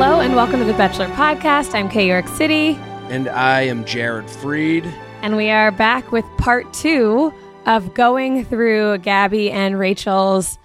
Hello 0.00 0.20
and 0.20 0.36
welcome 0.36 0.60
to 0.60 0.64
the 0.64 0.72
Bachelor 0.74 1.08
Podcast. 1.08 1.74
I'm 1.74 1.88
Kay 1.88 2.06
York 2.06 2.28
City, 2.28 2.76
And 3.10 3.28
I 3.28 3.62
am 3.62 3.84
Jared 3.84 4.26
Freid. 4.26 4.84
and 5.22 5.36
we 5.36 5.50
are 5.50 5.72
back 5.72 6.12
with 6.12 6.24
part 6.38 6.72
two 6.72 7.32
of 7.66 7.92
going 7.94 8.44
through 8.44 8.98
Gabby 8.98 9.50
and 9.50 9.76
Rachel's 9.76 10.56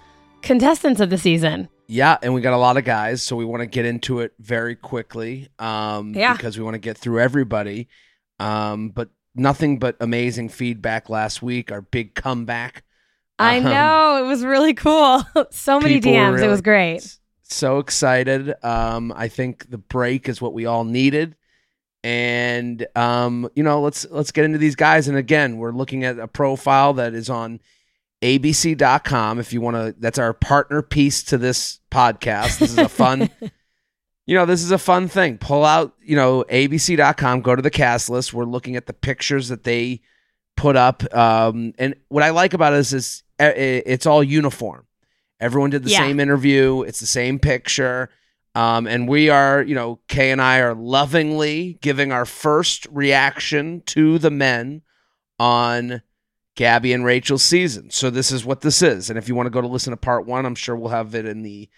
contestants 0.42 1.00
of 1.00 1.10
the 1.10 1.18
season. 1.18 1.68
Yeah, 1.88 2.16
and 2.22 2.32
we 2.32 2.40
got 2.42 2.52
a 2.54 2.58
lot 2.58 2.76
of 2.76 2.84
guys, 2.84 3.22
so 3.24 3.34
we 3.34 3.44
want 3.44 3.60
to 3.62 3.66
get 3.66 3.84
into 3.84 4.20
it 4.20 4.32
very 4.38 4.76
quickly. 4.76 5.48
Um, 5.58 6.14
Yeah. 6.14 6.34
because 6.34 6.56
we 6.56 6.62
want 6.64 6.74
to 6.74 6.78
get 6.80 6.96
through 6.96 7.18
everybody. 7.20 7.88
Um, 8.38 8.90
but 8.90 9.10
nothing 9.34 9.78
but 9.80 9.96
amazing 10.00 10.48
feedback 10.48 11.08
last 11.10 11.42
week. 11.42 11.72
Our 11.72 11.80
big 11.82 12.14
comeback. 12.14 12.84
I 13.38 13.58
Um, 13.58 13.64
know 13.64 14.24
it 14.24 14.28
was 14.28 14.44
really 14.44 14.74
cool. 14.74 15.24
so 15.50 15.80
many 15.80 16.00
DMs. 16.00 16.40
it 16.40 16.48
was 16.48 16.60
great. 16.60 17.16
So 17.54 17.78
excited. 17.78 18.54
Um, 18.64 19.12
I 19.14 19.28
think 19.28 19.70
the 19.70 19.78
break 19.78 20.28
is 20.28 20.42
what 20.42 20.52
we 20.52 20.66
all 20.66 20.84
needed. 20.84 21.36
And 22.02 22.86
um, 22.96 23.48
you 23.54 23.62
know, 23.62 23.80
let's 23.80 24.06
let's 24.10 24.32
get 24.32 24.44
into 24.44 24.58
these 24.58 24.76
guys. 24.76 25.08
And 25.08 25.16
again, 25.16 25.56
we're 25.56 25.72
looking 25.72 26.04
at 26.04 26.18
a 26.18 26.28
profile 26.28 26.94
that 26.94 27.14
is 27.14 27.30
on 27.30 27.60
abc.com 28.22 29.38
if 29.38 29.52
you 29.52 29.60
want 29.60 29.76
to 29.76 29.94
that's 29.98 30.18
our 30.18 30.32
partner 30.32 30.82
piece 30.82 31.22
to 31.24 31.38
this 31.38 31.80
podcast. 31.90 32.58
This 32.58 32.72
is 32.72 32.78
a 32.78 32.88
fun 32.88 33.30
you 34.26 34.34
know, 34.34 34.46
this 34.46 34.62
is 34.62 34.70
a 34.70 34.78
fun 34.78 35.08
thing. 35.08 35.38
Pull 35.38 35.64
out, 35.64 35.94
you 36.02 36.16
know, 36.16 36.44
abc.com, 36.48 37.42
go 37.42 37.54
to 37.54 37.62
the 37.62 37.70
cast 37.70 38.08
list. 38.08 38.32
We're 38.32 38.44
looking 38.44 38.76
at 38.76 38.86
the 38.86 38.92
pictures 38.92 39.48
that 39.48 39.64
they 39.64 40.00
put 40.56 40.76
up. 40.76 41.02
Um, 41.14 41.74
and 41.78 41.94
what 42.08 42.22
I 42.22 42.30
like 42.30 42.54
about 42.54 42.72
it 42.72 42.78
is, 42.78 42.92
is 42.92 43.22
uh, 43.38 43.52
it's 43.54 44.06
all 44.06 44.22
uniform. 44.22 44.86
Everyone 45.44 45.68
did 45.68 45.84
the 45.84 45.90
Yeah. 45.90 45.98
same 45.98 46.20
interview. 46.20 46.82
It's 46.82 47.00
the 47.00 47.06
same 47.06 47.38
picture. 47.38 48.08
Um, 48.54 48.86
and 48.86 49.06
we 49.06 49.28
are, 49.28 49.62
you 49.62 49.74
know, 49.74 50.00
Kay 50.08 50.30
and 50.30 50.40
I 50.40 50.60
are 50.60 50.74
lovingly 50.74 51.78
giving 51.82 52.12
our 52.12 52.24
first 52.24 52.86
reaction 52.90 53.82
to 53.86 54.18
the 54.18 54.30
men 54.30 54.80
on 55.38 56.00
Gabby 56.56 56.92
and 56.94 57.04
Rachel's 57.04 57.42
season. 57.42 57.90
So 57.90 58.08
this 58.10 58.30
is 58.32 58.44
what 58.44 58.62
this 58.62 58.80
is. 58.80 59.10
And 59.10 59.18
if 59.18 59.28
you 59.28 59.34
want 59.34 59.46
to 59.48 59.50
go 59.50 59.60
to 59.60 59.66
listen 59.66 59.90
to 59.90 59.96
part 59.96 60.24
one, 60.24 60.46
I'm 60.46 60.54
sure 60.54 60.76
we'll 60.76 60.88
have 60.90 61.14
it 61.14 61.26
in 61.26 61.42
the 61.42 61.68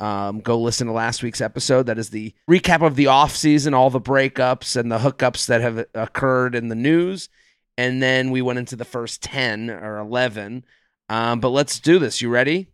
um, 0.00 0.40
go 0.40 0.58
listen 0.60 0.88
to 0.88 0.92
last 0.92 1.22
week's 1.22 1.40
episode. 1.40 1.84
That 1.86 1.98
is 1.98 2.10
the 2.10 2.34
recap 2.50 2.84
of 2.84 2.96
the 2.96 3.06
off 3.06 3.36
season, 3.36 3.72
all 3.72 3.88
the 3.88 4.00
breakups 4.00 4.74
and 4.74 4.90
the 4.90 4.98
hookups 4.98 5.46
that 5.46 5.60
have 5.60 5.84
occurred 5.94 6.56
in 6.56 6.66
the 6.66 6.74
news. 6.74 7.28
And 7.78 8.02
then 8.02 8.32
we 8.32 8.42
went 8.42 8.58
into 8.58 8.74
the 8.74 8.84
first 8.84 9.22
10 9.22 9.70
or 9.70 9.98
11. 9.98 10.64
Um, 11.08 11.38
but 11.38 11.50
let's 11.50 11.78
do 11.78 12.00
this. 12.00 12.20
You 12.20 12.30
ready? 12.30 12.68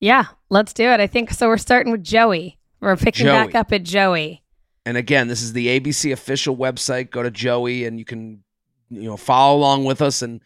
Yeah, 0.00 0.26
let's 0.48 0.72
do 0.72 0.84
it. 0.84 0.98
I 0.98 1.06
think 1.06 1.30
so. 1.30 1.48
We're 1.48 1.58
starting 1.58 1.92
with 1.92 2.02
Joey. 2.02 2.58
We're 2.80 2.96
picking 2.96 3.26
Joey. 3.26 3.46
back 3.46 3.54
up 3.54 3.72
at 3.72 3.82
Joey. 3.82 4.42
And 4.86 4.96
again, 4.96 5.28
this 5.28 5.42
is 5.42 5.52
the 5.52 5.78
ABC 5.78 6.12
official 6.12 6.56
website. 6.56 7.10
Go 7.10 7.22
to 7.22 7.30
Joey 7.30 7.84
and 7.84 7.98
you 7.98 8.06
can, 8.06 8.42
you 8.88 9.02
know, 9.02 9.18
follow 9.18 9.58
along 9.58 9.84
with 9.84 10.00
us 10.00 10.22
and, 10.22 10.40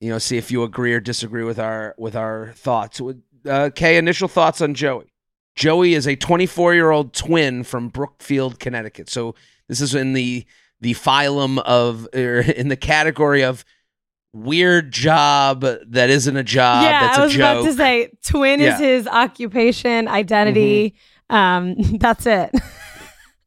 you 0.00 0.10
know, 0.10 0.18
see 0.18 0.36
if 0.36 0.52
you 0.52 0.62
agree 0.62 0.94
or 0.94 1.00
disagree 1.00 1.42
with 1.42 1.58
our 1.58 1.94
with 1.98 2.14
our 2.14 2.52
thoughts. 2.54 3.00
Uh, 3.44 3.70
Kay, 3.74 3.96
initial 3.96 4.28
thoughts 4.28 4.60
on 4.60 4.74
Joey. 4.74 5.12
Joey 5.56 5.94
is 5.94 6.06
a 6.06 6.14
24 6.14 6.74
year 6.74 6.92
old 6.92 7.12
twin 7.12 7.64
from 7.64 7.88
Brookfield, 7.88 8.60
Connecticut. 8.60 9.10
So 9.10 9.34
this 9.66 9.80
is 9.80 9.92
in 9.92 10.12
the 10.12 10.46
the 10.80 10.94
phylum 10.94 11.58
of 11.58 12.06
or 12.14 12.38
in 12.56 12.68
the 12.68 12.76
category 12.76 13.42
of 13.42 13.64
weird 14.32 14.92
job 14.92 15.60
that 15.62 16.10
isn't 16.10 16.36
a 16.36 16.42
job. 16.44 16.82
yeah, 16.84 17.00
that's 17.00 17.18
I 17.18 17.22
a 17.22 17.24
was 17.26 17.36
about 17.36 17.64
to 17.64 17.72
say 17.74 18.10
twin 18.24 18.60
Yeah. 18.60 18.74
Mm-hmm. 18.74 18.82
is 18.84 18.88
his 18.88 19.06
occupation, 19.06 20.08
identity. 20.08 20.94
Um, 21.30 21.74
that's 21.98 22.26
it. 22.26 22.50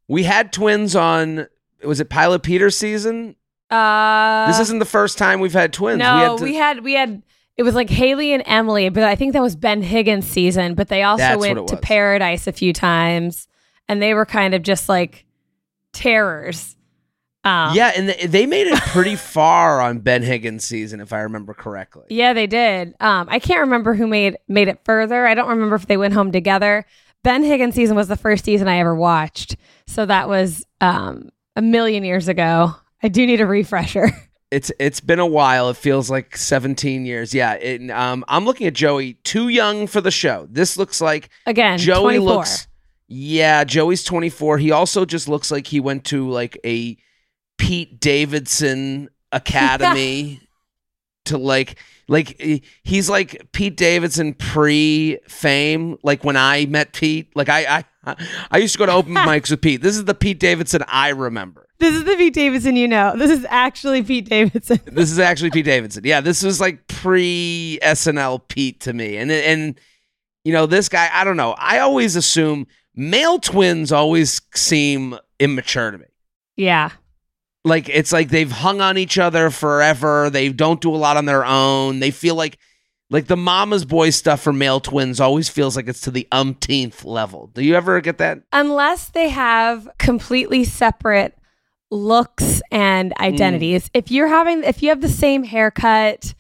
we 0.08 0.24
had 0.24 0.52
twins 0.54 0.96
on. 0.96 1.48
Was 1.84 2.00
it 2.00 2.10
Pilot 2.10 2.44
Peter 2.44 2.70
season? 2.70 3.36
Uh, 3.70 4.48
This 4.48 4.60
isn't 4.60 4.80
the 4.80 4.86
first 4.86 5.18
time 5.18 5.40
we've 5.40 5.54
had 5.54 5.74
twins. 5.74 6.00
No, 6.00 6.16
we 6.16 6.20
had 6.20 6.38
to- 6.38 6.44
we 6.44 6.56
had 6.56 6.84
we 6.84 6.94
had 6.94 7.24
it 7.58 7.64
was 7.64 7.76
like 7.76 7.90
Haley 7.90 8.34
and 8.34 8.44
Emily, 8.46 8.90
but 8.90 9.04
I 9.04 9.16
think 9.16 9.34
that 9.34 9.42
was 9.42 9.56
Ben 9.56 9.82
Higgins' 9.82 10.26
season. 10.28 10.74
But 10.74 10.88
they 10.90 11.04
also 11.04 11.20
That's 11.24 11.40
went 11.40 11.68
to. 11.68 11.78
Paradise 11.78 12.48
a 12.48 12.52
few 12.52 12.74
times, 12.74 13.48
and 13.88 14.02
they 14.02 14.14
were 14.14 14.26
kind 14.26 14.54
of 14.54 14.62
just 14.64 14.90
like 14.90 15.26
terrors. 15.94 16.76
Um, 17.44 17.74
yeah, 17.76 17.92
and 17.96 18.08
th- 18.10 18.30
they 18.30 18.46
made 18.46 18.68
it 18.68 18.80
pretty 18.80 19.16
far 19.16 19.82
on 19.82 20.00
Ben 20.00 20.22
Higgins' 20.22 20.64
season, 20.64 21.00
if 21.00 21.12
I 21.12 21.22
remember 21.22 21.54
correctly. 21.56 22.04
yeah, 22.10 22.34
they 22.34 22.46
did. 22.48 22.94
Um, 23.00 23.28
I 23.30 23.40
can't 23.40 23.62
remember 23.62 23.94
who 23.96 24.06
made 24.08 24.38
made 24.48 24.68
it 24.68 24.80
further. 24.86 25.26
I 25.26 25.34
don't 25.34 25.50
remember 25.50 25.76
if 25.76 25.88
they 25.88 25.98
went 25.98 26.14
home 26.14 26.32
together. 26.32 26.86
Ben 27.24 27.44
Higgins' 27.44 27.76
season 27.76 27.96
was 27.96 28.08
the 28.08 28.16
first 28.18 28.46
season 28.46 28.68
I 28.68 28.78
ever 28.78 28.96
watched, 28.96 29.56
so 29.88 30.06
that 30.06 30.28
was 30.30 30.66
um, 30.82 31.30
a 31.56 31.62
million 31.62 32.04
years 32.04 32.28
ago. 32.28 32.76
I 33.02 33.08
do 33.08 33.26
need 33.26 33.42
a 33.42 33.48
refresher. 33.48 34.12
It's 34.52 34.70
it's 34.80 35.00
been 35.00 35.20
a 35.20 35.26
while. 35.26 35.70
It 35.70 35.78
feels 35.78 36.10
like 36.12 36.36
17 36.36 37.06
years. 37.06 37.34
Yeah, 37.34 37.54
it, 37.54 37.90
um, 37.90 38.26
I'm 38.28 38.44
looking 38.44 38.68
at 38.68 38.74
Joey, 38.74 39.14
too 39.24 39.48
young 39.48 39.88
for 39.88 40.02
the 40.02 40.12
show. 40.12 40.46
This 40.52 40.76
looks 40.76 41.00
like 41.00 41.30
Again, 41.46 41.78
Joey 41.80 42.16
24. 42.18 42.26
looks. 42.36 42.68
Yeah, 43.08 43.64
Joey's 43.64 44.04
24. 44.04 44.58
He 44.58 44.72
also 44.72 45.06
just 45.06 45.30
looks 45.30 45.52
like 45.52 45.68
he 45.68 45.80
went 45.80 46.04
to 46.08 46.30
like 46.30 46.60
a 46.66 46.98
Pete 47.62 48.00
Davidson 48.00 49.10
academy 49.32 50.42
to 51.26 51.38
like 51.38 51.78
like 52.08 52.42
he's 52.84 53.10
like 53.10 53.48
Pete 53.52 53.78
Davidson 53.78 54.34
pre 54.34 55.20
fame. 55.28 55.98
Like 56.04 56.24
when 56.24 56.36
I 56.36 56.66
met 56.66 56.92
Pete, 56.94 57.30
like 57.36 57.50
I 57.50 57.86
I 58.04 58.16
I 58.50 58.58
used 58.58 58.74
to 58.74 58.80
go 58.80 58.88
to 58.88 58.92
open 58.92 59.14
mics 59.16 59.52
with 59.52 59.62
Pete. 59.62 59.82
This 59.82 59.96
is 59.96 60.06
the 60.06 60.16
Pete 60.16 60.40
Davidson 60.40 60.84
I 60.88 61.10
remember. 61.10 61.68
This 61.78 61.96
is 61.96 62.04
the 62.04 62.16
Pete 62.16 62.34
Davidson 62.34 62.76
you 62.76 62.88
know. 62.88 63.16
This 63.16 63.30
is 63.32 63.46
actually 63.50 64.02
Pete 64.04 64.28
Davidson. 64.28 64.80
This 64.86 65.12
is 65.12 65.20
actually 65.20 65.52
Pete 65.52 65.66
Davidson. 65.66 66.04
Yeah, 66.04 66.20
this 66.22 66.44
was 66.44 66.60
like 66.60 66.88
pre 66.88 67.80
SNL 67.84 68.42
Pete 68.48 68.80
to 68.82 68.94
me. 68.94 69.18
And 69.18 69.32
and 69.32 69.80
you 70.44 70.52
know, 70.52 70.66
this 70.66 70.90
guy, 70.90 71.08
I 71.14 71.24
don't 71.24 71.38
know. 71.38 71.52
I 71.60 71.78
always 71.80 72.16
assume 72.16 72.66
male 72.96 73.38
twins 73.38 73.92
always 73.92 74.42
seem 74.56 75.16
immature 75.40 75.92
to 75.92 76.00
me. 76.00 76.06
yeah. 76.58 76.90
Like 77.64 77.90
it's 77.90 78.12
like 78.12 78.30
they've 78.30 78.52
hung 78.52 78.82
on 78.82 78.98
each 78.98 79.18
other 79.18 79.50
forever. 79.52 80.30
They 80.30 80.50
don't 80.50 80.82
do 80.82 80.94
a 80.94 80.98
lot 80.98 81.18
on 81.18 81.26
their 81.26 81.46
own. 81.46 82.00
They 82.00 82.12
feel 82.12 82.36
like 82.36 82.58
like 83.12 83.28
the 83.28 83.38
mama's 83.38 83.86
boy 83.86 84.10
stuff 84.12 84.42
for 84.42 84.54
male 84.54 84.80
twins 84.80 85.20
always 85.20 85.50
feels 85.50 85.76
like 85.76 85.88
it's 85.88 86.02
to 86.02 86.12
the 86.12 86.28
umpteenth 86.32 87.04
level. 87.04 87.48
Do 87.54 87.62
you 87.64 87.76
ever 87.76 88.00
get 88.02 88.18
that? 88.20 88.40
unless 88.54 89.10
they 89.10 89.30
have 89.30 89.88
completely 90.00 90.64
separate 90.64 91.38
looks 91.92 92.62
and 92.72 93.12
mm. 93.12 93.22
identities. 93.22 93.90
If 93.94 94.12
you're 94.12 94.28
having, 94.30 94.64
if 94.64 94.82
you 94.82 94.90
have 94.90 95.02
the 95.02 95.10
same 95.10 95.44
haircut 95.44 96.34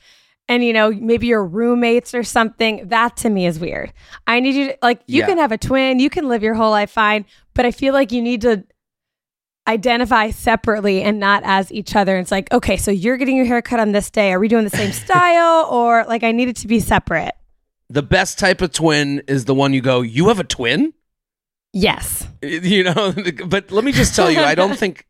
and, 0.47 0.63
you 0.63 0.71
know, 0.73 0.91
maybe 0.91 1.27
you're 1.27 1.45
roommates 1.45 2.13
or 2.15 2.23
something, 2.23 2.88
that 2.88 3.18
to 3.18 3.29
me 3.29 3.45
is 3.45 3.59
weird. 3.59 3.91
I 4.25 4.39
need 4.39 4.56
you 4.56 4.68
to, 4.69 4.77
like, 4.81 5.01
you 5.07 5.19
Yeah. 5.19 5.27
can 5.27 5.38
have 5.38 5.51
a 5.51 5.57
twin, 5.57 6.00
you 6.00 6.09
can 6.09 6.29
live 6.29 6.41
your 6.41 6.53
whole 6.53 6.71
life 6.71 6.89
fine, 6.91 7.25
but 7.53 7.65
I 7.65 7.71
feel 7.71 7.94
like 7.94 8.12
you 8.13 8.21
need 8.21 8.41
to 8.41 8.63
identify 9.68 10.31
separately 10.31 11.02
and 11.02 11.19
not 11.19 11.44
as 11.46 11.72
each 11.72 11.96
other. 11.96 12.18
It's 12.18 12.31
like, 12.31 12.52
okay, 12.52 12.78
so 12.78 12.92
you're 12.92 13.18
getting 13.18 13.38
your 13.38 13.46
haircut 13.46 13.80
on 13.80 13.92
this 13.92 14.10
day. 14.10 14.31
Are 14.34 14.40
we 14.40 14.48
doing 14.48 14.63
the 14.63 14.69
same 14.69 14.92
style 15.06 15.68
or 15.69 16.06
like 16.08 16.24
I 16.24 16.31
need 16.31 16.50
it 16.50 16.56
to 16.58 16.68
be 16.68 16.80
separate? 16.80 17.34
the 17.92 18.02
best 18.02 18.40
type 18.40 18.62
of 18.62 18.72
twin 18.72 19.22
is 19.28 19.46
the 19.46 19.54
one 19.54 19.74
you 19.74 19.81
go, 19.81 20.00
you 20.02 20.30
have 20.30 20.40
a 20.40 20.44
twin? 20.44 20.94
Yes. 21.74 22.28
You 22.44 22.86
know, 22.86 23.13
but 23.46 23.69
let 23.69 23.84
me 23.84 23.92
just 23.92 24.16
tell 24.16 24.31
you, 24.31 24.40
I 24.40 24.56
don't 24.56 24.75
think 24.75 25.06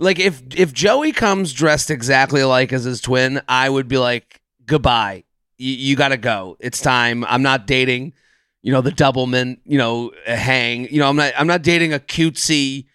like 0.00 0.18
if 0.18 0.42
if 0.56 0.72
Joey 0.72 1.12
comes 1.12 1.52
dressed 1.52 1.92
exactly 1.92 2.42
like 2.42 2.72
as 2.72 2.82
his 2.82 3.00
twin, 3.00 3.40
I 3.46 3.70
would 3.70 3.86
be 3.86 3.98
like, 3.98 4.40
goodbye. 4.66 5.22
You, 5.58 5.74
you 5.74 5.94
got 5.94 6.08
to 6.08 6.16
go. 6.16 6.56
It's 6.58 6.80
time. 6.80 7.24
I'm 7.26 7.42
not 7.42 7.68
dating, 7.68 8.14
you 8.62 8.72
know, 8.72 8.80
the 8.80 8.90
Doublemint, 8.90 9.60
you 9.64 9.78
know, 9.78 10.10
hang. 10.26 10.88
You 10.88 10.98
know, 10.98 11.08
I'm 11.08 11.14
not 11.14 11.34
I'm 11.38 11.46
not 11.46 11.62
dating 11.62 11.92
a 11.92 12.00
cutesy 12.00 12.86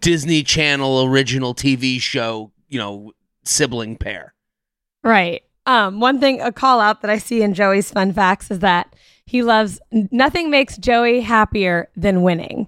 Disney 0.00 0.42
Channel 0.42 1.04
original 1.04 1.54
TV 1.54 2.00
show, 2.00 2.52
you 2.68 2.78
know, 2.78 3.12
sibling 3.44 3.96
pair. 3.96 4.34
Right. 5.02 5.42
Um, 5.66 6.00
one 6.00 6.20
thing, 6.20 6.40
a 6.40 6.52
call 6.52 6.80
out 6.80 7.02
that 7.02 7.10
I 7.10 7.18
see 7.18 7.42
in 7.42 7.54
Joey's 7.54 7.90
fun 7.90 8.12
facts 8.12 8.50
is 8.50 8.60
that 8.60 8.94
he 9.24 9.42
loves 9.42 9.80
nothing 9.92 10.50
makes 10.50 10.76
Joey 10.76 11.20
happier 11.20 11.88
than 11.94 12.22
winning, 12.22 12.66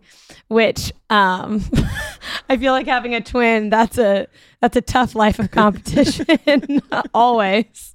which 0.49 0.93
um, 1.11 1.65
I 2.49 2.57
feel 2.57 2.73
like 2.73 2.87
having 2.87 3.15
a 3.17 3.21
twin. 3.21 3.69
That's 3.69 3.99
a 3.99 4.29
that's 4.61 4.77
a 4.77 4.81
tough 4.81 5.17
life 5.17 5.41
of 5.41 5.51
competition. 5.51 6.81
Always 7.15 7.92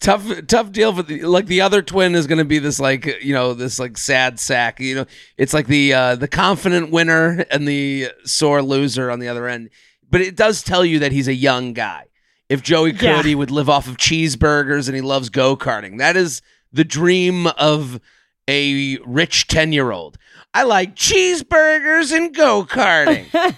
tough 0.00 0.24
tough 0.48 0.72
deal 0.72 0.92
for 0.94 1.02
the 1.02 1.22
like 1.22 1.46
the 1.46 1.60
other 1.60 1.80
twin 1.82 2.14
is 2.14 2.26
going 2.26 2.38
to 2.38 2.44
be 2.44 2.58
this 2.58 2.80
like 2.80 3.22
you 3.22 3.32
know 3.32 3.54
this 3.54 3.78
like 3.78 3.96
sad 3.96 4.40
sack 4.40 4.80
you 4.80 4.94
know 4.94 5.06
it's 5.36 5.54
like 5.54 5.66
the 5.68 5.92
uh 5.94 6.16
the 6.16 6.26
confident 6.28 6.90
winner 6.90 7.44
and 7.50 7.68
the 7.68 8.08
sore 8.24 8.62
loser 8.62 9.10
on 9.10 9.18
the 9.20 9.28
other 9.28 9.46
end. 9.48 9.70
But 10.10 10.20
it 10.20 10.36
does 10.36 10.62
tell 10.62 10.84
you 10.84 10.98
that 10.98 11.12
he's 11.12 11.28
a 11.28 11.34
young 11.34 11.72
guy. 11.72 12.06
If 12.48 12.62
joey 12.62 12.92
could 12.92 13.24
Yeah. 13.24 13.34
would 13.34 13.50
live 13.50 13.70
off 13.70 13.86
of 13.88 13.96
cheeseburgers 13.96 14.86
and 14.88 14.94
he 14.96 15.00
loves 15.00 15.30
go-karting 15.30 15.98
that 15.98 16.16
is 16.16 16.42
the 16.72 16.84
dream 16.84 17.46
of 17.46 18.00
a 18.48 18.98
rich 19.06 19.46
10 19.46 19.72
year 19.72 19.90
old 19.92 20.18
i 20.52 20.62
like 20.64 20.96
cheeseburgers 20.96 22.14
and 22.14 22.34
go-karting. 22.34 23.26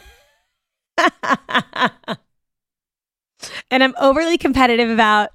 And 3.71 3.83
I'm 3.85 3.95
overly 4.01 4.39
competitive 4.39 4.89
about 4.89 5.31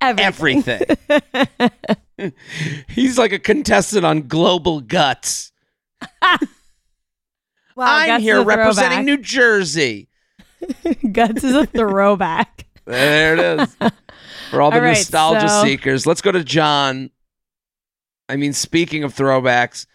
everything. 0.00 0.82
everything 1.08 2.32
he's 2.88 3.16
like 3.18 3.32
a 3.32 3.38
contestant 3.38 4.04
on 4.04 4.26
global 4.28 4.80
guts 4.80 5.52
Wow, 7.76 7.86
i'm 7.86 8.06
Guts 8.08 8.22
here 8.22 8.42
representing 8.42 9.04
new 9.04 9.18
jersey 9.18 10.08
Guts 11.12 11.44
is 11.44 11.54
a 11.54 11.66
throwback. 11.66 12.66
There 12.84 13.34
it 13.34 13.60
is. 13.60 13.76
For 14.50 14.60
all 14.60 14.70
the 14.72 14.78
All 14.78 14.82
right, 14.82 14.88
nostalgia 14.96 15.48
so- 15.48 15.62
seekers. 15.62 16.04
Let's 16.04 16.20
go 16.20 16.32
to 16.32 16.42
John. 16.42 17.10
I 18.28 18.34
mean, 18.34 18.52
speaking 18.52 19.04
of 19.04 19.14
throwbacks, 19.14 19.86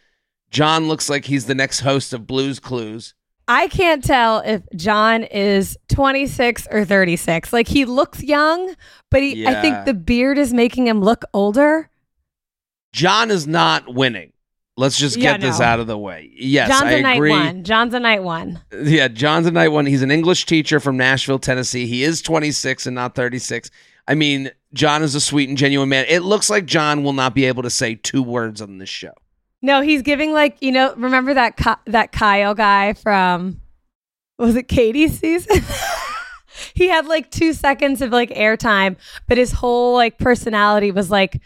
John 0.51 0.87
looks 0.87 1.09
like 1.09 1.25
he's 1.25 1.47
the 1.47 1.53
next 1.55 1.81
host 1.81 2.13
of 2.13 2.25
Blues 2.25 2.61
Clues. 2.61 3.13
I 3.47 3.67
can't 3.67 4.03
tell 4.03 4.39
if 4.39 4.61
John 4.75 5.23
is 5.23 5.77
26 5.89 6.67
or 6.71 6.85
36. 6.85 7.51
Like 7.51 7.67
he 7.67 7.85
looks 7.85 8.23
young, 8.23 8.73
but 9.11 9.21
he, 9.21 9.45
I 9.45 9.61
think 9.61 9.85
the 9.85 9.93
beard 9.93 10.37
is 10.37 10.53
making 10.53 10.87
him 10.87 11.01
look 11.01 11.23
older. 11.33 11.89
John 12.93 13.31
is 13.31 13.47
not 13.47 13.93
winning. 13.93 14.31
Let's 14.75 14.97
just 14.97 15.17
Yeah, 15.17 15.33
get 15.33 15.41
this 15.41 15.59
out 15.59 15.79
of 15.79 15.87
the 15.87 15.97
way. 15.97 16.31
Yes, 16.35 16.67
John's 16.69 16.83
I 16.83 16.91
a 16.93 17.01
night 17.01 17.15
agree. 17.17 17.29
one. 17.31 17.63
John's 17.63 17.93
a 17.93 17.99
night 17.99 18.23
one. 18.23 18.59
Yeah, 18.83 19.07
John's 19.07 19.45
a 19.45 19.51
night 19.51 19.67
one. 19.67 19.85
He's 19.85 20.01
an 20.01 20.09
English 20.09 20.45
teacher 20.47 20.79
from 20.79 20.97
Nashville, 20.97 21.37
Tennessee. 21.37 21.85
He 21.85 22.03
is 22.03 22.21
26 22.23 22.87
and 22.87 22.95
not 22.95 23.13
36. 23.13 23.69
I 24.07 24.15
mean, 24.15 24.51
John 24.73 25.03
is 25.03 25.13
a 25.15 25.21
sweet 25.21 25.47
and 25.49 25.57
genuine 25.57 25.89
man. 25.89 26.05
It 26.09 26.21
looks 26.21 26.49
like 26.49 26.65
John 26.65 27.03
will 27.03 27.13
not 27.13 27.35
be 27.35 27.45
able 27.45 27.63
to 27.63 27.69
say 27.69 27.95
two 27.95 28.23
words 28.23 28.61
on 28.61 28.79
this 28.79 28.89
show. 28.89 29.13
No, 29.63 29.81
he's 29.81 30.01
giving 30.01 30.33
like 30.33 30.57
you 30.61 30.71
know. 30.73 30.93
Remember 30.95 31.33
that 31.33 31.55
Ky- 31.57 31.89
that 31.91 32.11
Kyle 32.11 32.53
guy 32.53 32.93
from 32.93 33.61
was 34.37 34.55
it 34.57 34.67
Katie's 34.67 35.17
season? 35.19 35.63
he 36.75 36.89
had 36.89 37.05
like 37.07 37.31
two 37.31 37.53
seconds 37.53 38.01
of 38.01 38.11
like 38.11 38.29
airtime, 38.31 38.97
but 39.27 39.37
his 39.37 39.53
whole 39.53 39.93
like 39.95 40.17
personality 40.17 40.91
was 40.91 41.09
like, 41.09 41.41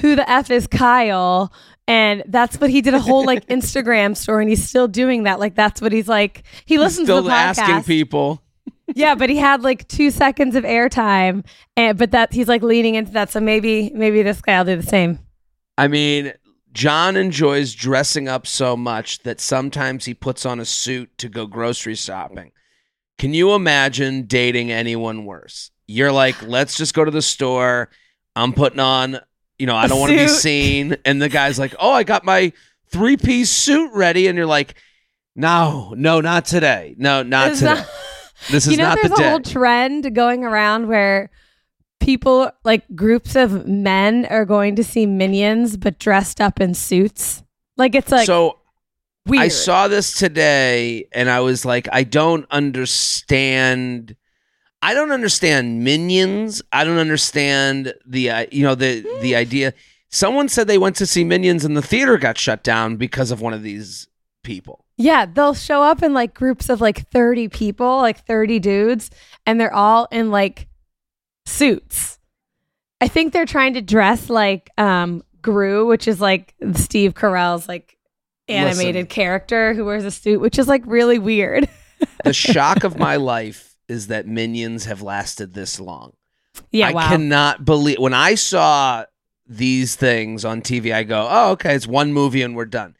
"Who 0.00 0.14
the 0.14 0.28
f 0.30 0.50
is 0.50 0.66
Kyle?" 0.66 1.52
And 1.86 2.22
that's 2.26 2.60
what 2.60 2.70
he 2.70 2.80
did 2.80 2.94
a 2.94 3.00
whole 3.00 3.24
like 3.24 3.46
Instagram 3.48 4.14
story, 4.14 4.44
and 4.44 4.50
he's 4.50 4.68
still 4.68 4.86
doing 4.86 5.22
that. 5.24 5.40
Like 5.40 5.54
that's 5.54 5.80
what 5.80 5.92
he's 5.92 6.08
like. 6.08 6.42
He 6.66 6.78
listens 6.78 7.06
Still 7.06 7.22
to 7.22 7.22
the 7.22 7.30
podcast. 7.30 7.58
asking 7.58 7.84
people. 7.84 8.42
yeah, 8.94 9.14
but 9.14 9.30
he 9.30 9.36
had 9.36 9.62
like 9.62 9.88
two 9.88 10.10
seconds 10.10 10.54
of 10.54 10.64
airtime, 10.64 11.46
and 11.78 11.96
but 11.96 12.10
that 12.10 12.34
he's 12.34 12.48
like 12.48 12.62
leaning 12.62 12.94
into 12.94 13.12
that. 13.12 13.30
So 13.30 13.40
maybe 13.40 13.90
maybe 13.94 14.22
this 14.22 14.42
guy 14.42 14.58
will 14.58 14.66
do 14.66 14.76
the 14.76 14.86
same. 14.86 15.18
I 15.78 15.88
mean, 15.88 16.32
John 16.74 17.16
enjoys 17.16 17.72
dressing 17.72 18.28
up 18.28 18.46
so 18.46 18.76
much 18.76 19.20
that 19.20 19.40
sometimes 19.40 20.04
he 20.04 20.12
puts 20.12 20.44
on 20.44 20.58
a 20.60 20.64
suit 20.64 21.16
to 21.18 21.28
go 21.28 21.46
grocery 21.46 21.94
shopping. 21.94 22.50
Can 23.16 23.32
you 23.32 23.54
imagine 23.54 24.22
dating 24.26 24.72
anyone 24.72 25.24
worse? 25.24 25.70
You're 25.86 26.10
like, 26.12 26.42
let's 26.42 26.76
just 26.76 26.92
go 26.92 27.04
to 27.04 27.10
the 27.12 27.22
store. 27.22 27.90
I'm 28.34 28.52
putting 28.52 28.80
on, 28.80 29.20
you 29.58 29.66
know, 29.66 29.76
I 29.76 29.86
don't 29.86 30.00
want 30.00 30.10
to 30.12 30.18
be 30.18 30.26
seen. 30.28 30.96
And 31.04 31.22
the 31.22 31.28
guy's 31.28 31.58
like, 31.60 31.76
oh, 31.78 31.92
I 31.92 32.02
got 32.02 32.24
my 32.24 32.52
three 32.88 33.16
piece 33.16 33.50
suit 33.50 33.92
ready. 33.94 34.26
And 34.26 34.36
you're 34.36 34.44
like, 34.46 34.74
no, 35.36 35.94
no, 35.96 36.20
not 36.20 36.44
today. 36.44 36.96
No, 36.98 37.22
not 37.22 37.50
It's 37.52 37.60
today. 37.60 37.74
not- 37.74 37.86
this 38.50 38.66
is 38.66 38.72
you 38.72 38.78
know, 38.78 38.88
not 38.88 38.98
the 39.00 39.08
there's 39.08 39.20
a 39.20 39.22
day. 39.22 39.30
whole 39.30 39.40
trend 39.40 40.12
going 40.14 40.42
around 40.44 40.88
where 40.88 41.30
people, 42.04 42.50
like 42.64 42.84
groups 42.94 43.34
of 43.34 43.66
men, 43.66 44.26
are 44.26 44.44
going 44.44 44.76
to 44.76 44.84
see 44.84 45.06
minions 45.06 45.76
but 45.76 45.98
dressed 45.98 46.40
up 46.40 46.60
in 46.60 46.74
suits. 46.74 47.42
Like 47.76 47.94
it's 47.94 48.12
like 48.12 48.26
so 48.26 48.58
weird. 49.26 49.42
I 49.42 49.48
saw 49.48 49.88
this 49.88 50.16
today 50.18 51.08
and 51.12 51.30
I 51.30 51.40
was 51.40 51.64
like, 51.64 51.88
I 51.92 52.04
don't 52.04 52.46
understand. 52.50 54.16
I 54.82 54.94
don't 54.94 55.12
understand 55.12 55.82
minions. 55.82 56.62
I 56.72 56.84
don't 56.84 56.98
understand 56.98 57.94
the 58.06 58.30
uh, 58.30 58.46
you 58.52 58.64
know 58.64 58.74
the 58.74 59.00
the 59.20 59.34
idea. 59.34 59.72
Someone 60.10 60.48
said 60.48 60.68
they 60.68 60.78
went 60.78 60.94
to 60.96 61.06
see 61.06 61.24
Minions 61.24 61.64
and 61.64 61.76
the 61.76 61.82
theater 61.82 62.18
got 62.18 62.38
shut 62.38 62.62
down 62.62 62.94
because 62.94 63.32
of 63.32 63.40
one 63.40 63.52
of 63.52 63.64
these 63.64 64.06
people. 64.44 64.84
Yeah, 64.96 65.26
they'll 65.26 65.54
show 65.54 65.82
up 65.82 66.04
in 66.04 66.14
like 66.14 66.34
groups 66.34 66.68
of 66.68 66.80
like 66.80 67.08
30 67.10 67.48
people, 67.48 67.96
like 67.96 68.24
30 68.24 68.60
dudes, 68.60 69.10
and 69.44 69.60
they're 69.60 69.74
all 69.74 70.06
in 70.12 70.30
like 70.30 70.68
suits. 71.46 72.18
I 73.00 73.08
think 73.08 73.32
they're 73.32 73.46
trying 73.46 73.74
to 73.74 73.82
dress 73.82 74.30
like 74.30 74.70
um 74.78 75.22
Gru, 75.42 75.86
which 75.86 76.08
is 76.08 76.20
like 76.20 76.54
Steve 76.74 77.14
Carell's 77.14 77.68
like 77.68 77.96
animated 78.48 78.94
Listen. 78.94 79.06
character 79.08 79.74
who 79.74 79.84
wears 79.84 80.04
a 80.04 80.10
suit, 80.10 80.40
which 80.40 80.58
is 80.58 80.68
like 80.68 80.82
really 80.86 81.18
weird. 81.18 81.68
The 82.24 82.32
shock 82.34 82.84
of 82.84 82.98
my 82.98 83.16
life 83.16 83.76
is 83.88 84.06
that 84.06 84.26
Minions 84.26 84.86
have 84.86 85.02
lasted 85.02 85.52
this 85.54 85.78
long. 85.78 86.12
yeah, 86.70 86.88
I 86.88 86.92
wow. 86.92 87.08
cannot 87.08 87.64
believe 87.64 87.98
when 87.98 88.14
I 88.14 88.34
saw 88.36 89.04
these 89.46 89.96
things 89.96 90.44
on 90.46 90.62
TV, 90.62 90.94
I 90.94 91.02
go, 91.02 91.28
oh, 91.30 91.50
okay, 91.52 91.74
it's 91.74 91.86
one 91.86 92.12
movie 92.14 92.40
and 92.40 92.56
we're 92.56 92.64
done. 92.64 92.96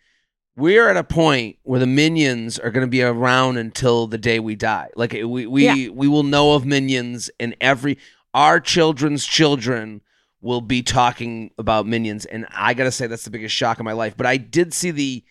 We're 0.57 0.89
at 0.91 0.97
a 0.99 1.05
point 1.05 1.57
where 1.63 1.81
the 1.81 1.87
minions 1.87 2.59
are 2.59 2.71
going 2.71 2.87
to 2.87 2.91
be 2.91 3.03
around 3.03 3.57
until 3.57 4.07
the 4.07 4.19
day 4.19 4.39
we 4.39 4.55
die. 4.55 4.91
Like 4.97 5.13
we 5.13 5.47
we 5.47 5.65
Yeah. 5.65 5.89
we 5.89 6.07
will 6.09 6.23
know 6.23 6.53
of 6.53 6.65
minions, 6.67 7.31
in 7.41 7.55
every 7.61 7.97
our 8.35 8.61
children's 8.61 9.25
children 9.25 10.03
will 10.43 10.61
be 10.61 10.83
talking 10.83 11.51
about 11.57 11.87
minions. 11.87 12.27
And 12.27 12.47
I 12.51 12.75
got 12.75 12.85
to 12.85 12.91
say, 12.91 13.07
that's 13.07 13.25
the 13.25 13.31
biggest 13.31 13.55
shock 13.55 13.79
of 13.79 13.85
my 13.85 13.93
life. 13.93 14.15
But 14.17 14.27
I 14.27 14.37
did 14.37 14.75
see 14.75 14.91
the 14.91 15.25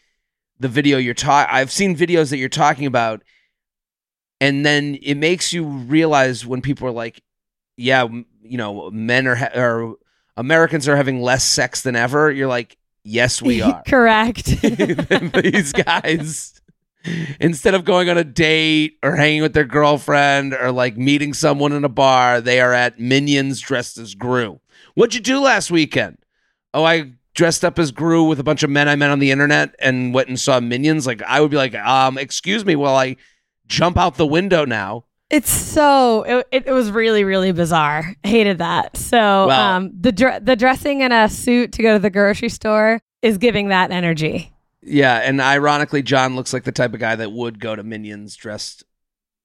the 0.59 0.67
video 0.69 0.97
you're 0.97 1.13
talking. 1.13 1.53
I've 1.53 1.71
seen 1.71 1.95
videos 1.95 2.29
that 2.29 2.37
you're 2.37 2.49
talking 2.49 2.85
about, 2.85 3.21
and 4.39 4.65
then 4.65 4.97
it 5.01 5.15
makes 5.15 5.51
you 5.51 5.65
realize 5.65 6.45
when 6.45 6.61
people 6.61 6.87
are 6.87 6.91
like, 6.91 7.21
yeah, 7.75 8.07
you 8.41 8.57
know, 8.57 8.89
men 8.91 9.27
are 9.27 9.35
ha- 9.35 9.51
or 9.55 9.95
Americans 10.37 10.87
are 10.87 10.95
having 10.95 11.21
less 11.21 11.43
sex 11.43 11.81
than 11.81 11.95
ever. 11.95 12.31
You're 12.31 12.47
like, 12.47 12.77
yes, 13.03 13.41
we 13.41 13.61
are. 13.63 13.83
Correct. 13.85 14.45
These 14.61 15.73
guys, 15.73 16.61
instead 17.39 17.73
of 17.73 17.85
going 17.85 18.09
on 18.09 18.17
a 18.17 18.23
date 18.23 18.97
or 19.03 19.15
hanging 19.15 19.41
with 19.41 19.53
their 19.53 19.65
girlfriend 19.65 20.53
or 20.53 20.71
like 20.71 20.97
meeting 20.97 21.33
someone 21.33 21.73
in 21.73 21.83
a 21.83 21.89
bar, 21.89 22.41
they 22.41 22.59
are 22.59 22.73
at 22.73 22.99
Minions 22.99 23.59
dressed 23.59 23.97
as 23.97 24.15
Gru. 24.15 24.59
What'd 24.95 25.15
you 25.15 25.21
do 25.21 25.39
last 25.39 25.71
weekend? 25.71 26.17
Oh, 26.73 26.83
I 26.83 27.13
dressed 27.33 27.65
up 27.65 27.79
as 27.79 27.91
Gru 27.91 28.23
with 28.25 28.39
a 28.39 28.43
bunch 28.43 28.63
of 28.63 28.69
men 28.69 28.87
I 28.87 28.95
met 28.95 29.09
on 29.09 29.19
the 29.19 29.31
internet 29.31 29.75
and 29.79 30.13
went 30.13 30.29
and 30.29 30.39
saw 30.39 30.59
Minions. 30.59 31.07
Like, 31.07 31.21
I 31.23 31.41
would 31.41 31.51
be 31.51 31.57
like, 31.57 31.75
um, 31.75 32.17
excuse 32.17 32.63
me, 32.65 32.75
while 32.75 32.95
I 32.95 33.15
jump 33.67 33.97
out 33.97 34.15
the 34.15 34.27
window 34.27 34.65
now. 34.65 35.05
It's 35.29 35.49
so 35.49 36.21
it, 36.23 36.47
it, 36.51 36.71
was 36.71 36.91
really 36.91 37.23
really 37.23 37.51
bizarre. 37.51 38.15
Hated 38.21 38.59
that. 38.59 38.95
So 38.95 39.47
Well- 39.47 39.51
um 39.51 39.91
the 39.99 40.11
dr- 40.11 40.45
the 40.45 40.55
dressing 40.55 41.01
in 41.01 41.11
a 41.11 41.27
suit 41.27 41.71
to 41.73 41.81
go 41.81 41.93
to 41.93 41.99
the 41.99 42.11
grocery 42.11 42.49
store 42.49 43.01
is 43.23 43.39
giving 43.39 43.69
that 43.69 43.89
energy. 43.89 44.52
Yeah, 44.85 45.17
and 45.17 45.39
ironically, 45.41 46.01
John 46.03 46.35
looks 46.35 46.51
like 46.53 46.63
the 46.63 46.71
type 46.71 46.93
of 46.93 46.99
guy 46.99 47.15
that 47.15 47.31
would 47.31 47.59
go 47.59 47.75
to 47.75 47.83
Minions 47.83 48.35
dressed 48.35 48.83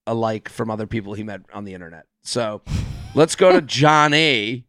alike 0.05 0.49
from 0.49 0.69
other 0.69 0.87
people 0.87 1.13
he 1.13 1.23
met 1.23 1.41
on 1.53 1.65
the 1.65 1.73
internet. 1.73 2.05
So 2.23 2.61
let's 3.15 3.35
go 3.35 3.51
to 3.53 3.61
John 3.65 4.13
A. 4.13 4.65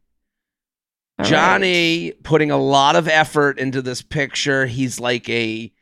All 1.18 1.24
Johnny 1.24 2.12
putting 2.22 2.50
a 2.50 2.56
lot 2.56 2.96
of 2.96 3.06
effort 3.08 3.58
into 3.58 3.82
this 3.82 4.00
picture. 4.02 4.66
He's 4.66 4.98
like 5.00 5.28
a 5.28 5.72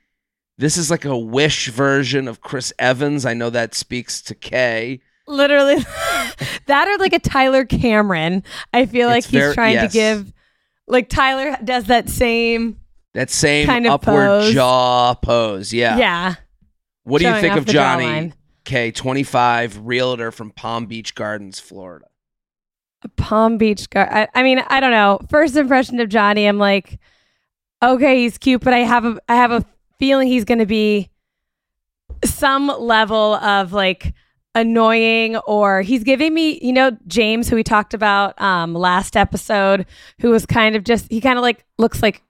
this 0.57 0.77
is 0.77 0.91
like 0.91 1.05
a 1.05 1.17
wish 1.17 1.69
version 1.69 2.27
of 2.27 2.41
Chris 2.41 2.73
Evans. 2.79 3.25
I 3.25 3.35
know 3.35 3.49
that 3.51 3.75
speaks 3.75 4.21
to 4.23 4.35
Kay. 4.35 5.01
Literally, 5.29 5.77
that 6.67 6.89
or 6.89 6.97
like 6.99 7.13
a 7.13 7.19
Tyler 7.21 7.65
Cameron. 7.65 8.43
I 8.73 8.87
feel 8.87 9.07
like 9.09 9.19
It's 9.19 9.27
he's 9.29 9.41
very- 9.41 9.55
trying 9.55 9.75
yes. 9.75 9.93
to 9.93 9.97
give, 9.97 10.33
like 10.89 11.09
Tyler 11.09 11.57
does 11.63 11.85
that 11.85 12.09
same. 12.09 12.81
That 13.15 13.31
same 13.31 13.67
Kind 13.67 13.87
of 13.87 13.93
upward 13.95 14.27
pose. 14.27 14.53
jaw 14.55 15.15
pose. 15.15 15.73
Yeah. 15.73 15.97
Yeah. 15.97 16.35
What 17.05 17.21
do 17.23 17.29
you 17.29 17.35
think 17.41 17.57
of 17.57 17.67
Johnny. 17.67 18.33
K, 18.65 18.91
25, 18.91 19.87
realtor 19.87 20.31
from 20.31 20.51
Palm 20.51 20.85
Beach 20.85 21.15
Gardens, 21.15 21.59
Florida? 21.59 22.05
Palm 23.17 23.57
Beach 23.57 23.89
guy. 23.89 24.29
I, 24.35 24.41
I 24.41 24.43
mean, 24.43 24.59
I 24.69 24.81
don't 24.81 24.91
know. 24.91 25.21
First 25.31 25.57
impression 25.57 26.01
of 26.01 26.11
Johnny, 26.11 26.47
I'm 26.47 26.59
like, 26.59 26.99
okay, 27.83 28.21
he's 28.21 28.37
cute, 28.37 28.61
but 28.63 28.75
I 28.75 28.81
have 28.81 29.07
a 29.07 29.19
I 29.29 29.37
have 29.37 29.53
a 29.53 29.65
feeling 29.99 30.29
he's 30.29 30.45
going 30.45 30.59
to 30.59 30.67
be 30.67 31.09
some 32.25 32.67
level 32.67 33.35
of 33.37 33.73
like 33.73 34.13
annoying 34.55 35.37
or 35.39 35.83
he's 35.83 36.05
giving 36.05 36.35
me, 36.35 36.59
you 36.61 36.73
know, 36.73 36.97
James 37.07 37.49
who 37.49 37.57
we 37.57 37.63
talked 37.63 37.95
about 37.95 38.39
um 38.41 38.75
last 38.75 39.17
episode 39.17 39.87
who 40.21 40.31
was 40.31 40.45
kind 40.45 40.77
of 40.77 40.85
just 40.85 41.11
he 41.11 41.21
kind 41.21 41.39
of 41.39 41.43
like 41.43 41.65
looks 41.79 42.03
like 42.03 42.23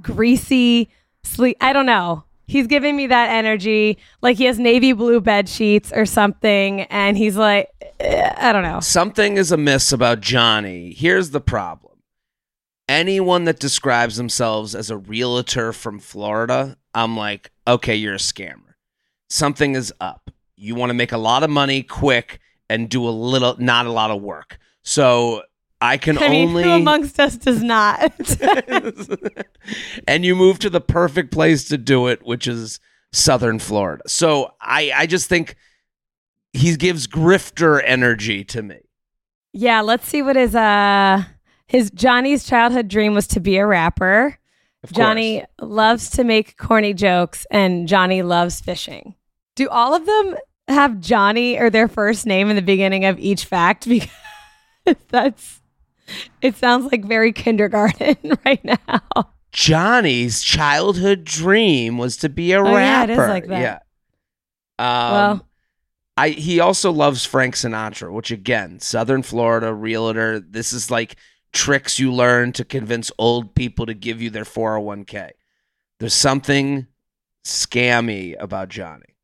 greasy 0.00 0.88
sleep. 1.22 1.56
I 1.60 1.72
don't 1.72 1.86
know. 1.86 2.24
He's 2.46 2.66
giving 2.66 2.94
me 2.94 3.06
that 3.06 3.30
energy 3.30 3.98
like 4.20 4.36
he 4.36 4.44
has 4.44 4.58
navy 4.58 4.92
blue 4.92 5.20
bed 5.20 5.48
sheets 5.48 5.90
or 5.94 6.04
something 6.04 6.82
and 6.82 7.16
he's 7.16 7.36
like 7.36 7.70
eh, 8.00 8.34
I 8.36 8.52
don't 8.52 8.62
know. 8.62 8.80
Something 8.80 9.36
is 9.36 9.50
amiss 9.50 9.92
about 9.92 10.20
Johnny. 10.20 10.92
Here's 10.92 11.30
the 11.30 11.40
problem. 11.40 12.02
Anyone 12.86 13.44
that 13.44 13.58
describes 13.58 14.16
themselves 14.16 14.74
as 14.74 14.90
a 14.90 14.98
realtor 14.98 15.72
from 15.72 15.98
Florida, 15.98 16.76
I'm 16.94 17.16
like, 17.16 17.50
okay, 17.66 17.96
you're 17.96 18.14
a 18.14 18.18
scammer. 18.18 18.74
Something 19.30 19.74
is 19.74 19.92
up. 20.00 20.30
You 20.54 20.74
want 20.74 20.90
to 20.90 20.94
make 20.94 21.12
a 21.12 21.18
lot 21.18 21.42
of 21.42 21.50
money 21.50 21.82
quick 21.82 22.40
and 22.68 22.90
do 22.90 23.08
a 23.08 23.10
little, 23.10 23.56
not 23.58 23.86
a 23.86 23.90
lot 23.92 24.10
of 24.10 24.20
work. 24.20 24.58
So 24.82 25.42
I 25.84 25.96
can 25.98 26.16
I 26.18 26.28
mean, 26.28 26.48
only. 26.48 26.62
who 26.64 26.70
amongst 26.82 27.20
us 27.20 27.36
does 27.36 27.62
not? 27.62 28.12
and 30.08 30.24
you 30.24 30.34
move 30.34 30.58
to 30.60 30.70
the 30.70 30.80
perfect 30.80 31.30
place 31.30 31.68
to 31.68 31.78
do 31.78 32.06
it, 32.06 32.24
which 32.24 32.46
is 32.46 32.80
Southern 33.12 33.58
Florida. 33.58 34.02
So 34.06 34.52
I, 34.60 34.92
I 34.94 35.06
just 35.06 35.28
think 35.28 35.56
he 36.52 36.74
gives 36.76 37.06
grifter 37.06 37.82
energy 37.84 38.44
to 38.44 38.62
me. 38.62 38.78
yeah, 39.52 39.80
let's 39.82 40.06
see 40.08 40.22
what 40.22 40.36
his 40.36 40.54
uh 40.54 41.24
his 41.66 41.90
Johnny's 41.90 42.44
childhood 42.44 42.88
dream 42.88 43.14
was 43.14 43.26
to 43.28 43.40
be 43.40 43.56
a 43.56 43.66
rapper. 43.66 44.38
Johnny 44.92 45.44
loves 45.60 46.10
to 46.10 46.24
make 46.24 46.56
corny 46.58 46.92
jokes 46.92 47.46
and 47.50 47.88
Johnny 47.88 48.22
loves 48.22 48.60
fishing. 48.60 49.14
Do 49.56 49.68
all 49.70 49.94
of 49.94 50.04
them 50.04 50.36
have 50.68 51.00
Johnny 51.00 51.58
or 51.58 51.70
their 51.70 51.88
first 51.88 52.26
name 52.26 52.50
in 52.50 52.56
the 52.56 52.62
beginning 52.62 53.04
of 53.06 53.18
each 53.18 53.46
fact 53.46 53.88
because 53.88 54.10
that's 55.08 55.62
it 56.42 56.56
sounds 56.56 56.90
like 56.90 57.04
very 57.04 57.32
kindergarten 57.32 58.16
right 58.44 58.64
now. 58.64 59.00
Johnny's 59.52 60.42
childhood 60.42 61.24
dream 61.24 61.96
was 61.98 62.16
to 62.18 62.28
be 62.28 62.52
a 62.52 62.58
Oh, 62.60 62.62
rapper. 62.64 62.78
yeah, 62.80 63.02
it 63.04 63.10
is 63.10 63.18
like 63.18 63.46
that. 63.48 63.60
Yeah. 63.60 63.78
Um, 64.78 65.12
Well- 65.12 65.48
I 66.16 66.28
he 66.28 66.60
also 66.60 66.92
loves 66.92 67.24
Frank 67.24 67.56
Sinatra, 67.56 68.12
which 68.12 68.30
again, 68.30 68.78
Southern 68.78 69.22
Florida 69.24 69.74
realtor. 69.74 70.38
This 70.38 70.72
is 70.72 70.88
like 70.88 71.16
tricks 71.52 71.98
you 71.98 72.12
learn 72.12 72.52
to 72.52 72.64
convince 72.64 73.10
old 73.18 73.54
people 73.56 73.86
to 73.86 73.94
give 73.94 74.22
you 74.22 74.30
their 74.30 74.44
401k. 74.44 75.30
There's 75.98 76.14
something 76.14 76.86
scammy 77.44 78.36
about 78.38 78.68
Johnny. 78.68 79.16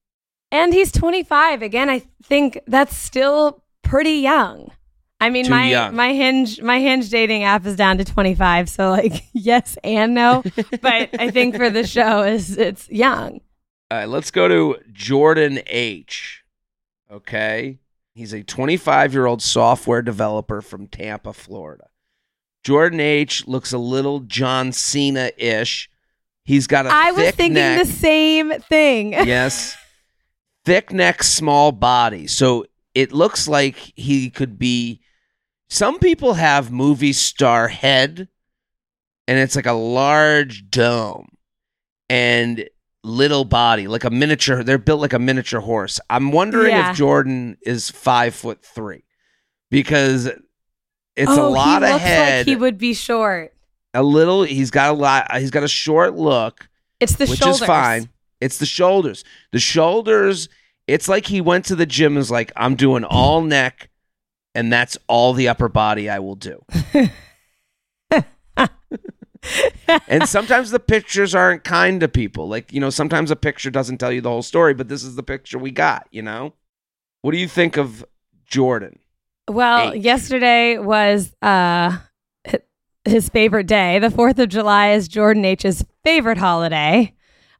And 0.50 0.74
he's 0.74 0.90
25. 0.90 1.62
Again, 1.62 1.88
I 1.88 2.02
think 2.24 2.58
that's 2.66 2.96
still 2.96 3.62
pretty 3.82 4.14
young. 4.14 4.72
I 5.20 5.30
mean, 5.30 5.44
Too 5.44 5.50
my 5.50 5.70
young. 5.70 5.94
my 5.94 6.12
hinge 6.12 6.60
my 6.62 6.80
hinge 6.80 7.10
dating 7.10 7.44
app 7.44 7.66
is 7.66 7.76
down 7.76 7.98
to 7.98 8.04
25, 8.04 8.68
so 8.68 8.90
like 8.90 9.24
yes 9.32 9.76
and 9.84 10.14
no, 10.14 10.42
but 10.80 11.10
I 11.18 11.30
think 11.30 11.56
for 11.56 11.68
the 11.70 11.86
show 11.86 12.22
is 12.22 12.56
it's 12.56 12.88
young. 12.90 13.40
All 13.90 13.98
right, 13.98 14.08
let's 14.08 14.30
go 14.30 14.48
to 14.48 14.78
Jordan 14.92 15.60
H. 15.66 16.42
Okay. 17.10 17.78
He's 18.14 18.32
a 18.32 18.42
25 18.42 19.12
year 19.12 19.26
old 19.26 19.42
software 19.42 20.02
developer 20.02 20.62
from 20.62 20.86
Tampa, 20.86 21.32
Florida. 21.32 21.88
Jordan 22.62 23.00
H 23.00 23.46
looks 23.46 23.72
a 23.72 23.78
little 23.78 24.20
John 24.20 24.72
Cena 24.72 25.30
ish. 25.36 25.90
He's 26.44 26.66
got 26.66 26.86
a 26.86 26.90
I 26.92 27.12
was 27.12 27.30
thinking 27.30 27.54
neck. 27.54 27.86
the 27.86 27.92
same 27.92 28.52
thing. 28.60 29.12
yes. 29.12 29.76
Thick 30.64 30.92
neck, 30.92 31.22
small 31.22 31.72
body. 31.72 32.26
So 32.26 32.66
it 32.94 33.12
looks 33.12 33.48
like 33.48 33.76
he 33.96 34.30
could 34.30 34.58
be. 34.58 34.99
Some 35.70 35.98
people 36.00 36.34
have 36.34 36.70
movie 36.72 37.12
star 37.12 37.68
head, 37.68 38.28
and 39.28 39.38
it's 39.38 39.54
like 39.56 39.66
a 39.66 39.72
large 39.72 40.68
dome 40.68 41.28
and 42.08 42.68
little 43.04 43.44
body, 43.44 43.86
like 43.86 44.04
a 44.04 44.10
miniature. 44.10 44.62
They're 44.64 44.78
built 44.78 45.00
like 45.00 45.12
a 45.12 45.18
miniature 45.18 45.60
horse. 45.60 46.00
I'm 46.10 46.32
wondering 46.32 46.70
Yeah. 46.74 46.90
if 46.90 46.96
Jordan 46.96 47.56
is 47.62 47.88
five 47.90 48.34
foot 48.34 48.64
three 48.64 49.04
because 49.70 50.26
it's 51.16 51.30
a 51.30 51.40
Oh, 51.40 51.50
lot 51.50 51.82
he 51.82 51.90
of 51.92 52.00
head. 52.00 52.38
Like 52.40 52.46
he 52.48 52.56
would 52.56 52.76
be 52.78 52.92
short. 52.92 53.54
a 53.94 54.02
little. 54.02 54.42
He's 54.42 54.70
got 54.72 54.90
a 54.90 54.94
lot. 54.94 55.34
He's 55.36 55.50
got 55.52 55.62
a 55.62 55.68
short 55.68 56.14
look 56.16 56.68
It's 56.98 57.14
the 57.14 57.26
which 57.26 57.38
shoulders. 57.38 57.60
is 57.60 57.66
fine. 57.66 58.08
It's 58.40 58.58
the 58.58 58.66
shoulders. 58.66 59.22
The 59.52 59.60
shoulders. 59.60 60.48
It's 60.88 61.08
like 61.08 61.26
he 61.26 61.40
went 61.40 61.66
to 61.66 61.76
the 61.76 61.86
gym 61.86 62.12
and 62.12 62.18
was 62.18 62.30
like, 62.30 62.50
"I'm 62.56 62.74
doing 62.74 63.04
all 63.04 63.42
neck, 63.42 63.89
and 64.54 64.72
that's 64.72 64.96
all 65.08 65.32
the 65.32 65.48
upper 65.48 65.68
body 65.68 66.08
I 66.08 66.18
will 66.18 66.36
do." 66.36 66.64
and 70.08 70.28
sometimes 70.28 70.70
the 70.70 70.80
pictures 70.80 71.34
aren't 71.34 71.64
kind 71.64 72.00
to 72.00 72.08
people. 72.08 72.48
Like 72.48 72.72
you 72.72 72.80
know, 72.80 72.90
sometimes 72.90 73.30
a 73.30 73.36
picture 73.36 73.70
doesn't 73.70 73.98
tell 73.98 74.12
you 74.12 74.20
the 74.20 74.28
whole 74.30 74.42
story, 74.42 74.74
but 74.74 74.88
this 74.88 75.02
is 75.02 75.16
the 75.16 75.22
picture 75.22 75.58
we 75.58 75.70
got. 75.70 76.06
You 76.10 76.22
know, 76.22 76.54
what 77.22 77.32
do 77.32 77.38
you 77.38 77.48
think 77.48 77.76
of 77.76 78.04
Jordan? 78.44 78.98
Well, 79.48 79.92
Eight. 79.92 80.02
yesterday 80.02 80.78
was 80.78 81.34
uh 81.42 81.98
his 83.06 83.30
favorite 83.30 83.66
day. 83.66 83.98
The 83.98 84.08
4th 84.08 84.38
of 84.38 84.50
July 84.50 84.90
is 84.90 85.08
Jordan 85.08 85.44
H's 85.46 85.82
favorite 86.04 86.36
holiday. 86.36 87.14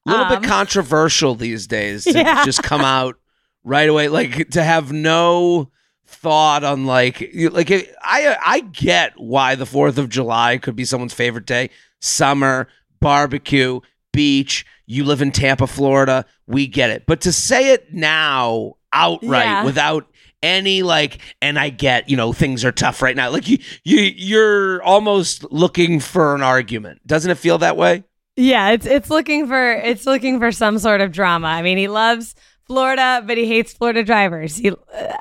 A 0.06 0.10
little 0.10 0.26
Um, 0.26 0.40
bit 0.42 0.48
controversial 0.48 1.34
these 1.34 1.66
days 1.66 2.04
to 2.04 2.12
Yeah. 2.14 2.44
just 2.44 2.62
come 2.62 2.82
out 2.82 3.16
right 3.64 3.88
away, 3.88 4.08
like 4.08 4.50
to 4.50 4.62
have 4.62 4.92
no 4.92 5.70
thought 6.10 6.64
on 6.64 6.86
like 6.86 7.30
like 7.52 7.70
I 8.02 8.36
I 8.44 8.60
get 8.60 9.12
why 9.16 9.54
the 9.54 9.66
Fourth 9.66 9.96
of 9.98 10.08
July 10.08 10.58
could 10.58 10.76
be 10.76 10.84
someone's 10.84 11.14
favorite 11.14 11.46
day. 11.46 11.70
Summer 12.00 12.68
barbecue, 13.00 13.80
beach. 14.12 14.66
You 14.86 15.04
live 15.04 15.22
in 15.22 15.30
Tampa, 15.32 15.66
Florida. 15.66 16.24
We 16.46 16.66
get 16.66 16.90
it, 16.90 17.04
but 17.06 17.20
to 17.22 17.32
say 17.32 17.72
it 17.72 17.92
now 17.92 18.74
outright 18.92 19.44
Yeah. 19.44 19.64
without 19.64 20.06
any 20.42 20.82
like 20.82 21.18
and 21.42 21.58
i 21.58 21.68
get 21.68 22.08
you 22.08 22.16
know 22.16 22.32
things 22.32 22.64
are 22.64 22.72
tough 22.72 23.02
right 23.02 23.14
now 23.14 23.28
like 23.30 23.46
you 23.46 23.58
you 23.84 23.98
you're 24.00 24.82
almost 24.82 25.44
looking 25.52 26.00
for 26.00 26.34
an 26.34 26.42
argument 26.42 26.98
doesn't 27.06 27.30
it 27.30 27.34
feel 27.36 27.58
that 27.58 27.76
way 27.76 28.02
Yeah, 28.36 28.70
it's 28.70 28.86
it's 28.86 29.10
looking 29.10 29.46
for 29.46 29.72
it's 29.74 30.06
looking 30.06 30.38
for 30.38 30.50
some 30.50 30.78
sort 30.78 31.02
of 31.02 31.12
drama. 31.12 31.48
I 31.48 31.60
mean, 31.60 31.76
he 31.76 31.88
loves 31.88 32.34
Florida, 32.64 33.22
but 33.26 33.36
he 33.36 33.44
hates 33.46 33.74
Florida 33.74 34.02
drivers. 34.02 34.56
He 34.56 34.72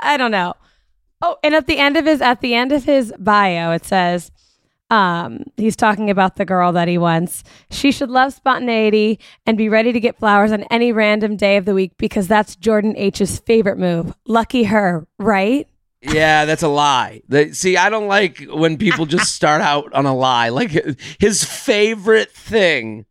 I 0.02 0.16
don't 0.16 0.32
know. 0.32 0.54
Oh, 1.22 1.38
and 1.44 1.54
at 1.54 1.68
the 1.68 1.78
end 1.78 1.98
of 1.98 2.06
his 2.06 2.22
at 2.22 2.42
the 2.42 2.54
end 2.54 2.72
of 2.72 2.86
his 2.86 3.14
bio, 3.20 3.72
it 3.72 3.86
says 3.86 4.32
um, 4.90 5.44
he's 5.58 5.76
talking 5.76 6.10
about 6.10 6.36
the 6.36 6.46
girl 6.46 6.72
that 6.72 6.88
he 6.88 6.98
wants. 6.98 7.44
She 7.70 7.92
should 7.92 8.10
love 8.10 8.34
spontaneity 8.34 9.20
and 9.46 9.58
be 9.58 9.70
ready 9.70 9.92
to 9.92 10.00
get 10.00 10.18
flowers 10.18 10.52
on 10.52 10.64
any 10.64 10.92
random 10.92 11.36
day 11.36 11.58
of 11.58 11.66
the 11.66 11.76
week 11.76 11.92
because 11.98 12.28
that's 12.28 12.56
Jordan 12.56 12.96
H's 12.98 13.40
favorite 13.40 13.78
move. 13.78 14.14
Lucky 14.26 14.64
her, 14.64 15.06
right? 15.20 15.68
Yeah, 16.02 16.46
that's 16.46 16.64
a 16.64 16.70
lie. 16.70 17.22
The, 17.28 17.54
see, 17.54 17.76
I 17.76 17.90
don't 17.90 18.08
like 18.08 18.46
when 18.50 18.78
people 18.78 19.06
just 19.06 19.36
start 19.36 19.62
out 19.62 19.92
on 19.94 20.06
a 20.06 20.16
lie. 20.16 20.50
Like 20.50 20.72
his 21.20 21.44
favorite 21.44 22.32
thing 22.32 23.06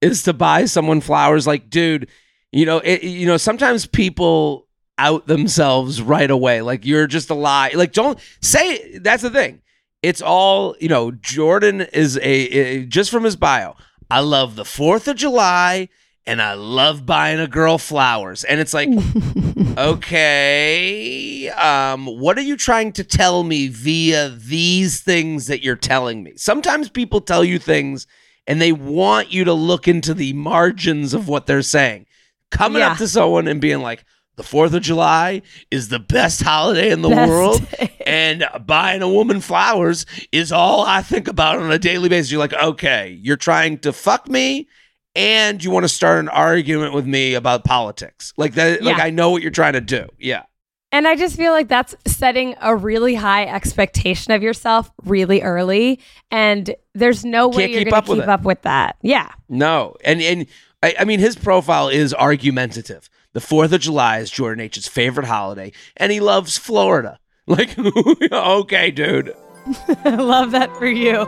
is 0.00 0.22
to 0.22 0.32
buy 0.32 0.64
someone 0.64 1.00
flowers. 1.00 1.46
Like, 1.46 1.68
dude, 1.68 2.08
you 2.52 2.64
know, 2.64 2.78
it, 2.78 3.02
you 3.02 3.26
know, 3.26 3.36
sometimes 3.36 3.86
people 3.86 4.67
out 4.98 5.26
themselves 5.26 6.02
right 6.02 6.30
away. 6.30 6.60
Like 6.60 6.84
you're 6.84 7.06
just 7.06 7.30
a 7.30 7.34
lie. 7.34 7.70
Like 7.74 7.92
don't 7.92 8.18
say 8.42 8.98
that's 8.98 9.22
the 9.22 9.30
thing. 9.30 9.62
It's 10.02 10.20
all 10.20 10.76
you 10.80 10.88
know. 10.88 11.10
Jordan 11.12 11.80
is 11.80 12.16
a, 12.18 12.22
a 12.22 12.84
just 12.86 13.10
from 13.10 13.24
his 13.24 13.36
bio. 13.36 13.74
I 14.10 14.20
love 14.20 14.56
the 14.56 14.64
Fourth 14.64 15.06
of 15.08 15.16
July 15.16 15.88
and 16.26 16.40
I 16.42 16.54
love 16.54 17.04
buying 17.06 17.40
a 17.40 17.46
girl 17.46 17.78
flowers. 17.78 18.44
And 18.44 18.60
it's 18.60 18.74
like, 18.74 18.88
okay, 19.78 21.48
um, 21.50 22.06
what 22.06 22.38
are 22.38 22.42
you 22.42 22.56
trying 22.56 22.92
to 22.92 23.04
tell 23.04 23.42
me 23.44 23.68
via 23.68 24.30
these 24.30 25.00
things 25.00 25.46
that 25.46 25.62
you're 25.62 25.76
telling 25.76 26.22
me? 26.22 26.32
Sometimes 26.36 26.88
people 26.88 27.20
tell 27.20 27.44
you 27.44 27.58
things 27.58 28.06
and 28.46 28.60
they 28.60 28.72
want 28.72 29.32
you 29.32 29.44
to 29.44 29.52
look 29.52 29.88
into 29.88 30.14
the 30.14 30.32
margins 30.32 31.14
of 31.14 31.28
what 31.28 31.46
they're 31.46 31.62
saying. 31.62 32.06
Coming 32.50 32.80
Yeah. 32.80 32.92
up 32.92 32.98
to 32.98 33.08
someone 33.08 33.46
and 33.48 33.60
being 33.60 33.80
like, 33.80 34.04
the 34.38 34.44
4th 34.44 34.72
of 34.72 34.82
July 34.82 35.42
is 35.70 35.88
the 35.88 35.98
best 35.98 36.42
holiday 36.42 36.90
in 36.90 37.02
the 37.02 37.10
Best 37.10 37.28
world. 37.28 37.68
day. 37.70 37.92
And 38.08 38.48
buying 38.64 39.02
a 39.02 39.08
woman 39.08 39.42
flowers 39.42 40.06
is 40.32 40.50
all 40.50 40.82
I 40.86 41.02
think 41.02 41.28
about 41.28 41.58
on 41.58 41.70
a 41.70 41.78
daily 41.78 42.08
basis. 42.08 42.32
You're 42.32 42.38
like, 42.38 42.54
okay, 42.54 43.18
you're 43.20 43.36
trying 43.36 43.80
to 43.80 43.92
fuck 43.92 44.26
me 44.30 44.66
and 45.14 45.62
you 45.62 45.70
want 45.70 45.84
to 45.84 45.90
start 45.90 46.20
an 46.20 46.30
argument 46.30 46.94
with 46.94 47.06
me 47.06 47.34
about 47.34 47.64
politics. 47.64 48.32
Like 48.38 48.54
that 48.54 48.82
like 48.82 48.98
I 48.98 49.10
know 49.10 49.28
what 49.28 49.42
you're 49.42 49.50
trying 49.50 49.74
to 49.74 49.82
do. 49.82 50.06
Yeah. 50.18 50.44
And 50.90 51.06
I 51.06 51.16
just 51.16 51.36
feel 51.36 51.52
like 51.52 51.68
that's 51.68 51.94
setting 52.06 52.54
a 52.62 52.74
really 52.74 53.14
high 53.14 53.44
expectation 53.44 54.32
of 54.32 54.42
yourself 54.42 54.90
really 55.04 55.42
early. 55.42 56.00
And 56.30 56.74
there's 56.94 57.26
no 57.26 57.48
way 57.48 57.64
Can't 57.64 57.72
you're 57.72 57.80
keep 57.80 57.90
going 57.90 57.98
up 57.98 58.04
to 58.06 58.10
with 58.12 58.18
keep 58.20 58.24
it. 58.24 58.30
up 58.30 58.42
with 58.44 58.62
that. 58.62 58.96
Yeah. 59.02 59.30
No. 59.50 59.96
And 60.02 60.22
and 60.22 60.46
I, 60.82 60.94
I 61.00 61.04
mean 61.04 61.20
his 61.20 61.36
profile 61.36 61.88
is 61.88 62.14
argumentative. 62.14 63.10
The 63.34 63.40
4th 63.40 63.72
of 63.72 63.80
July 63.80 64.18
is 64.18 64.30
Jordan 64.30 64.64
H's 64.64 64.88
favorite 64.88 65.26
holiday 65.26 65.72
and 65.96 66.10
he 66.10 66.20
loves 66.20 66.58
Florida. 66.58 67.18
Like 67.48 67.78
okay, 68.30 68.90
dude. 68.90 69.34
Love 70.04 70.50
that 70.50 70.70
for 70.76 70.84
you. 70.84 71.24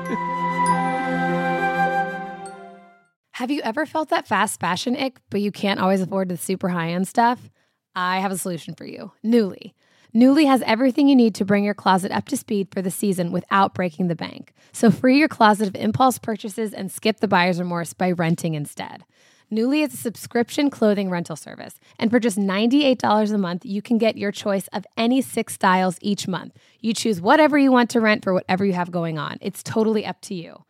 Have 3.33 3.51
you 3.51 3.63
ever 3.63 3.87
felt 3.87 4.11
that 4.11 4.29
fast 4.29 4.61
fashion 4.61 4.95
ick, 4.97 5.19
but 5.31 5.41
you 5.41 5.51
can't 5.51 5.81
always 5.81 6.03
afford 6.03 6.29
the 6.29 6.37
super 6.37 6.69
high 6.69 6.91
end 6.91 7.09
stuff? 7.09 7.49
I 7.95 8.21
have 8.21 8.33
a 8.33 8.37
solution 8.37 8.75
for 8.75 8.85
you 8.85 9.13
Nuuly. 9.25 9.73
Nuuly 10.15 10.45
has 10.47 10.61
everything 10.67 11.09
you 11.09 11.17
need 11.17 11.35
to 11.37 11.45
bring 11.45 11.65
your 11.65 11.73
closet 11.73 12.13
up 12.13 12.27
to 12.27 12.37
speed 12.37 12.69
for 12.71 12.83
the 12.83 12.91
season 12.91 13.33
without 13.33 13.73
breaking 13.73 14.09
the 14.09 14.15
bank. 14.15 14.53
So 14.73 14.91
free 14.91 15.17
your 15.19 15.29
closet 15.29 15.69
of 15.69 15.75
impulse 15.77 16.19
purchases 16.19 16.75
and 16.75 16.93
skip 16.93 17.21
the 17.21 17.29
buyer's 17.29 17.61
remorse 17.61 17.95
by 17.95 18.11
renting 18.11 18.55
instead. 18.55 19.05
Nuuly 19.53 19.85
is 19.85 19.93
a 19.93 19.97
subscription 19.97 20.71
clothing 20.71 21.11
rental 21.11 21.35
service, 21.35 21.81
and 21.99 22.09
for 22.09 22.21
just 22.21 22.39
$98 22.39 23.33
a 23.33 23.39
month, 23.39 23.65
you 23.65 23.83
can 23.83 23.99
get 23.99 24.17
your 24.17 24.31
choice 24.31 24.69
of 24.69 24.87
any 24.97 25.21
six 25.21 25.55
styles 25.55 25.99
each 26.01 26.29
month. 26.29 26.57
You 26.79 26.95
choose 26.95 27.21
whatever 27.21 27.59
you 27.59 27.73
want 27.73 27.91
to 27.91 28.01
rent 28.01 28.23
for 28.23 28.33
whatever 28.33 28.65
you 28.65 28.75
have 28.75 28.93
going 28.93 29.19
on. 29.19 29.39
It's 29.41 29.65
totally 29.65 30.07
up 30.07 30.21
to 30.23 30.35
you. 30.35 30.65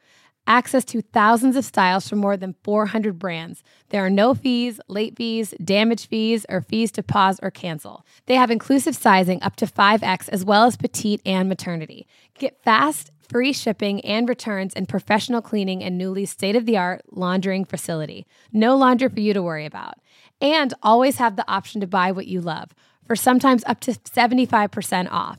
Access 0.46 0.86
to 0.86 1.02
thousands 1.02 1.56
of 1.56 1.64
styles 1.66 2.08
from 2.08 2.20
more 2.20 2.38
than 2.38 2.56
400 2.64 3.18
brands. 3.18 3.62
There 3.90 4.04
are 4.04 4.10
no 4.10 4.34
fees, 4.34 4.80
late 4.88 5.14
fees, 5.14 5.52
damage 5.62 6.08
fees, 6.08 6.46
or 6.48 6.62
fees 6.62 6.90
to 6.92 7.02
pause 7.02 7.38
or 7.42 7.50
cancel. 7.50 8.06
They 8.24 8.36
have 8.36 8.50
inclusive 8.50 8.96
sizing 8.96 9.42
up 9.42 9.56
to 9.56 9.66
5X 9.66 10.30
as 10.30 10.42
well 10.42 10.64
as 10.64 10.78
petite 10.78 11.20
and 11.26 11.50
maternity. 11.50 12.06
Get 12.38 12.62
fast, 12.64 13.12
free 13.30 13.52
shipping 13.52 14.00
and 14.00 14.28
returns 14.28 14.74
and 14.74 14.88
professional 14.88 15.40
cleaning 15.40 15.82
in 15.82 15.96
Nuuly's 15.96 16.30
state 16.30 16.56
of 16.56 16.66
the 16.66 16.76
art 16.76 17.02
laundering 17.12 17.64
facility. 17.64 18.26
No 18.52 18.76
laundry 18.76 19.08
for 19.08 19.20
you 19.20 19.32
to 19.32 19.42
worry 19.42 19.64
about. 19.64 19.94
And 20.40 20.74
always 20.82 21.18
have 21.18 21.36
the 21.36 21.48
option 21.48 21.80
to 21.80 21.86
buy 21.86 22.10
what 22.10 22.26
you 22.26 22.40
love 22.40 22.70
for 23.06 23.14
sometimes 23.14 23.62
up 23.66 23.80
to 23.80 23.92
75% 23.92 25.10
off. 25.10 25.38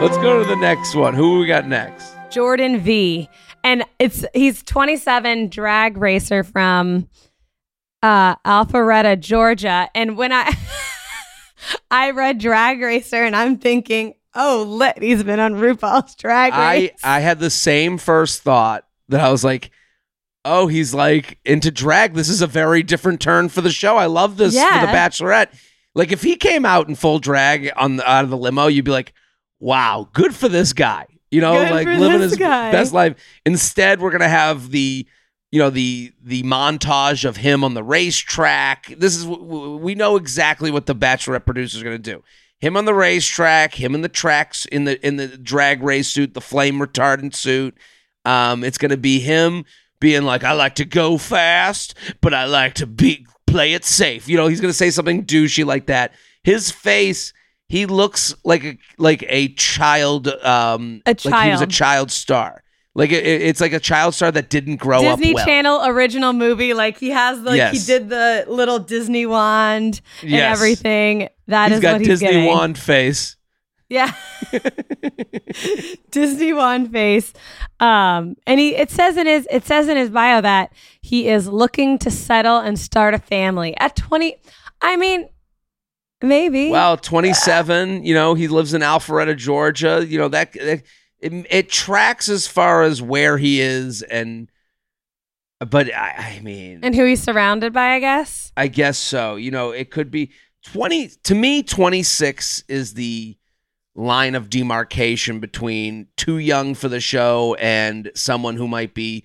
Let's 0.00 0.18
go 0.18 0.42
to 0.42 0.48
the 0.48 0.56
next 0.56 0.94
one. 0.94 1.14
Who 1.14 1.40
we 1.40 1.46
got 1.46 1.66
next? 1.66 2.14
Jordan 2.30 2.80
V. 2.80 3.28
And 3.64 3.82
it's 3.98 4.26
he's 4.34 4.62
27 4.62 5.48
drag 5.48 5.96
racer 5.96 6.44
from 6.44 7.08
uh 8.02 8.36
Alpharetta, 8.36 9.18
Georgia. 9.18 9.88
And 9.94 10.16
when 10.18 10.32
I 10.32 10.54
I 11.90 12.10
read 12.10 12.38
drag 12.38 12.80
racer 12.82 13.24
and 13.24 13.34
I'm 13.34 13.56
thinking, 13.56 14.14
oh 14.34 14.64
lit, 14.68 15.02
he's 15.02 15.24
been 15.24 15.40
on 15.40 15.54
RuPaul's 15.54 16.14
drag 16.14 16.52
I 16.52 16.74
race. 16.74 16.90
I 17.02 17.16
I 17.16 17.20
had 17.20 17.40
the 17.40 17.50
same 17.50 17.96
first 17.96 18.42
thought 18.42 18.86
that 19.08 19.20
I 19.20 19.30
was 19.32 19.42
like, 19.42 19.70
oh, 20.44 20.66
he's 20.66 20.92
like 20.92 21.38
into 21.44 21.70
drag. 21.70 22.12
This 22.12 22.28
is 22.28 22.42
a 22.42 22.46
very 22.46 22.82
different 22.82 23.20
turn 23.20 23.48
for 23.48 23.62
the 23.62 23.72
show. 23.72 23.96
I 23.96 24.06
love 24.06 24.36
this 24.36 24.54
for 24.54 24.86
the 24.86 24.92
Bachelorette. 24.92 25.48
Like 25.94 26.12
if 26.12 26.22
he 26.22 26.36
came 26.36 26.66
out 26.66 26.86
in 26.86 26.94
full 26.96 27.18
drag 27.18 27.72
on 27.76 27.96
the, 27.96 28.08
out 28.08 28.24
of 28.24 28.30
the 28.30 28.36
limo, 28.36 28.66
you'd 28.66 28.84
be 28.84 28.90
like, 28.90 29.14
wow, 29.66 30.08
good 30.12 30.32
for 30.32 30.48
this 30.48 30.72
guy. 30.72 31.06
You 31.32 31.40
know, 31.40 31.54
Good 31.54 31.70
like 31.72 31.86
living 31.88 32.20
his 32.20 32.36
guy. 32.36 32.70
best 32.70 32.92
life. 32.92 33.16
Instead, 33.44 34.00
we're 34.00 34.12
gonna 34.12 34.28
have 34.28 34.70
the 34.70 35.04
you 35.50 35.58
know 35.58 35.70
the 35.70 36.12
the 36.22 36.44
montage 36.44 37.24
of 37.24 37.36
him 37.36 37.64
on 37.64 37.74
the 37.74 37.82
racetrack. 37.82 38.86
This 38.96 39.16
is 39.16 39.26
we 39.26 39.96
know 39.96 40.14
exactly 40.16 40.70
what 40.70 40.86
the 40.86 40.94
Bachelorette 40.94 41.44
producer 41.44 41.78
is 41.78 41.82
gonna 41.82 41.98
do. 41.98 42.22
Him 42.60 42.76
on 42.76 42.84
the 42.84 42.94
racetrack, 42.94 43.74
him 43.74 43.94
in 43.96 44.02
the 44.02 44.08
tracks 44.08 44.66
in 44.66 44.84
the 44.84 45.04
in 45.04 45.16
the 45.16 45.26
drag 45.26 45.82
race 45.82 46.08
suit, 46.08 46.32
the 46.32 46.40
flame 46.40 46.78
retardant 46.78 47.34
suit. 47.34 47.76
Um, 48.24 48.62
it's 48.62 48.78
gonna 48.78 48.96
be 48.96 49.18
him 49.18 49.64
being 49.98 50.22
like, 50.22 50.44
I 50.44 50.52
like 50.52 50.76
to 50.76 50.84
go 50.84 51.18
fast, 51.18 51.94
but 52.20 52.32
I 52.34 52.44
like 52.44 52.74
to 52.74 52.86
be 52.86 53.26
play 53.48 53.72
it 53.72 53.84
safe. 53.84 54.28
You 54.28 54.36
know, 54.36 54.46
he's 54.46 54.60
gonna 54.60 54.72
say 54.72 54.90
something 54.90 55.24
douchey 55.24 55.64
like 55.64 55.86
that. 55.86 56.12
His 56.44 56.70
face, 56.70 57.32
he 57.68 57.86
looks 57.86 58.34
like 58.44 58.64
a 58.64 58.78
like 58.98 59.24
a 59.28 59.48
child. 59.54 60.28
Um, 60.28 61.02
A 61.06 61.10
like 61.24 61.44
he 61.46 61.50
was 61.50 61.60
a 61.60 61.66
child. 61.66 61.70
child 61.72 62.10
star. 62.10 62.62
Like 62.94 63.10
it, 63.12 63.24
it's 63.26 63.60
like 63.60 63.74
a 63.74 63.80
child 63.80 64.14
star 64.14 64.30
that 64.32 64.48
didn't 64.48 64.76
grow 64.76 65.00
Disney 65.02 65.30
up 65.32 65.34
well. 65.36 65.44
Channel 65.46 65.82
original 65.84 66.32
movie. 66.32 66.72
Like 66.72 66.98
he 66.98 67.10
has 67.10 67.38
like 67.40 67.72
he 67.72 67.78
did 67.78 68.08
the 68.08 68.44
little 68.48 68.78
Disney 68.78 69.26
wand 69.26 70.00
and 70.22 70.30
Yes. 70.30 70.56
everything. 70.56 71.28
That 71.46 71.72
is 71.72 71.76
He's 71.78 71.82
got 71.82 71.92
what 71.92 72.00
he's 72.00 72.08
Disney 72.20 72.46
wand 72.46 72.78
face. 72.78 73.36
Yeah. 73.88 74.12
Disney 76.10 76.52
wand 76.52 76.90
face. 76.92 77.32
Um 77.80 78.36
and 78.46 78.58
he 78.58 78.74
it 78.74 78.90
says 78.90 79.16
in 79.16 79.26
his 79.26 79.46
it 79.50 79.64
says 79.64 79.88
in 79.88 79.96
his 79.96 80.10
bio 80.10 80.40
that 80.40 80.72
he 81.02 81.28
is 81.28 81.46
looking 81.48 81.98
to 81.98 82.10
settle 82.10 82.58
and 82.58 82.78
start 82.78 83.14
a 83.14 83.18
family. 83.18 83.76
At 83.76 83.96
20 83.96 84.36
I 84.80 84.96
mean 84.96 85.28
maybe. 86.22 86.70
Well, 86.70 86.96
27, 86.96 88.04
you 88.04 88.14
know, 88.14 88.34
he 88.34 88.48
lives 88.48 88.74
in 88.74 88.82
Alpharetta, 88.82 89.36
Georgia. 89.36 90.04
You 90.06 90.18
know, 90.18 90.28
that, 90.28 90.52
that 90.52 90.82
it, 91.18 91.46
it 91.50 91.68
tracks 91.70 92.28
as 92.28 92.46
far 92.46 92.82
as 92.82 93.00
where 93.02 93.38
he 93.38 93.60
is 93.60 94.02
and 94.02 94.50
but 95.58 95.92
I, 95.94 96.36
I 96.36 96.40
mean, 96.42 96.80
and 96.82 96.94
who 96.94 97.06
he's 97.06 97.22
surrounded 97.22 97.72
by, 97.72 97.94
I 97.94 98.00
guess. 98.00 98.52
I 98.56 98.68
guess 98.68 98.98
so. 98.98 99.36
You 99.36 99.50
know, 99.50 99.70
it 99.70 99.90
could 99.90 100.10
be 100.10 100.30
20 100.64 101.08
to 101.24 101.34
me 101.34 101.62
26 101.62 102.64
is 102.68 102.94
the 102.94 103.38
line 103.94 104.34
of 104.34 104.50
demarcation 104.50 105.40
between 105.40 106.08
too 106.16 106.36
young 106.36 106.74
for 106.74 106.88
the 106.88 107.00
show 107.00 107.56
and 107.58 108.10
someone 108.14 108.56
who 108.56 108.68
might 108.68 108.92
be 108.92 109.24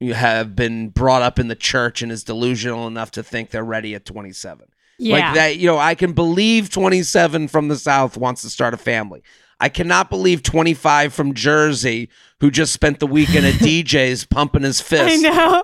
you 0.00 0.14
have 0.14 0.56
been 0.56 0.88
brought 0.88 1.22
up 1.22 1.38
in 1.38 1.46
the 1.48 1.54
church 1.54 2.02
and 2.02 2.10
is 2.10 2.24
delusional 2.24 2.86
enough 2.86 3.12
to 3.12 3.22
think 3.22 3.50
they're 3.50 3.62
ready 3.62 3.94
at 3.94 4.04
27. 4.04 4.66
Yeah. 5.00 5.14
Like 5.26 5.34
that, 5.34 5.56
you 5.56 5.66
know, 5.66 5.78
I 5.78 5.94
can 5.94 6.12
believe 6.12 6.70
27 6.70 7.48
from 7.48 7.68
the 7.68 7.76
South 7.76 8.16
wants 8.16 8.42
to 8.42 8.50
start 8.50 8.74
a 8.74 8.76
family. 8.76 9.22
I 9.58 9.68
cannot 9.68 10.10
believe 10.10 10.42
25 10.42 11.12
from 11.12 11.34
Jersey 11.34 12.08
who 12.40 12.50
just 12.50 12.72
spent 12.72 12.98
the 13.00 13.06
weekend 13.06 13.46
at 13.46 13.54
DJ's 13.60 14.24
pumping 14.26 14.62
his 14.62 14.80
I 14.80 14.84
fist 14.84 15.22
know. 15.22 15.62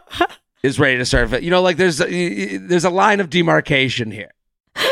is 0.62 0.78
ready 0.80 0.96
to 0.98 1.04
start. 1.04 1.24
a 1.24 1.28
fa- 1.28 1.42
You 1.44 1.50
know, 1.50 1.62
like 1.62 1.76
there's 1.76 2.00
a, 2.00 2.56
there's 2.58 2.84
a 2.84 2.90
line 2.90 3.20
of 3.20 3.30
demarcation 3.30 4.10
here. 4.10 4.30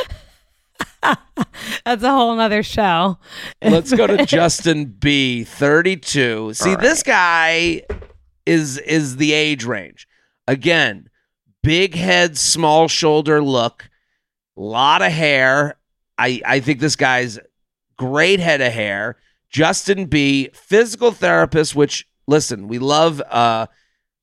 That's 1.84 2.02
a 2.02 2.10
whole 2.10 2.34
nother 2.34 2.62
show. 2.62 3.18
Let's 3.62 3.92
go 3.92 4.06
to 4.06 4.24
Justin 4.26 4.86
B, 4.86 5.44
32. 5.44 6.54
See, 6.54 6.74
this 6.76 7.02
guy 7.02 7.82
is 8.46 8.78
is 8.78 9.16
the 9.16 9.32
age 9.32 9.64
range. 9.64 10.08
Again, 10.48 11.08
big 11.62 11.94
head, 11.94 12.38
small 12.38 12.88
shoulder 12.88 13.42
look, 13.42 13.88
lot 14.56 15.02
of 15.02 15.12
hair. 15.12 15.76
I 16.18 16.40
I 16.44 16.60
think 16.60 16.80
this 16.80 16.96
guy's 16.96 17.38
great 17.96 18.40
head 18.40 18.60
of 18.60 18.72
hair. 18.72 19.16
Justin 19.50 20.06
B, 20.06 20.50
physical 20.52 21.12
therapist, 21.12 21.76
which 21.76 22.08
listen, 22.26 22.68
we 22.68 22.78
love 22.78 23.20
uh 23.30 23.66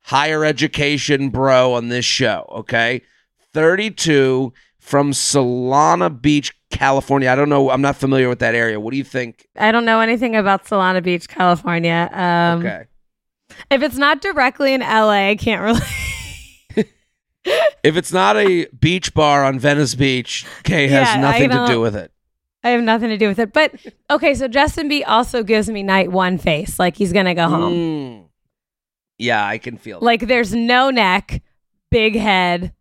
higher 0.03 0.43
education 0.43 1.29
bro 1.29 1.73
on 1.73 1.89
this 1.89 2.05
show, 2.05 2.45
okay? 2.51 3.01
32 3.53 4.51
from 4.79 5.11
Solana 5.11 6.21
Beach, 6.21 6.53
California. 6.71 7.29
I 7.29 7.35
don't 7.35 7.49
know. 7.49 7.69
I'm 7.69 7.81
not 7.81 7.95
familiar 7.95 8.27
with 8.27 8.39
that 8.39 8.55
area. 8.55 8.79
What 8.79 8.91
do 8.91 8.97
you 8.97 9.03
think? 9.03 9.47
I 9.55 9.71
don't 9.71 9.85
know 9.85 9.99
anything 9.99 10.35
about 10.35 10.65
Solana 10.65 11.03
Beach, 11.03 11.27
California. 11.27 12.09
Um, 12.11 12.59
okay. 12.59 12.85
If 13.69 13.83
it's 13.83 13.97
not 13.97 14.21
directly 14.21 14.73
in 14.73 14.81
LA, 14.81 15.29
I 15.29 15.35
can't 15.35 15.61
really. 15.61 15.81
If 17.45 17.97
it's 17.97 18.13
not 18.13 18.37
a 18.37 18.65
beach 18.67 19.13
bar 19.13 19.43
on 19.43 19.57
Venice 19.59 19.95
Beach, 19.95 20.45
Kay 20.63 20.87
has 20.87 21.07
Yeah, 21.15 21.21
nothing 21.21 21.49
to 21.49 21.55
don't- 21.55 21.81
with 21.81 21.95
it. 21.95 22.11
I 22.63 22.69
have 22.69 22.83
nothing 22.83 23.09
to 23.09 23.17
do 23.17 23.27
with 23.27 23.39
it. 23.39 23.53
But 23.53 23.73
okay, 24.11 24.35
so 24.35 24.47
Justin 24.47 24.87
B 24.87 25.03
also 25.03 25.41
gives 25.41 25.67
me 25.67 25.81
night 25.81 26.11
one 26.11 26.37
face, 26.37 26.77
like 26.77 26.95
he's 26.95 27.11
gonna 27.11 27.33
go 27.33 27.47
home. 27.49 27.73
Mm. 27.73 28.25
Yeah, 29.17 29.43
I 29.45 29.57
can 29.57 29.77
feel 29.77 29.97
it. 29.97 30.03
Like 30.03 30.27
there's 30.27 30.53
no 30.53 30.91
neck, 30.91 31.41
big 31.89 32.15
head. 32.15 32.73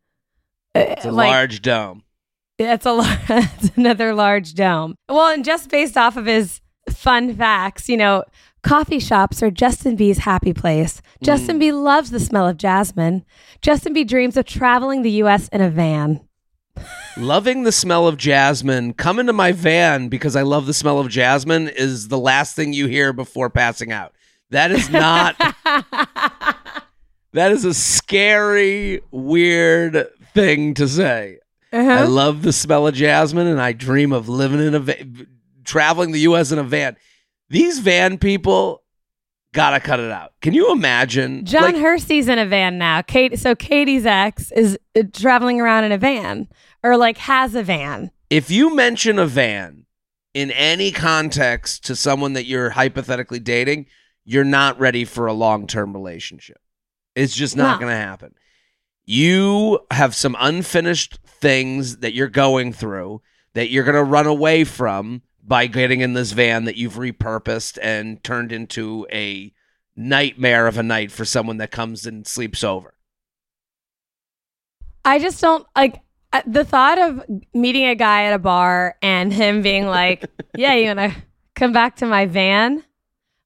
uh, 0.74 0.80
It's 0.80 1.06
a 1.06 1.10
like, 1.10 1.30
large 1.30 1.62
dome. 1.62 2.02
It's 2.58 2.84
a 2.84 3.00
it's 3.30 3.74
another 3.78 4.12
large 4.14 4.52
dome. 4.52 4.96
Well, 5.08 5.32
and 5.32 5.42
just 5.46 5.70
based 5.70 5.96
off 5.96 6.18
of 6.18 6.26
his 6.26 6.60
fun 6.90 7.34
facts, 7.34 7.88
you 7.88 7.96
know, 7.96 8.24
coffee 8.62 8.98
shops 8.98 9.42
are 9.42 9.50
Justin 9.50 9.96
B's 9.96 10.18
happy 10.18 10.52
place. 10.52 11.00
Justin 11.22 11.58
B 11.58 11.72
loves 11.72 12.10
the 12.10 12.20
smell 12.20 12.46
of 12.48 12.56
jasmine. 12.56 13.24
Justin 13.62 13.92
B 13.92 14.04
dreams 14.04 14.36
of 14.36 14.44
traveling 14.46 15.02
the 15.02 15.10
U.S. 15.12 15.48
in 15.48 15.60
a 15.60 15.70
van. 15.70 16.20
Loving 17.16 17.64
the 17.64 17.72
smell 17.72 18.06
of 18.08 18.16
jasmine. 18.16 18.94
Come 18.94 19.18
into 19.18 19.32
my 19.32 19.52
van 19.52 20.08
because 20.08 20.36
I 20.36 20.42
love 20.42 20.66
the 20.66 20.72
smell 20.74 20.98
of 20.98 21.08
jasmine 21.08 21.68
is 21.68 22.08
the 22.08 22.18
last 22.18 22.56
thing 22.56 22.72
you 22.72 22.86
hear 22.86 23.12
before 23.12 23.50
passing 23.50 23.92
out. 23.92 24.14
That 24.50 24.70
is 24.70 24.88
not 24.90 25.36
that 27.32 27.52
is 27.52 27.64
a 27.64 27.74
scary, 27.74 29.00
weird 29.10 30.08
thing 30.34 30.74
to 30.74 30.88
say. 30.88 31.38
I 31.72 31.76
Uh-huh. 31.78 32.08
love 32.08 32.42
the 32.42 32.52
smell 32.52 32.86
of 32.88 32.94
jasmine 32.94 33.46
and 33.46 33.60
I 33.60 33.72
dream 33.72 34.12
of 34.12 34.28
living 34.28 34.60
in 34.60 34.74
a 34.74 34.80
van, 34.80 35.26
traveling 35.64 36.10
the 36.12 36.20
US 36.20 36.50
in 36.50 36.58
a 36.58 36.64
van. 36.64 36.96
These 37.50 37.80
van 37.80 38.16
people 38.18 38.82
gotta 39.52 39.80
cut 39.80 39.98
it 40.00 40.10
out. 40.10 40.32
Can 40.40 40.54
you 40.54 40.72
imagine? 40.72 41.44
John 41.44 41.62
Like, 41.62 41.76
Hersey's 41.76 42.28
in 42.28 42.38
a 42.38 42.46
van 42.46 42.78
now. 42.78 43.02
Kate, 43.02 43.38
so 43.38 43.54
Katie's 43.54 44.06
ex 44.06 44.50
is 44.52 44.78
uh, 44.96 45.02
traveling 45.12 45.60
around 45.60 45.84
in 45.84 45.92
a 45.92 45.98
van, 45.98 46.48
or 46.82 46.96
like 46.96 47.18
has 47.18 47.54
a 47.54 47.62
van. 47.62 48.10
if 48.30 48.50
you 48.50 48.74
mention 48.74 49.18
a 49.18 49.26
van 49.26 49.84
in 50.32 50.52
any 50.52 50.92
context 50.92 51.84
to 51.86 51.96
someone 51.96 52.34
that 52.34 52.44
you're 52.46 52.70
hypothetically 52.70 53.40
dating, 53.40 53.86
you're 54.24 54.44
not 54.44 54.78
ready 54.78 55.04
for 55.04 55.26
a 55.26 55.32
long 55.32 55.66
term 55.66 55.92
relationship. 55.92 56.58
It's 57.16 57.34
just 57.34 57.56
not 57.56 57.80
No. 57.80 57.86
going 57.86 57.92
to 57.92 58.00
happen. 58.00 58.34
You 59.04 59.80
have 59.90 60.14
some 60.14 60.36
unfinished 60.38 61.18
things 61.26 61.96
that 61.98 62.12
you're 62.14 62.28
going 62.28 62.72
through 62.72 63.22
that 63.54 63.70
you're 63.70 63.82
going 63.82 63.96
to 63.96 64.04
run 64.04 64.26
away 64.28 64.62
from 64.62 65.22
by 65.42 65.66
getting 65.66 66.00
in 66.00 66.12
this 66.12 66.32
van 66.32 66.64
that 66.64 66.76
you've 66.76 66.94
repurposed 66.94 67.78
and 67.82 68.22
turned 68.22 68.52
into 68.52 69.06
a 69.12 69.52
nightmare 69.96 70.66
of 70.66 70.78
a 70.78 70.82
night 70.82 71.10
for 71.10 71.24
someone 71.24 71.58
that 71.58 71.70
comes 71.70 72.06
and 72.06 72.26
sleeps 72.26 72.64
over. 72.64 72.94
I 75.04 75.18
just 75.18 75.40
don't 75.40 75.66
like 75.74 76.00
uh, 76.32 76.42
the 76.46 76.64
thought 76.64 76.98
of 76.98 77.22
meeting 77.54 77.86
a 77.86 77.94
guy 77.94 78.24
at 78.24 78.34
a 78.34 78.38
bar 78.38 78.96
and 79.02 79.32
him 79.32 79.62
being 79.62 79.86
like, 79.86 80.24
"Yeah, 80.56 80.74
you 80.74 80.88
wanna 80.88 81.14
come 81.54 81.72
back 81.72 81.96
to 81.96 82.06
my 82.06 82.26
van?" 82.26 82.84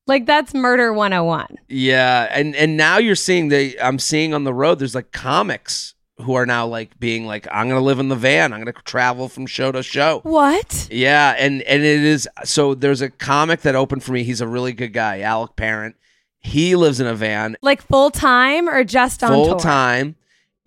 Like 0.07 0.27
that's 0.27 0.53
murder 0.53 0.93
101. 0.93 1.57
Yeah, 1.69 2.29
and 2.31 2.55
and 2.55 2.77
now 2.77 2.99
you're 2.99 3.15
seeing 3.15 3.49
the 3.49 3.81
I'm 3.81 3.99
seeing 3.99 4.35
on 4.35 4.45
the 4.45 4.53
road 4.53 4.79
there's 4.79 4.95
like 4.95 5.13
comics 5.13 5.94
who 6.19 6.35
are 6.35 6.47
now 6.47 6.67
like 6.67 6.99
being 6.99 7.27
like 7.27 7.47
I'm 7.51 7.69
going 7.69 7.81
to 7.81 7.85
live 7.85 7.99
in 7.99 8.09
the 8.09 8.17
van. 8.17 8.53
I'm 8.53 8.63
going 8.63 8.73
to 8.73 8.83
travel 8.83 9.29
from 9.29 9.47
show 9.47 9.73
to 9.73 9.83
show. 9.83 10.21
What? 10.23 10.89
Yeah, 10.91 11.35
and 11.39 11.63
and 11.63 11.83
it 11.83 12.03
is 12.05 12.29
so 12.45 12.75
there's 12.75 13.03
a 13.03 13.11
comic 13.11 13.63
that 13.63 13.75
opened 13.75 14.05
for 14.05 14.13
me. 14.13 14.23
He's 14.23 14.41
a 14.41 14.49
really 14.49 14.73
good 14.73 14.93
guy, 14.93 15.21
Alec 15.21 15.57
Parent. 15.57 15.97
He 16.39 16.77
lives 16.77 17.01
in 17.01 17.07
a 17.07 17.15
van 17.15 17.57
Like 17.63 17.83
full 17.83 18.11
time 18.11 18.69
or 18.69 18.85
just 18.85 19.25
on 19.25 19.31
full 19.31 19.57
time. 19.57 20.17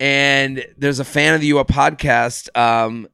And 0.00 0.64
there's 0.76 0.98
a 0.98 1.04
fan 1.04 1.34
of 1.34 1.40
the 1.40 1.48
U 1.48 1.58
Up 1.58 1.68
podcast, 1.68 2.56
um, 2.56 3.08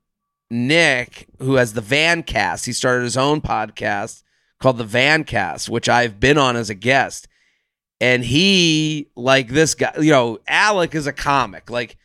Nick, 0.51 1.29
who 1.39 1.55
has 1.55 1.73
the 1.73 1.81
Van 1.81 2.23
Cast. 2.23 2.67
He 2.67 2.73
started 2.73 3.05
his 3.05 3.17
own 3.17 3.41
podcast 3.41 4.23
called 4.61 4.79
the 4.79 4.85
Van 4.85 5.25
Cast, 5.25 5.69
which 5.69 5.89
I've 5.89 6.21
been 6.21 6.39
on 6.39 6.57
as 6.57 6.71
a 6.71 6.75
guest. 6.75 7.29
And 8.01 8.25
he, 8.25 9.09
like 9.17 9.49
this 9.49 9.75
guy, 9.75 9.93
you 9.99 10.11
know, 10.11 10.39
Alec 10.47 10.95
is 10.95 11.07
a 11.07 11.13
comic. 11.13 11.71
Like, 11.71 11.97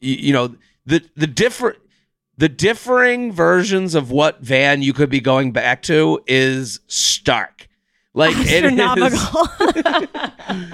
you, 0.00 0.14
you 0.14 0.32
know, 0.32 0.54
the 0.86 1.02
the 1.16 1.26
different 1.26 1.78
the 2.36 2.48
differing 2.48 3.32
versions 3.32 3.94
of 3.94 4.10
what 4.10 4.40
van 4.40 4.82
you 4.82 4.92
could 4.92 5.10
be 5.10 5.20
going 5.20 5.52
back 5.52 5.82
to 5.82 6.20
is 6.26 6.80
stark. 6.86 7.68
Like 8.16 8.36
it 8.38 8.64
is 8.64 8.72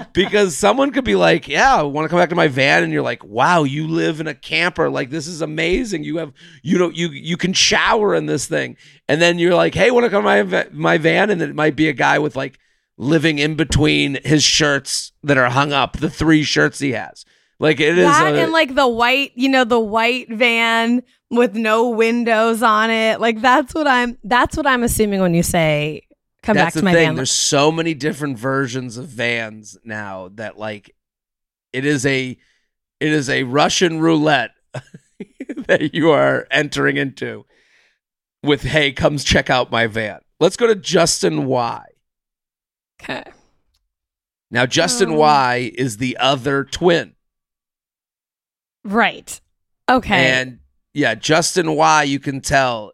because 0.13 0.55
someone 0.55 0.91
could 0.91 1.03
be 1.03 1.15
like, 1.15 1.47
"Yeah, 1.47 1.77
I 1.77 1.81
want 1.81 2.05
to 2.05 2.09
come 2.09 2.19
back 2.19 2.29
to 2.29 2.35
my 2.35 2.47
van," 2.47 2.83
and 2.83 2.93
you're 2.93 3.01
like, 3.01 3.23
"Wow, 3.23 3.63
you 3.63 3.87
live 3.87 4.19
in 4.19 4.27
a 4.27 4.35
camper. 4.35 4.91
Like 4.91 5.09
this 5.09 5.25
is 5.25 5.41
amazing. 5.41 6.03
You 6.03 6.17
have, 6.17 6.33
you 6.61 6.77
know, 6.77 6.89
you 6.89 7.09
you 7.09 7.37
can 7.37 7.53
shower 7.53 8.13
in 8.13 8.27
this 8.27 8.45
thing." 8.45 8.77
And 9.07 9.19
then 9.19 9.39
you're 9.39 9.55
like, 9.55 9.73
"Hey, 9.73 9.89
want 9.89 10.03
to 10.03 10.11
come 10.11 10.23
to 10.23 10.43
my 10.45 10.67
my 10.71 10.97
van?" 10.99 11.31
And 11.31 11.41
it 11.41 11.55
might 11.55 11.75
be 11.75 11.89
a 11.89 11.93
guy 11.93 12.19
with 12.19 12.35
like 12.35 12.59
living 12.95 13.39
in 13.39 13.55
between 13.55 14.19
his 14.23 14.43
shirts 14.43 15.11
that 15.23 15.37
are 15.37 15.49
hung 15.49 15.73
up, 15.73 15.97
the 15.97 16.11
three 16.11 16.43
shirts 16.43 16.77
he 16.77 16.91
has. 16.91 17.25
Like 17.61 17.79
it 17.79 17.97
is. 17.97 18.05
that 18.05 18.33
a- 18.33 18.41
and 18.41 18.51
like 18.51 18.73
the 18.75 18.87
white, 18.87 19.31
you 19.35 19.47
know, 19.47 19.63
the 19.63 19.79
white 19.79 20.29
van 20.33 21.03
with 21.29 21.53
no 21.55 21.89
windows 21.89 22.63
on 22.63 22.89
it. 22.89 23.21
Like 23.21 23.39
that's 23.39 23.73
what 23.75 23.85
I'm 23.87 24.17
that's 24.23 24.57
what 24.57 24.65
I'm 24.65 24.81
assuming 24.83 25.21
when 25.21 25.33
you 25.35 25.43
say 25.43 26.01
come 26.41 26.55
that's 26.55 26.67
back 26.67 26.73
the 26.73 26.79
to 26.79 26.85
my 26.85 26.93
thing. 26.93 27.07
van. 27.09 27.15
There's 27.15 27.31
so 27.31 27.71
many 27.71 27.93
different 27.93 28.37
versions 28.39 28.97
of 28.97 29.05
vans 29.07 29.77
now 29.83 30.29
that 30.35 30.57
like 30.57 30.95
it 31.71 31.85
is 31.85 32.03
a 32.05 32.31
it 32.99 33.11
is 33.11 33.29
a 33.29 33.43
Russian 33.43 33.99
roulette 33.99 34.51
that 35.67 35.93
you 35.93 36.09
are 36.09 36.47
entering 36.49 36.97
into 36.97 37.45
with 38.43 38.63
hey, 38.63 38.91
comes 38.91 39.23
check 39.23 39.51
out 39.51 39.69
my 39.71 39.85
van. 39.85 40.19
Let's 40.39 40.57
go 40.57 40.65
to 40.65 40.73
Justin 40.75 41.45
Y. 41.45 41.85
Okay. 43.01 43.23
Now 44.49 44.65
Justin 44.65 45.11
Um. 45.11 45.17
Y 45.17 45.71
is 45.75 45.97
the 45.97 46.17
other 46.17 46.63
twin. 46.63 47.13
Right. 48.83 49.39
Okay. 49.89 50.31
And 50.31 50.59
yeah, 50.93 51.15
Justin 51.15 51.75
Y, 51.75 52.03
you 52.03 52.19
can 52.19 52.41
tell, 52.41 52.93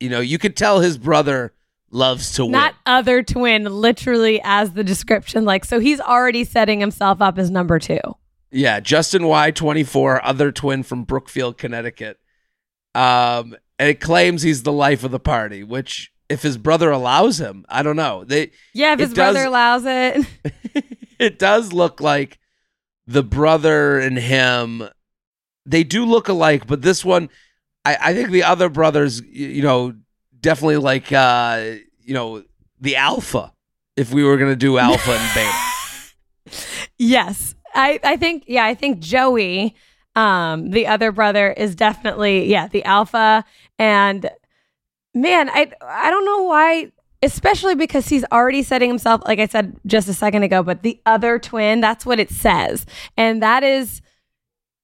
you 0.00 0.08
know, 0.08 0.20
you 0.20 0.38
could 0.38 0.56
tell 0.56 0.80
his 0.80 0.98
brother 0.98 1.52
loves 1.90 2.32
to 2.34 2.44
win. 2.44 2.52
Not 2.52 2.74
other 2.84 3.22
twin, 3.22 3.64
literally 3.64 4.40
as 4.42 4.72
the 4.72 4.84
description. 4.84 5.44
Like, 5.44 5.64
so 5.64 5.80
he's 5.80 6.00
already 6.00 6.44
setting 6.44 6.80
himself 6.80 7.20
up 7.20 7.38
as 7.38 7.50
number 7.50 7.78
two. 7.78 8.00
Yeah, 8.50 8.80
Justin 8.80 9.26
Y, 9.26 9.50
24, 9.50 10.24
other 10.24 10.52
twin 10.52 10.82
from 10.82 11.04
Brookfield, 11.04 11.58
Connecticut. 11.58 12.18
Um, 12.94 13.56
and 13.78 13.90
it 13.90 14.00
claims 14.00 14.42
he's 14.42 14.62
the 14.62 14.72
life 14.72 15.04
of 15.04 15.10
the 15.10 15.20
party, 15.20 15.62
which 15.62 16.12
if 16.28 16.42
his 16.42 16.56
brother 16.56 16.90
allows 16.90 17.38
him, 17.38 17.64
I 17.68 17.82
don't 17.82 17.96
know. 17.96 18.24
They 18.24 18.52
Yeah, 18.72 18.94
if 18.94 19.00
his 19.00 19.14
brother 19.14 19.44
allows 19.44 19.84
it. 19.84 20.26
it 21.18 21.38
does 21.38 21.72
look 21.72 22.00
like 22.00 22.38
the 23.06 23.22
brother 23.22 23.98
and 23.98 24.18
him 24.18 24.88
they 25.64 25.82
do 25.82 26.04
look 26.04 26.28
alike, 26.28 26.66
but 26.66 26.82
this 26.82 27.04
one 27.04 27.28
I, 27.84 27.96
I 28.00 28.14
think 28.14 28.30
the 28.30 28.42
other 28.44 28.68
brothers, 28.68 29.20
you 29.22 29.62
know, 29.62 29.94
definitely 30.40 30.78
like 30.78 31.12
uh, 31.12 31.76
you 32.02 32.14
know, 32.14 32.42
the 32.80 32.96
alpha, 32.96 33.52
if 33.96 34.12
we 34.12 34.24
were 34.24 34.36
gonna 34.36 34.56
do 34.56 34.78
alpha 34.78 35.12
and 35.12 35.34
beta. 35.34 35.52
Yes. 36.98 37.54
I, 37.74 38.00
I 38.02 38.16
think, 38.16 38.44
yeah, 38.46 38.64
I 38.64 38.74
think 38.74 39.00
Joey, 39.00 39.74
um, 40.14 40.70
the 40.70 40.86
other 40.86 41.12
brother, 41.12 41.52
is 41.52 41.74
definitely, 41.74 42.46
yeah, 42.46 42.68
the 42.68 42.84
alpha. 42.84 43.44
And 43.78 44.30
man, 45.14 45.50
I 45.50 45.70
I 45.82 46.10
don't 46.10 46.24
know 46.24 46.44
why, 46.44 46.90
especially 47.26 47.74
because 47.74 48.08
he's 48.08 48.24
already 48.32 48.62
setting 48.62 48.88
himself, 48.88 49.20
like 49.26 49.38
I 49.38 49.46
said 49.46 49.76
just 49.84 50.08
a 50.08 50.14
second 50.14 50.42
ago, 50.44 50.62
but 50.62 50.82
the 50.82 51.00
other 51.04 51.38
twin, 51.38 51.80
that's 51.80 52.06
what 52.06 52.18
it 52.18 52.30
says. 52.30 52.86
And 53.16 53.42
that 53.42 53.62
is 53.62 54.00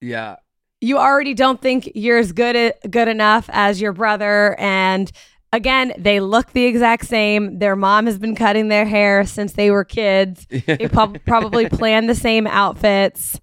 Yeah. 0.01 0.37
you 0.81 0.99
already 0.99 1.33
don't 1.35 1.61
think 1.63 1.91
you're 1.95 2.19
as 2.19 2.33
good 2.33 2.57
uh, 2.57 2.73
good 2.91 3.09
enough 3.09 3.49
as 3.53 3.81
your 3.81 3.93
brother 3.93 4.55
and 4.59 5.11
again 5.53 5.93
they 5.99 6.19
look 6.19 6.53
the 6.53 6.65
exact 6.65 7.07
same 7.07 7.59
their 7.61 7.77
mom 7.77 8.07
has 8.07 8.19
been 8.19 8.35
cutting 8.35 8.69
their 8.69 8.85
hair 8.87 9.25
since 9.25 9.53
they 9.53 9.71
were 9.71 9.85
kids 9.85 10.47
they 10.51 10.89
prob- 10.89 11.19
probably 11.27 11.69
plan 11.69 12.07
the 12.07 12.15
same 12.15 12.47
outfits 12.49 13.39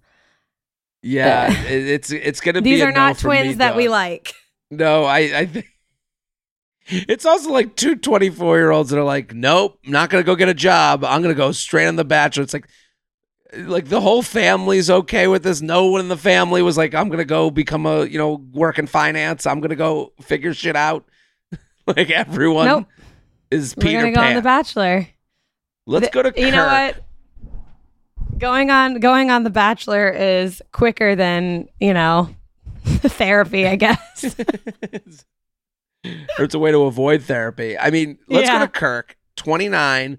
Yeah, 1.01 1.47
it's 1.67 2.11
it's 2.11 2.41
gonna 2.41 2.61
be. 2.61 2.71
these 2.71 2.81
a 2.81 2.87
are 2.87 2.91
no 2.91 2.99
not 2.99 3.17
for 3.17 3.29
me, 3.29 3.37
twins 3.41 3.57
that 3.57 3.75
we 3.77 3.87
like 3.89 4.33
No, 4.71 5.05
I 5.05 5.19
I 5.41 5.45
think 5.45 5.65
it's 6.89 7.25
also 7.25 7.51
like 7.51 7.75
two 7.75 7.95
24 7.95 8.57
year 8.57 8.71
olds 8.71 8.89
that 8.89 8.99
are 8.99 9.03
like, 9.03 9.33
nope, 9.33 9.79
not 9.85 10.09
gonna 10.09 10.23
go 10.23 10.35
get 10.35 10.49
a 10.49 10.53
job. 10.53 11.03
I'm 11.03 11.21
gonna 11.21 11.33
go 11.33 11.51
straight 11.51 11.87
on 11.87 11.95
the 11.95 12.05
Bachelor. 12.05 12.43
It's 12.43 12.53
like, 12.53 12.67
like 13.55 13.87
the 13.89 13.99
whole 14.01 14.21
family's 14.21 14.89
okay 14.89 15.27
with 15.27 15.43
this. 15.43 15.61
No 15.61 15.87
one 15.87 16.01
in 16.01 16.07
the 16.07 16.17
family 16.17 16.61
was 16.61 16.77
like, 16.77 16.93
"I'm 16.93 17.09
gonna 17.09 17.25
go 17.25 17.49
become 17.49 17.85
a 17.85 18.05
you 18.05 18.17
know 18.17 18.43
work 18.53 18.77
in 18.77 18.85
finance. 18.87 19.45
I'm 19.47 19.59
gonna 19.59 19.75
go 19.75 20.13
figure 20.21 20.53
shit 20.53 20.75
out." 20.75 21.05
like 21.87 22.09
everyone 22.11 22.65
Nope. 22.67 22.85
is 23.49 23.75
We're 23.75 23.81
Peter 23.83 23.99
gonna 24.01 24.11
go 24.13 24.21
on 24.21 24.35
The 24.35 24.41
Bachelor. 24.43 25.07
Let's 25.87 26.07
The- 26.07 26.11
go 26.11 26.29
to 26.29 26.39
You 26.39 26.51
know 26.51 26.65
what? 26.65 27.03
Going 28.37 28.69
on 28.69 28.99
going 28.99 29.31
on 29.31 29.43
The 29.43 29.49
Bachelor 29.49 30.09
is 30.09 30.61
quicker 30.71 31.15
than 31.15 31.67
you 31.79 31.93
know 31.93 32.29
therapy. 32.85 33.67
I 33.67 33.75
guess. 33.75 34.35
or 36.05 36.45
it's 36.45 36.55
a 36.55 36.59
way 36.59 36.71
to 36.71 36.83
avoid 36.83 37.23
therapy. 37.23 37.77
I 37.77 37.89
mean, 37.89 38.17
let's 38.27 38.47
Yeah. 38.47 38.59
go 38.59 38.65
to 38.65 38.71
Kirk, 38.71 39.17
29. 39.35 40.17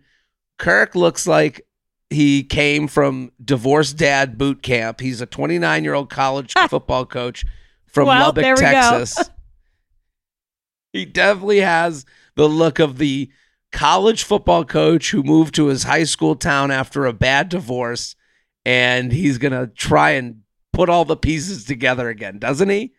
Kirk 0.58 0.94
looks 0.94 1.26
like 1.26 1.66
he 2.10 2.42
came 2.42 2.86
from 2.88 3.32
divorced 3.42 3.96
dad 3.96 4.36
boot 4.36 4.62
camp. 4.62 5.00
He's 5.00 5.20
a 5.20 5.26
29 5.26 5.84
year 5.84 5.94
old 5.94 6.10
college 6.10 6.52
football 6.68 7.06
coach 7.06 7.44
from 7.86 8.08
Well, 8.08 8.20
Lubbock, 8.26 8.42
there 8.42 8.54
we 8.54 8.60
go. 8.60 8.66
Texas. 8.70 9.30
he 10.92 11.04
definitely 11.04 11.60
has 11.60 12.04
the 12.36 12.48
look 12.48 12.78
of 12.78 12.98
the 12.98 13.30
college 13.72 14.24
football 14.24 14.64
coach 14.64 15.10
who 15.12 15.22
moved 15.22 15.54
to 15.54 15.66
his 15.66 15.84
high 15.84 16.04
school 16.04 16.34
town 16.34 16.70
after 16.70 17.06
a 17.06 17.12
bad 17.12 17.48
divorce, 17.48 18.16
and 18.64 19.12
he's 19.12 19.38
gonna 19.38 19.68
try 19.68 20.10
and 20.10 20.40
put 20.72 20.88
all 20.88 21.04
the 21.04 21.16
pieces 21.16 21.64
together 21.64 22.08
again, 22.08 22.38
doesn't 22.38 22.68
he? 22.68 22.92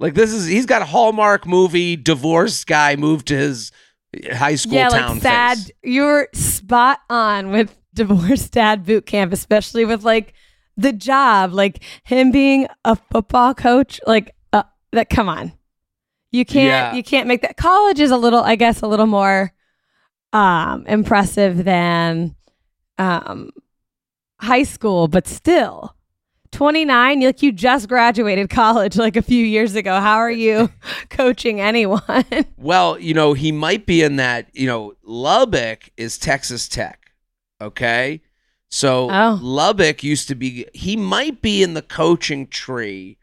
Like 0.00 0.14
this 0.14 0.32
is 0.32 0.46
he's 0.46 0.66
got 0.66 0.82
a 0.82 0.86
Hallmark 0.86 1.46
movie 1.46 1.96
divorced 1.96 2.66
guy 2.66 2.96
moved 2.96 3.26
to 3.28 3.36
his 3.36 3.72
high 4.32 4.54
school 4.54 4.74
yeah, 4.74 4.88
town. 4.88 5.14
like 5.14 5.22
sad. 5.22 5.58
face. 5.58 5.70
You're 5.82 6.28
spot 6.34 7.00
on 7.10 7.50
with 7.50 7.76
divorced 7.94 8.52
dad 8.52 8.84
boot 8.84 9.06
camp, 9.06 9.32
especially 9.32 9.84
with 9.84 10.04
like 10.04 10.34
the 10.76 10.92
job, 10.92 11.52
like 11.52 11.82
him 12.04 12.30
being 12.30 12.68
a 12.84 12.96
football 13.10 13.54
coach. 13.54 14.00
Like 14.06 14.34
uh, 14.52 14.62
that. 14.92 15.10
Come 15.10 15.28
on, 15.28 15.52
you 16.30 16.44
can't. 16.44 16.68
Yeah. 16.68 16.94
You 16.94 17.02
can't 17.02 17.26
make 17.26 17.42
that. 17.42 17.56
College 17.56 17.98
is 17.98 18.12
a 18.12 18.16
little, 18.16 18.42
I 18.42 18.54
guess, 18.54 18.82
a 18.82 18.86
little 18.86 19.06
more 19.06 19.52
um 20.32 20.86
impressive 20.86 21.64
than 21.64 22.36
um 22.98 23.50
high 24.38 24.62
school, 24.62 25.08
but 25.08 25.26
still. 25.26 25.94
29 26.52 27.20
like 27.20 27.42
you 27.42 27.52
just 27.52 27.88
graduated 27.88 28.50
college 28.50 28.96
like 28.96 29.16
a 29.16 29.22
few 29.22 29.44
years 29.44 29.74
ago 29.74 30.00
how 30.00 30.16
are 30.16 30.30
you 30.30 30.70
coaching 31.10 31.60
anyone 31.60 32.02
Well, 32.56 32.98
you 32.98 33.14
know, 33.14 33.32
he 33.32 33.52
might 33.52 33.86
be 33.86 34.02
in 34.02 34.16
that, 34.16 34.48
you 34.52 34.66
know, 34.66 34.94
Lubbock 35.02 35.90
is 35.96 36.18
Texas 36.18 36.68
Tech. 36.68 37.12
Okay? 37.60 38.20
So 38.68 39.10
Oh. 39.10 39.38
Lubbock 39.40 40.02
used 40.02 40.28
to 40.28 40.34
be 40.34 40.66
he 40.74 40.96
might 40.96 41.40
be 41.40 41.62
in 41.62 41.74
the 41.74 41.82
coaching 41.82 42.46
tree 42.46 43.16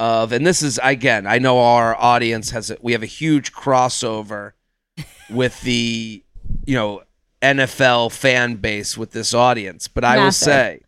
of 0.00 0.32
and 0.32 0.46
this 0.46 0.62
is 0.62 0.78
again, 0.82 1.26
I 1.26 1.38
know 1.38 1.60
our 1.60 1.96
audience 1.96 2.50
has 2.50 2.70
a, 2.70 2.76
we 2.82 2.92
have 2.92 3.02
a 3.02 3.06
huge 3.06 3.52
crossover 3.52 4.52
with 5.30 5.60
the, 5.62 6.22
you 6.66 6.74
know, 6.74 7.02
NFL 7.40 8.12
fan 8.12 8.56
base 8.56 8.96
with 8.98 9.12
this 9.12 9.34
audience, 9.34 9.86
but 9.86 10.04
I 10.04 10.18
will 10.24 10.32
say 10.32 10.80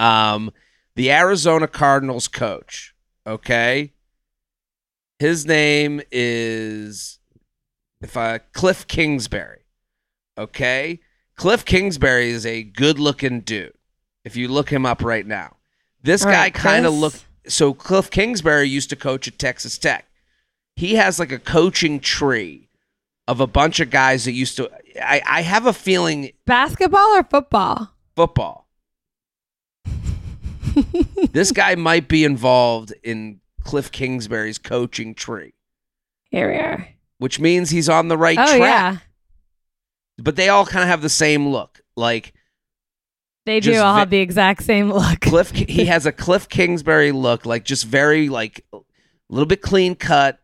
um 0.00 0.50
the 0.96 1.12
Arizona 1.12 1.68
Cardinals 1.68 2.28
coach, 2.28 2.94
okay? 3.26 3.92
His 5.18 5.46
name 5.46 6.00
is 6.10 7.18
if 8.00 8.16
I 8.16 8.38
Cliff 8.38 8.86
Kingsbury. 8.86 9.60
Okay? 10.38 11.00
Cliff 11.36 11.64
Kingsbury 11.64 12.30
is 12.30 12.44
a 12.46 12.62
good-looking 12.62 13.40
dude. 13.40 13.74
If 14.24 14.36
you 14.36 14.48
look 14.48 14.70
him 14.70 14.84
up 14.84 15.02
right 15.02 15.26
now. 15.26 15.56
This 16.02 16.24
All 16.24 16.30
guy 16.30 16.44
right, 16.44 16.54
kind 16.54 16.86
of 16.86 16.92
Chris. 16.92 17.00
look 17.00 17.14
so 17.46 17.74
Cliff 17.74 18.10
Kingsbury 18.10 18.68
used 18.68 18.90
to 18.90 18.96
coach 18.96 19.28
at 19.28 19.38
Texas 19.38 19.78
Tech. 19.78 20.06
He 20.76 20.94
has 20.94 21.18
like 21.18 21.32
a 21.32 21.38
coaching 21.38 22.00
tree 22.00 22.68
of 23.28 23.40
a 23.40 23.46
bunch 23.46 23.80
of 23.80 23.90
guys 23.90 24.24
that 24.24 24.32
used 24.32 24.56
to 24.56 24.70
I, 25.02 25.22
I 25.26 25.42
have 25.42 25.66
a 25.66 25.72
feeling 25.72 26.32
basketball 26.46 27.16
or 27.16 27.24
football 27.24 27.90
football. 28.16 28.66
this 31.32 31.52
guy 31.52 31.74
might 31.74 32.08
be 32.08 32.24
involved 32.24 32.92
in 33.02 33.40
Cliff 33.64 33.90
Kingsbury's 33.92 34.58
coaching 34.58 35.14
tree, 35.14 35.54
here 36.30 36.50
we 36.50 36.56
are 36.58 36.88
which 37.18 37.38
means 37.38 37.68
he's 37.68 37.88
on 37.88 38.08
the 38.08 38.16
right 38.16 38.38
oh 38.38 38.56
track. 38.56 38.58
yeah 38.60 38.96
But 40.16 40.36
they 40.36 40.48
all 40.48 40.64
kind 40.64 40.82
of 40.82 40.88
have 40.88 41.02
the 41.02 41.10
same 41.10 41.48
look. 41.48 41.82
Like 41.94 42.32
They 43.44 43.60
do 43.60 43.78
all 43.78 43.92
ve- 43.94 43.98
have 44.00 44.08
the 44.10 44.20
exact 44.20 44.62
same 44.62 44.90
look. 44.90 45.20
Cliff, 45.20 45.50
he 45.50 45.84
has 45.94 46.06
a 46.06 46.12
Cliff 46.12 46.48
Kingsbury 46.48 47.12
look, 47.12 47.44
like 47.44 47.64
just 47.64 47.84
very 47.84 48.30
like 48.30 48.64
a 48.72 48.78
little 49.28 49.46
bit 49.46 49.60
clean 49.60 49.94
cut. 49.94 50.38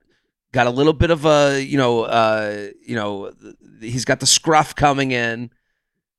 Got 0.52 0.66
a 0.66 0.70
little 0.70 0.92
bit 0.92 1.10
of 1.10 1.24
a 1.24 1.62
you 1.62 1.78
know 1.78 2.02
uh 2.02 2.68
you 2.86 2.94
know 2.94 3.32
he's 3.80 4.04
got 4.04 4.20
the 4.20 4.26
scruff 4.26 4.74
coming 4.74 5.12
in. 5.12 5.50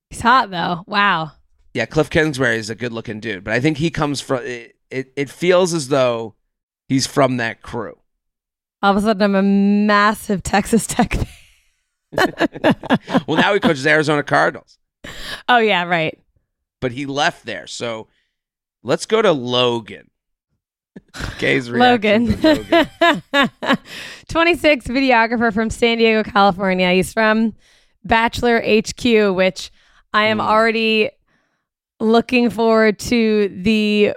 He's 0.10 0.22
hot 0.22 0.50
though. 0.50 0.84
Wow. 0.88 1.34
Yeah, 1.78 1.86
Cliff 1.86 2.10
Kingsbury 2.10 2.58
is 2.58 2.72
a 2.72 2.76
good 2.76 2.92
looking 2.92 3.20
dude, 3.20 3.44
but 3.44 3.54
I 3.54 3.60
think 3.60 3.78
he 3.78 3.92
comes 3.92 4.20
from 4.20 4.42
it, 4.44 4.76
it. 4.90 5.14
It 5.16 5.30
feels 5.30 5.76
as 5.76 5.90
though 5.90 6.34
he's 6.88 7.06
from 7.06 7.38
that 7.38 7.62
crew. 7.62 8.00
All 8.82 8.92
of 8.92 8.98
a 8.98 9.02
sudden, 9.02 9.22
I'm 9.22 9.36
a 9.36 9.44
massive 9.44 10.42
Texas 10.42 10.88
Tech 10.88 11.14
fan. 11.14 11.28
Well, 13.28 13.38
now 13.38 13.54
he 13.54 13.60
coaches 13.60 13.86
Arizona 13.86 14.24
Cardinals, 14.24 14.80
oh 15.48 15.60
yeah, 15.60 15.84
right. 15.84 16.18
but 16.82 16.94
he 16.94 17.06
left 17.06 17.46
there. 17.46 17.68
So 17.68 18.08
let's 18.82 19.06
go 19.06 19.22
to 19.22 19.32
Logan. 19.32 20.10
Reaction 21.40 21.78
Logan, 21.78 22.42
Logan. 22.42 22.90
26 24.30 24.88
videographer 24.88 25.54
from 25.54 25.70
San 25.70 26.00
Diego, 26.00 26.24
California. 26.28 26.92
He's 26.94 27.14
from 27.14 27.54
Bachelor 28.04 28.62
HQ, 28.62 29.36
which 29.36 29.70
I 30.12 30.26
am 30.26 30.40
Mm. 30.40 30.48
already 30.48 31.12
looking 32.00 32.50
forward 32.50 33.00
to 33.00 33.50
the 33.50 34.14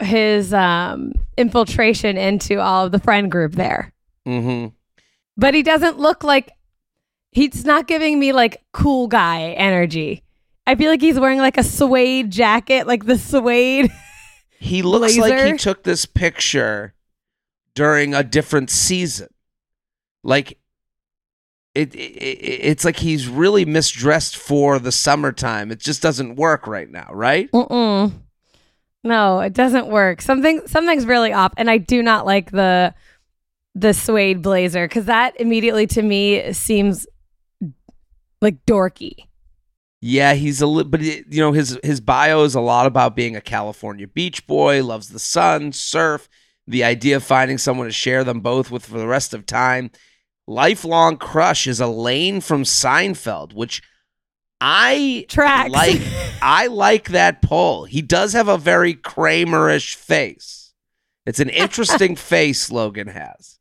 his 0.00 0.54
um 0.54 1.12
infiltration 1.36 2.16
into 2.16 2.60
all 2.60 2.86
of 2.86 2.92
the 2.92 2.98
friend 2.98 3.30
group 3.30 3.52
there. 3.52 3.92
Mm-hmm. 4.26 4.74
But 5.36 5.54
he 5.54 5.62
doesn't 5.62 5.98
look 5.98 6.24
like 6.24 6.50
he's 7.30 7.64
not 7.64 7.86
giving 7.86 8.18
me 8.18 8.32
like 8.32 8.62
cool 8.72 9.08
guy 9.08 9.50
energy. 9.52 10.22
I 10.66 10.74
feel 10.74 10.90
like 10.90 11.00
he's 11.00 11.18
wearing 11.18 11.38
like 11.38 11.56
a 11.56 11.62
suede 11.62 12.30
jacket, 12.30 12.86
like 12.86 13.06
the 13.06 13.18
suede. 13.18 13.90
He 14.60 14.82
looks 14.82 15.16
like 15.16 15.38
he 15.52 15.56
took 15.56 15.84
this 15.84 16.04
picture 16.04 16.92
during 17.74 18.12
a 18.12 18.24
different 18.24 18.70
season. 18.70 19.28
Like 20.24 20.58
it, 21.78 21.94
it, 21.94 21.98
it 21.98 22.60
it's 22.62 22.84
like 22.84 22.96
he's 22.96 23.28
really 23.28 23.64
misdressed 23.64 24.36
for 24.36 24.78
the 24.78 24.90
summertime. 24.90 25.70
It 25.70 25.78
just 25.78 26.02
doesn't 26.02 26.34
work 26.34 26.66
right 26.66 26.90
now, 26.90 27.08
right? 27.12 27.50
Mm-mm. 27.52 28.12
No, 29.04 29.40
it 29.40 29.52
doesn't 29.52 29.86
work. 29.86 30.20
Something 30.20 30.66
something's 30.66 31.06
really 31.06 31.32
off, 31.32 31.52
and 31.56 31.70
I 31.70 31.78
do 31.78 32.02
not 32.02 32.26
like 32.26 32.50
the 32.50 32.94
the 33.74 33.94
suede 33.94 34.42
blazer 34.42 34.88
because 34.88 35.04
that 35.04 35.40
immediately 35.40 35.86
to 35.86 36.02
me 36.02 36.52
seems 36.52 37.06
like 38.42 38.64
dorky. 38.66 39.26
Yeah, 40.00 40.34
he's 40.34 40.60
a 40.60 40.66
little, 40.66 40.90
but 40.90 41.02
it, 41.02 41.26
you 41.30 41.40
know 41.40 41.52
his 41.52 41.78
his 41.84 42.00
bio 42.00 42.42
is 42.42 42.56
a 42.56 42.60
lot 42.60 42.86
about 42.86 43.14
being 43.14 43.36
a 43.36 43.40
California 43.40 44.08
beach 44.08 44.46
boy, 44.48 44.82
loves 44.82 45.10
the 45.10 45.20
sun, 45.20 45.72
surf, 45.72 46.28
the 46.66 46.82
idea 46.82 47.16
of 47.16 47.24
finding 47.24 47.56
someone 47.56 47.86
to 47.86 47.92
share 47.92 48.24
them 48.24 48.40
both 48.40 48.70
with 48.70 48.86
for 48.86 48.98
the 48.98 49.06
rest 49.06 49.32
of 49.32 49.46
time. 49.46 49.92
Lifelong 50.48 51.18
crush 51.18 51.66
is 51.66 51.78
Elaine 51.78 52.40
from 52.40 52.64
Seinfeld, 52.64 53.52
which 53.52 53.82
I 54.62 55.26
Tracks. 55.28 55.70
like. 55.70 56.00
I 56.42 56.68
like 56.68 57.10
that 57.10 57.42
poll. 57.42 57.84
He 57.84 58.00
does 58.00 58.32
have 58.32 58.48
a 58.48 58.56
very 58.56 58.94
Kramerish 58.94 59.94
face. 59.94 60.72
It's 61.26 61.38
an 61.38 61.50
interesting 61.50 62.16
face 62.32 62.70
Logan 62.70 63.08
has. 63.08 63.58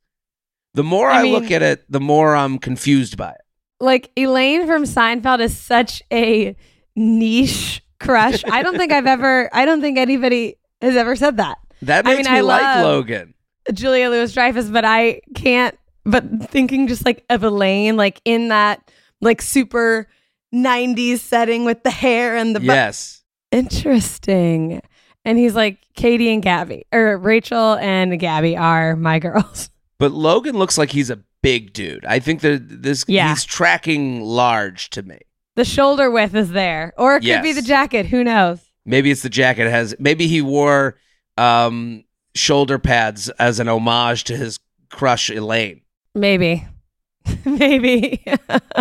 The 0.75 0.83
more 0.83 1.09
I, 1.09 1.21
I 1.21 1.23
look 1.23 1.51
at 1.51 1.61
it, 1.61 1.83
the 1.91 1.99
more 1.99 2.35
I'm 2.35 2.57
confused 2.57 3.17
by 3.17 3.31
it. 3.31 3.41
like 3.81 4.09
Elaine 4.15 4.65
from 4.65 4.83
Seinfeld 4.83 5.41
is 5.41 5.57
such 5.57 6.01
a 6.13 6.55
niche 6.95 7.81
crush. 7.99 8.43
I 8.45 8.63
don't 8.63 8.77
think 8.77 8.93
I've 8.93 9.07
ever. 9.07 9.49
I 9.53 9.65
don't 9.65 9.81
think 9.81 9.97
anybody 9.97 10.57
has 10.81 10.95
ever 10.95 11.15
said 11.17 11.37
that. 11.37 11.57
That 11.81 12.05
I 12.07 12.13
makes 12.13 12.27
mean, 12.27 12.33
me 12.33 12.37
I 12.39 12.41
like 12.41 12.83
Logan. 12.85 13.33
Julia 13.73 14.09
Louis 14.09 14.31
Dreyfus, 14.31 14.69
but 14.69 14.85
I 14.85 15.19
can't. 15.35 15.77
But 16.09 16.49
thinking 16.49 16.87
just 16.87 17.05
like 17.05 17.23
of 17.29 17.43
Elaine, 17.43 17.97
like 17.97 18.21
in 18.25 18.47
that 18.47 18.91
like 19.21 19.41
super 19.41 20.07
'90s 20.55 21.19
setting 21.19 21.65
with 21.65 21.83
the 21.83 21.91
hair 21.91 22.35
and 22.37 22.55
the 22.55 22.59
bu- 22.61 22.65
Yes. 22.67 23.23
interesting. 23.51 24.81
And 25.25 25.37
he's 25.37 25.55
like 25.55 25.79
Katie 25.95 26.33
and 26.33 26.41
Gabby, 26.41 26.85
or 26.93 27.17
Rachel 27.17 27.73
and 27.75 28.17
Gabby 28.19 28.55
are 28.55 28.95
my 28.95 29.19
girls. 29.27 29.69
But 29.99 30.11
Logan 30.13 30.57
looks 30.57 30.77
like 30.77 30.91
he's 30.91 31.09
a 31.09 31.19
big 31.43 31.73
dude. 31.73 32.05
I 32.05 32.19
think 32.19 32.41
that 32.41 32.81
this 32.81 33.03
Yeah. 33.07 33.29
he's 33.29 33.43
tracking 33.43 34.21
large 34.21 34.89
to 34.91 35.03
me. 35.03 35.19
The 35.55 35.65
shoulder 35.65 36.09
width 36.11 36.35
is 36.35 36.51
there, 36.51 36.93
or 36.97 37.17
it 37.17 37.23
could 37.23 37.41
be 37.43 37.51
the 37.51 37.61
jacket. 37.63 38.05
Who 38.05 38.23
knows? 38.23 38.59
Maybe 38.85 39.11
it's 39.11 39.23
the 39.23 39.29
jacket 39.29 39.65
it 39.67 39.71
has. 39.71 39.95
Maybe 39.99 40.27
he 40.27 40.41
wore 40.41 40.95
um, 41.37 42.03
shoulder 42.35 42.77
pads 42.79 43.27
as 43.31 43.59
an 43.59 43.67
homage 43.67 44.23
to 44.25 44.37
his 44.37 44.59
crush 44.89 45.29
Elaine. 45.29 45.81
Maybe. 46.17 46.65
Maybe. 47.45 48.25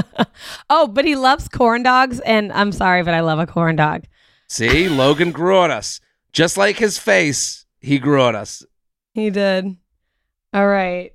oh, 0.70 0.86
but 0.86 1.04
he 1.04 1.16
loves 1.16 1.48
corn 1.48 1.82
dogs, 1.82 2.18
and 2.20 2.50
I'm 2.52 2.72
sorry, 2.72 3.02
but 3.02 3.12
I 3.12 3.20
love 3.20 3.38
a 3.38 3.46
corn 3.46 3.76
dog. 3.76 4.04
See, 4.48 4.88
Logan 4.88 5.32
grew 5.32 5.58
on 5.58 5.70
us, 5.70 6.00
just 6.32 6.56
like 6.56 6.78
his 6.78 6.98
face. 6.98 7.66
He 7.80 7.98
grew 7.98 8.22
on 8.22 8.34
us. 8.34 8.64
He 9.12 9.30
did. 9.30 9.76
All 10.54 10.66
right. 10.66 11.12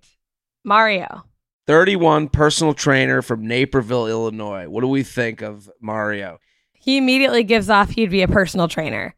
Mario. 0.64 1.24
31 1.66 2.30
personal 2.30 2.74
trainer 2.74 3.22
from 3.22 3.48
Naperville, 3.48 4.08
Illinois. 4.08 4.68
What 4.68 4.82
do 4.82 4.88
we 4.88 5.04
think 5.04 5.42
of 5.42 5.70
Mario? 5.80 6.40
He 6.74 6.98
immediately 6.98 7.44
gives 7.44 7.70
off 7.70 7.92
he'd 7.92 8.12
be 8.12 8.22
a 8.22 8.28
personal 8.28 8.68
trainer. 8.68 9.16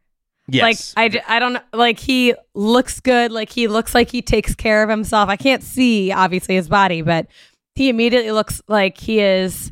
Yes. 0.48 0.94
Like 0.98 1.24
I 1.28 1.40
don't. 1.40 1.58
Like 1.72 2.00
he 2.00 2.36
looks 2.54 3.00
good. 3.00 3.32
Like 3.32 3.50
he 3.50 3.68
looks 3.68 3.96
like 3.96 4.12
he 4.12 4.22
takes 4.22 4.56
care 4.56 4.84
of 4.84 4.90
himself. 4.90 5.30
I 5.30 5.38
can't 5.38 5.64
see 5.64 6.12
obviously 6.12 6.56
his 6.56 6.68
body, 6.68 7.02
but 7.02 7.28
he 7.76 7.90
immediately 7.90 8.32
looks 8.32 8.62
like 8.68 8.98
he 8.98 9.20
is 9.20 9.72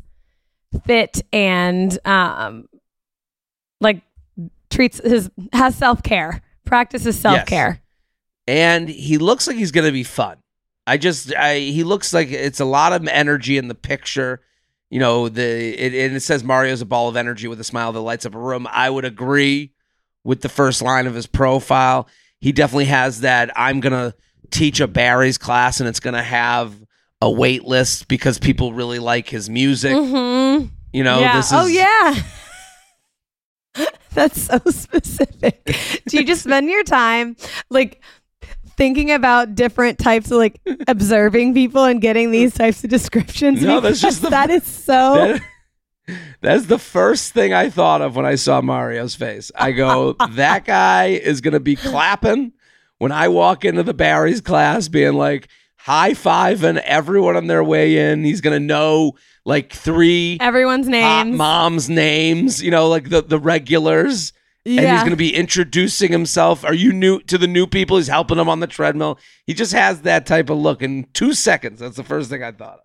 fit 0.86 1.20
and 1.32 1.98
um 2.06 2.66
like 3.80 4.00
treats 4.70 4.98
his 5.04 5.30
has 5.52 5.76
self 5.76 6.02
care. 6.02 6.40
Practices 6.64 7.18
self 7.18 7.36
care. 7.46 7.82
and 8.46 8.88
he 8.88 9.18
looks 9.18 9.46
like 9.46 9.56
he's 9.56 9.72
going 9.72 9.84
to 9.86 9.92
be 9.92 10.04
fun. 10.04 10.38
I 10.86 10.96
just, 10.96 11.34
I, 11.36 11.58
he 11.58 11.84
looks 11.84 12.12
like 12.14 12.30
it's 12.30 12.60
a 12.60 12.64
lot 12.64 12.92
of 12.92 13.06
energy 13.06 13.58
in 13.58 13.68
the 13.68 13.74
picture. 13.74 14.40
You 14.90 14.98
know, 15.00 15.28
the 15.28 15.42
it, 15.42 15.92
and 16.06 16.16
it 16.16 16.20
says 16.20 16.42
Mario's 16.42 16.80
a 16.80 16.86
ball 16.86 17.08
of 17.08 17.16
energy 17.16 17.46
with 17.46 17.60
a 17.60 17.64
smile 17.64 17.92
that 17.92 18.00
lights 18.00 18.24
up 18.24 18.34
a 18.34 18.38
room. 18.38 18.66
I 18.70 18.88
would 18.88 19.04
agree 19.04 19.71
with 20.24 20.40
the 20.40 20.48
first 20.48 20.82
line 20.82 21.06
of 21.06 21.14
his 21.14 21.26
profile. 21.26 22.08
He 22.40 22.52
definitely 22.52 22.86
has 22.86 23.20
that. 23.20 23.50
I'm 23.56 23.80
gonna 23.80 24.14
teach 24.50 24.80
a 24.80 24.86
Barry's 24.86 25.38
class, 25.38 25.80
and 25.80 25.88
it's 25.88 26.00
gonna 26.00 26.22
have 26.22 26.74
a 27.20 27.30
wait 27.30 27.64
list 27.64 28.08
because 28.08 28.38
people 28.38 28.72
really 28.72 28.98
like 28.98 29.28
his 29.28 29.48
music. 29.48 29.92
Mm-hmm. 29.92 30.66
You 30.92 31.04
know, 31.04 31.20
yeah. 31.20 31.36
this 31.36 31.46
is 31.46 31.52
oh 31.52 31.66
yeah. 31.66 32.14
That's 34.14 34.42
so 34.42 34.58
specific. 34.68 35.64
Do 36.06 36.18
you 36.18 36.24
just 36.24 36.42
spend 36.44 36.68
your 36.68 36.84
time 36.84 37.36
like 37.70 38.02
thinking 38.76 39.10
about 39.10 39.54
different 39.54 39.98
types 39.98 40.30
of 40.30 40.36
like 40.38 40.60
observing 40.86 41.54
people 41.54 41.84
and 41.84 42.00
getting 42.00 42.30
these 42.30 42.52
types 42.52 42.84
of 42.84 42.90
descriptions? 42.90 43.62
No, 43.62 43.80
that's 43.80 44.00
just 44.00 44.20
the- 44.22 44.30
that 44.30 44.50
is 44.50 44.64
so 44.64 45.14
That- 45.14 45.42
that's 46.40 46.66
the 46.66 46.78
first 46.78 47.32
thing 47.32 47.52
I 47.52 47.70
thought 47.70 48.02
of 48.02 48.16
when 48.16 48.26
I 48.26 48.34
saw 48.34 48.60
Mario's 48.60 49.14
face. 49.14 49.50
I 49.54 49.72
go, 49.72 50.12
that 50.30 50.64
guy 50.64 51.06
is 51.06 51.40
going 51.40 51.54
to 51.54 51.60
be 51.60 51.76
clapping 51.76 52.52
when 52.98 53.12
I 53.12 53.28
walk 53.28 53.64
into 53.64 53.82
the 53.82 53.94
Barry's 53.94 54.40
class, 54.40 54.88
being 54.88 55.14
like 55.14 55.48
high 55.76 56.12
fiving 56.12 56.80
everyone 56.82 57.36
on 57.36 57.46
their 57.46 57.64
way 57.64 58.10
in. 58.10 58.24
He's 58.24 58.40
going 58.40 58.54
to 58.58 58.64
know 58.64 59.12
like 59.44 59.72
three 59.72 60.38
everyone's 60.40 60.88
names. 60.88 61.36
moms' 61.36 61.88
names, 61.88 62.62
you 62.62 62.70
know, 62.70 62.88
like 62.88 63.08
the, 63.08 63.22
the 63.22 63.38
regulars. 63.38 64.32
And 64.64 64.78
he's 64.78 65.00
going 65.00 65.10
to 65.10 65.16
be 65.16 65.34
introducing 65.34 66.12
himself. 66.12 66.64
Are 66.64 66.74
you 66.74 66.92
new 66.92 67.18
to 67.22 67.36
the 67.36 67.48
new 67.48 67.66
people? 67.66 67.96
He's 67.96 68.06
helping 68.06 68.36
them 68.36 68.48
on 68.48 68.60
the 68.60 68.68
treadmill. 68.68 69.18
He 69.44 69.54
just 69.54 69.72
has 69.72 70.02
that 70.02 70.24
type 70.24 70.50
of 70.50 70.58
look 70.58 70.82
in 70.82 71.08
two 71.12 71.32
seconds. 71.34 71.80
That's 71.80 71.96
the 71.96 72.04
first 72.04 72.30
thing 72.30 72.44
I 72.44 72.52
thought 72.52 72.74
of. 72.74 72.80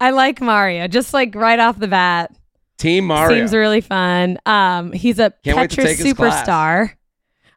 I 0.00 0.12
like 0.12 0.40
Mario, 0.40 0.88
just 0.88 1.12
like 1.12 1.34
right 1.34 1.58
off 1.58 1.78
the 1.78 1.88
bat. 1.88 2.34
Team 2.80 3.04
Mario. 3.06 3.36
Seems 3.38 3.52
really 3.54 3.80
fun. 3.80 4.38
Um, 4.46 4.92
he's 4.92 5.18
a 5.18 5.32
Can't 5.44 5.70
Tetris 5.70 5.84
take 5.84 5.98
his 5.98 6.12
class. 6.14 6.46
superstar. 6.48 6.90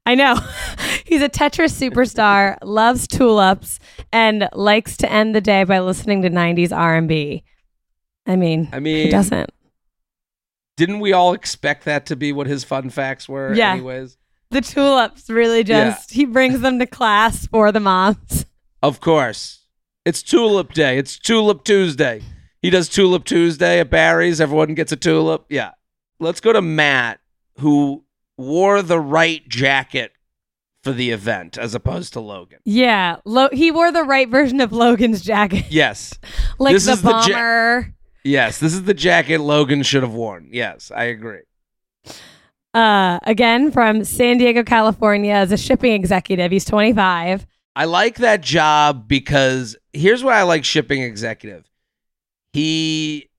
I 0.06 0.16
know. 0.16 0.36
he's 1.06 1.22
a 1.22 1.30
Tetris 1.30 1.72
superstar, 1.80 2.58
loves 2.64 3.08
tulips, 3.08 3.80
and 4.12 4.50
likes 4.54 4.98
to 4.98 5.12
end 5.12 5.34
the 5.34 5.42
day 5.42 5.64
by 5.64 5.80
listening 5.80 6.22
to 6.24 6.30
90s 6.30 6.76
R&B. 6.76 7.44
I 8.28 8.36
mean, 8.36 8.70
I 8.72 8.80
mean, 8.80 9.10
doesn't? 9.12 9.50
Didn't 10.76 11.00
we 11.00 11.14
all 11.14 11.34
expect 11.34 11.86
that 11.86 12.06
to 12.08 12.16
be 12.16 12.32
what 12.34 12.48
his 12.48 12.64
fun 12.64 12.90
facts 12.90 13.30
were? 13.30 13.54
Yeah. 13.54 13.72
Anyways, 13.74 14.18
The 14.50 14.62
tulips 14.62 15.30
really 15.30 15.64
just 15.64 16.12
he 16.12 16.26
brings 16.26 16.60
them 16.62 16.80
to 16.80 16.86
class 16.86 17.48
for 17.48 17.72
the 17.72 17.80
moms. 17.80 18.46
of 18.82 19.00
course, 19.00 19.62
it's 20.04 20.22
Tulip 20.24 20.74
Day. 20.74 20.98
It's 20.98 21.18
Tulip 21.18 21.64
Tuesday. 21.64 22.22
He 22.64 22.72
does 22.72 22.90
Tulip 22.90 23.26
Tuesday 23.26 23.80
at 23.80 23.92
Barry's. 23.92 24.42
Everyone 24.42 24.74
gets 24.74 24.92
a 24.92 24.96
tulip. 24.96 25.46
Yeah. 25.50 25.72
Let's 26.20 26.40
go 26.42 26.52
to 26.54 26.62
Matt, 26.62 27.20
who 27.60 28.04
wore 28.38 28.82
the 28.82 29.00
right 29.00 29.48
jacket 29.48 30.14
for 30.82 30.92
the 30.94 31.12
event 31.12 31.58
as 31.58 31.76
opposed 31.76 32.14
to 32.14 32.20
Logan. 32.20 32.60
Yeah, 32.66 33.18
Lo- 33.26 33.50
he 33.52 33.70
wore 33.72 33.92
the 33.92 34.04
right 34.04 34.28
version 34.30 34.60
of 34.62 34.72
Logan's 34.74 35.22
jacket, 35.22 35.66
Yes. 35.70 36.18
like 36.58 36.74
This 36.74 36.86
the 36.86 36.94
is 36.94 37.02
the 37.02 37.10
ja- 37.12 37.28
bomber. 37.28 37.94
Yes. 38.24 38.60
This 38.60 38.74
is 38.74 38.84
the 38.84 38.94
jacket 38.94 39.40
Logan 39.40 39.84
should 39.84 40.04
have 40.04 40.14
worn. 40.14 40.50
Yes, 40.52 40.92
I 40.96 41.04
agree. 41.06 41.42
uh, 42.74 43.20
again 43.24 43.72
from 43.72 44.04
San 44.04 44.38
Diego, 44.38 44.64
California, 44.64 45.34
as 45.34 45.52
a 45.52 45.58
shipping 45.58 45.94
executive. 45.94 46.52
He's 46.52 46.66
25. 46.66 47.46
I 47.76 47.86
like 47.86 48.16
that 48.18 48.42
job 48.42 49.08
because 49.08 49.76
here's 49.94 50.24
why 50.24 50.38
I 50.40 50.44
like 50.44 50.64
shipping 50.64 51.02
executive. 51.02 51.70
He 52.54 53.30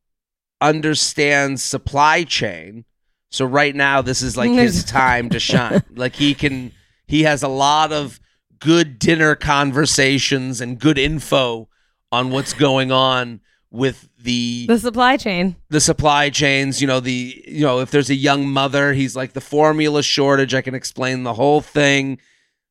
understands 0.60 1.62
supply 1.62 2.24
chain. 2.24 2.84
So 3.30 3.44
right 3.44 3.74
now 3.74 4.02
this 4.02 4.22
is 4.22 4.36
like 4.36 4.50
his 4.50 4.84
time 5.00 5.30
to 5.30 5.40
shine. 5.40 5.82
Like 5.94 6.16
he 6.16 6.34
can 6.34 6.72
he 7.06 7.22
has 7.24 7.42
a 7.42 7.48
lot 7.48 7.92
of 7.92 8.20
good 8.58 8.98
dinner 8.98 9.34
conversations 9.34 10.60
and 10.60 10.78
good 10.78 10.98
info 10.98 11.68
on 12.12 12.30
what's 12.30 12.52
going 12.52 12.92
on 12.92 13.40
with 13.70 14.08
the 14.18 14.66
The 14.68 14.78
supply 14.78 15.16
chain. 15.16 15.56
the 15.68 15.80
supply 15.80 16.30
chains, 16.30 16.80
you 16.80 16.86
know, 16.86 17.00
the 17.00 17.42
you 17.46 17.62
know, 17.62 17.80
if 17.80 17.90
there's 17.90 18.10
a 18.10 18.14
young 18.14 18.48
mother, 18.48 18.92
he's 18.92 19.16
like 19.16 19.32
the 19.32 19.40
formula 19.40 20.02
shortage, 20.02 20.54
I 20.54 20.62
can 20.62 20.74
explain 20.74 21.24
the 21.24 21.34
whole 21.34 21.60
thing. 21.60 22.18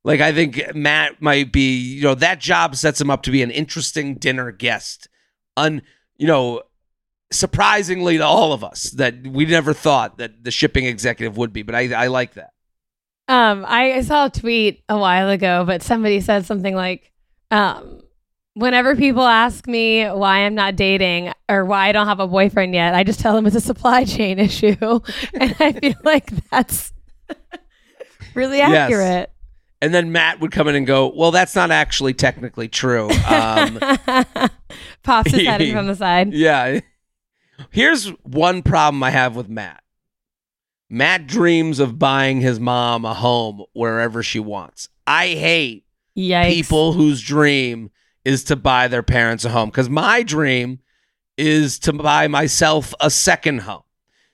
Like 0.05 0.21
I 0.21 0.33
think 0.33 0.73
Matt 0.75 1.21
might 1.21 1.51
be, 1.51 1.77
you 1.77 2.03
know, 2.03 2.15
that 2.15 2.39
job 2.39 2.75
sets 2.75 2.99
him 3.01 3.09
up 3.09 3.21
to 3.23 3.31
be 3.31 3.41
an 3.43 3.51
interesting 3.51 4.15
dinner 4.15 4.51
guest. 4.51 5.07
Un, 5.57 5.81
you 6.17 6.27
know, 6.27 6.61
surprisingly 7.31 8.17
to 8.17 8.23
all 8.25 8.53
of 8.53 8.63
us 8.63 8.91
that 8.91 9.25
we 9.25 9.45
never 9.45 9.73
thought 9.73 10.17
that 10.17 10.43
the 10.43 10.51
shipping 10.51 10.85
executive 10.85 11.37
would 11.37 11.51
be, 11.53 11.61
but 11.63 11.75
I 11.75 11.91
I 11.93 12.07
like 12.07 12.33
that. 12.35 12.51
Um, 13.27 13.65
I 13.67 14.01
saw 14.01 14.25
a 14.25 14.29
tweet 14.29 14.83
a 14.89 14.97
while 14.97 15.29
ago, 15.29 15.63
but 15.65 15.81
somebody 15.81 16.19
said 16.21 16.45
something 16.45 16.75
like, 16.75 17.11
um, 17.51 18.01
whenever 18.53 18.95
people 18.97 19.23
ask 19.23 19.65
me 19.65 20.05
why 20.05 20.39
I'm 20.39 20.55
not 20.55 20.75
dating 20.75 21.31
or 21.47 21.63
why 21.65 21.87
I 21.87 21.91
don't 21.93 22.07
have 22.07 22.19
a 22.19 22.27
boyfriend 22.27 22.73
yet, 22.75 22.93
I 22.93 23.03
just 23.05 23.21
tell 23.21 23.33
them 23.33 23.45
it's 23.47 23.55
a 23.55 23.61
supply 23.61 24.03
chain 24.15 24.39
issue. 24.39 24.75
and 25.33 25.55
I 25.59 25.71
feel 25.71 25.95
like 26.03 26.29
that's 26.49 26.91
really 28.35 28.57
Yes. 28.57 28.91
accurate. 28.91 29.29
And 29.81 29.93
then 29.93 30.11
Matt 30.13 30.39
would 30.39 30.51
come 30.51 30.67
in 30.69 30.75
and 30.75 30.87
go, 30.87 31.11
"Well, 31.13 31.31
that's 31.31 31.55
not 31.55 31.69
actually 31.69 32.13
technically 32.13 32.69
true." 32.69 33.09
Um, 33.27 33.79
Pops 35.03 35.31
his 35.31 35.45
head 35.45 35.61
in 35.61 35.73
from 35.75 35.87
the 35.87 35.95
side. 35.95 36.33
Yeah. 36.33 36.79
Here's 37.69 38.07
one 38.23 38.63
problem 38.63 39.03
I 39.03 39.11
have 39.11 39.35
with 39.35 39.47
Matt. 39.47 39.83
Matt 40.89 41.27
dreams 41.27 41.79
of 41.79 41.97
buying 41.99 42.41
his 42.41 42.59
mom 42.59 43.05
a 43.05 43.13
home 43.13 43.63
wherever 43.73 44.21
she 44.23 44.39
wants. 44.39 44.89
I 45.07 45.27
hate 45.27 45.85
Yikes. 46.17 46.49
people 46.49 46.93
whose 46.93 47.21
dream 47.21 47.91
is 48.25 48.43
to 48.45 48.55
buy 48.55 48.87
their 48.87 49.03
parents 49.03 49.45
a 49.45 49.49
home 49.49 49.69
because 49.69 49.89
my 49.89 50.23
dream 50.23 50.79
is 51.37 51.79
to 51.79 51.93
buy 51.93 52.27
myself 52.27 52.93
a 52.99 53.09
second 53.09 53.59
home. 53.61 53.83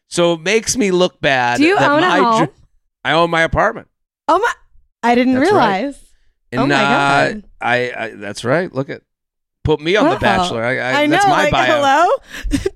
So 0.07 0.33
it 0.33 0.41
makes 0.41 0.75
me 0.75 0.91
look 0.91 1.21
bad. 1.21 1.57
Do 1.57 1.65
you 1.65 1.77
that 1.77 1.89
own 1.91 2.03
a 2.03 2.09
home? 2.23 2.45
dr- 2.45 2.57
I 3.03 3.11
own 3.13 3.29
my 3.29 3.41
apartment. 3.41 3.87
Oh 4.27 4.39
my! 4.39 4.53
I 5.03 5.15
didn't 5.15 5.35
That's 5.35 5.51
right. 5.51 5.79
realize. 5.81 6.05
And 6.51 6.61
Oh 6.61 6.67
my 6.67 6.75
uh, 6.75 6.79
God. 7.33 7.43
I, 7.61 7.93
I 7.95 8.09
that's 8.15 8.43
right. 8.43 8.73
Look 8.73 8.89
at 8.89 9.01
put 9.69 9.79
me 9.81 9.95
on 9.95 10.05
Wow. 10.05 10.13
the 10.15 10.19
Bachelor. 10.19 10.63
I, 10.63 10.77
I, 10.79 11.01
I 11.01 11.05
know. 11.05 11.11
that's 11.11 11.27
my 11.27 11.43
like, 11.43 11.51
bio. 11.51 11.65
hello, 11.75 12.09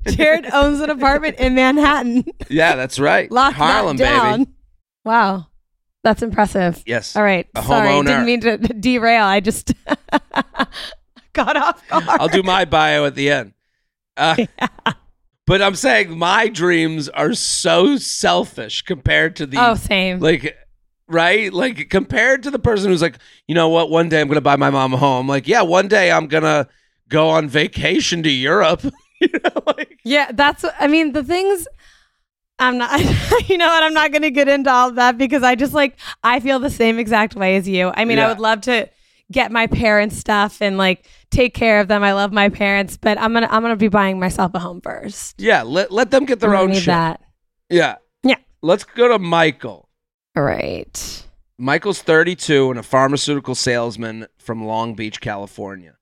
Jared 0.15 0.45
owns 0.53 0.79
an 0.79 0.91
apartment 0.91 1.37
in 1.39 1.55
Manhattan. 1.55 2.23
Yeah, 2.49 2.75
that's 2.75 2.99
right. 2.99 3.31
Lock 3.31 3.55
Harlem, 3.55 3.97
that 3.97 4.37
baby. 4.37 4.49
Wow, 5.03 5.47
that's 6.03 6.21
impressive. 6.21 6.83
Yes. 6.85 7.15
All 7.15 7.23
right, 7.23 7.47
A 7.55 7.63
sorry, 7.63 7.89
homeowner. 7.89 8.05
didn't 8.05 8.25
mean 8.25 8.41
to 8.41 8.57
derail. 8.79 9.23
I 9.23 9.39
just 9.39 9.73
got 11.33 11.57
off 11.57 11.87
guard. 11.89 12.03
I'll 12.07 12.27
do 12.27 12.43
my 12.43 12.65
bio 12.65 13.05
at 13.05 13.15
the 13.15 13.29
end. 13.31 13.53
Uh, 14.17 14.35
But 15.45 15.61
I'm 15.61 15.75
saying 15.75 16.17
my 16.17 16.47
dreams 16.47 17.09
are 17.09 17.33
so 17.33 17.97
selfish 17.97 18.81
compared 18.83 19.35
to 19.37 19.45
the 19.45 19.57
Oh, 19.59 19.75
same. 19.75 20.19
like 20.19 20.55
right 21.09 21.51
like 21.51 21.89
compared 21.89 22.43
to 22.43 22.49
the 22.51 22.57
person 22.59 22.89
who's 22.89 23.01
like 23.01 23.17
you 23.45 23.53
know 23.53 23.67
what 23.67 23.89
one 23.89 24.07
day 24.07 24.21
i'm 24.21 24.27
gonna 24.29 24.39
buy 24.39 24.55
my 24.55 24.69
mom 24.69 24.93
a 24.93 24.97
home 24.97 25.27
like 25.27 25.49
yeah 25.49 25.61
one 25.61 25.89
day 25.89 26.09
i'm 26.13 26.27
gonna 26.27 26.65
go 27.13 27.29
on 27.29 27.47
vacation 27.47 28.23
to 28.23 28.29
europe 28.31 28.83
you 29.21 29.29
know 29.43 29.61
like 29.77 29.93
yeah, 30.05 30.31
that's. 30.33 30.65
I 30.79 30.87
mean, 30.87 31.13
the 31.13 31.23
things. 31.23 31.65
I'm 32.59 32.77
not, 32.77 32.99
you 33.49 33.57
know 33.57 33.67
what? 33.67 33.83
I'm 33.83 33.93
not 33.93 34.11
going 34.11 34.21
to 34.21 34.31
get 34.31 34.47
into 34.47 34.69
all 34.69 34.89
of 34.89 34.95
that 34.95 35.17
because 35.17 35.43
I 35.43 35.55
just 35.55 35.73
like, 35.73 35.97
I 36.23 36.39
feel 36.39 36.59
the 36.59 36.69
same 36.69 36.99
exact 36.99 37.35
way 37.35 37.55
as 37.55 37.67
you. 37.67 37.91
I 37.95 38.05
mean, 38.05 38.17
Yeah. 38.17 38.25
I 38.25 38.29
would 38.29 38.39
love 38.39 38.61
to 38.61 38.89
get 39.31 39.51
my 39.51 39.65
parents 39.67 40.17
stuff 40.17 40.61
and 40.61 40.77
like 40.77 41.05
take 41.31 41.53
care 41.53 41.79
of 41.79 41.87
them. 41.87 42.03
I 42.03 42.13
love 42.13 42.31
my 42.31 42.49
parents, 42.49 42.97
but 42.97 43.17
I'm 43.17 43.31
going 43.31 43.43
to, 43.43 43.53
I'm 43.53 43.63
to 43.63 43.75
be 43.75 43.87
buying 43.87 44.19
myself 44.19 44.51
a 44.53 44.59
home 44.59 44.81
first. 44.81 45.39
Yeah, 45.39 45.63
let 45.63 45.91
let 45.91 46.11
them 46.11 46.25
get 46.25 46.41
their 46.41 46.55
own 46.55 46.69
need 46.71 46.79
shit. 46.79 46.85
that. 46.87 47.21
Yeah. 47.69 47.95
Yeah. 48.23 48.37
Let's 48.61 48.83
go 48.83 49.07
to 49.07 49.19
Michael. 49.19 49.89
All 50.35 50.43
right. 50.43 51.25
Michael's 51.57 52.01
32 52.01 52.69
and 52.71 52.79
a 52.79 52.83
pharmaceutical 52.83 53.55
salesman 53.55 54.27
from 54.37 54.65
Long 54.65 54.95
Beach, 54.95 55.21
California. 55.21 55.95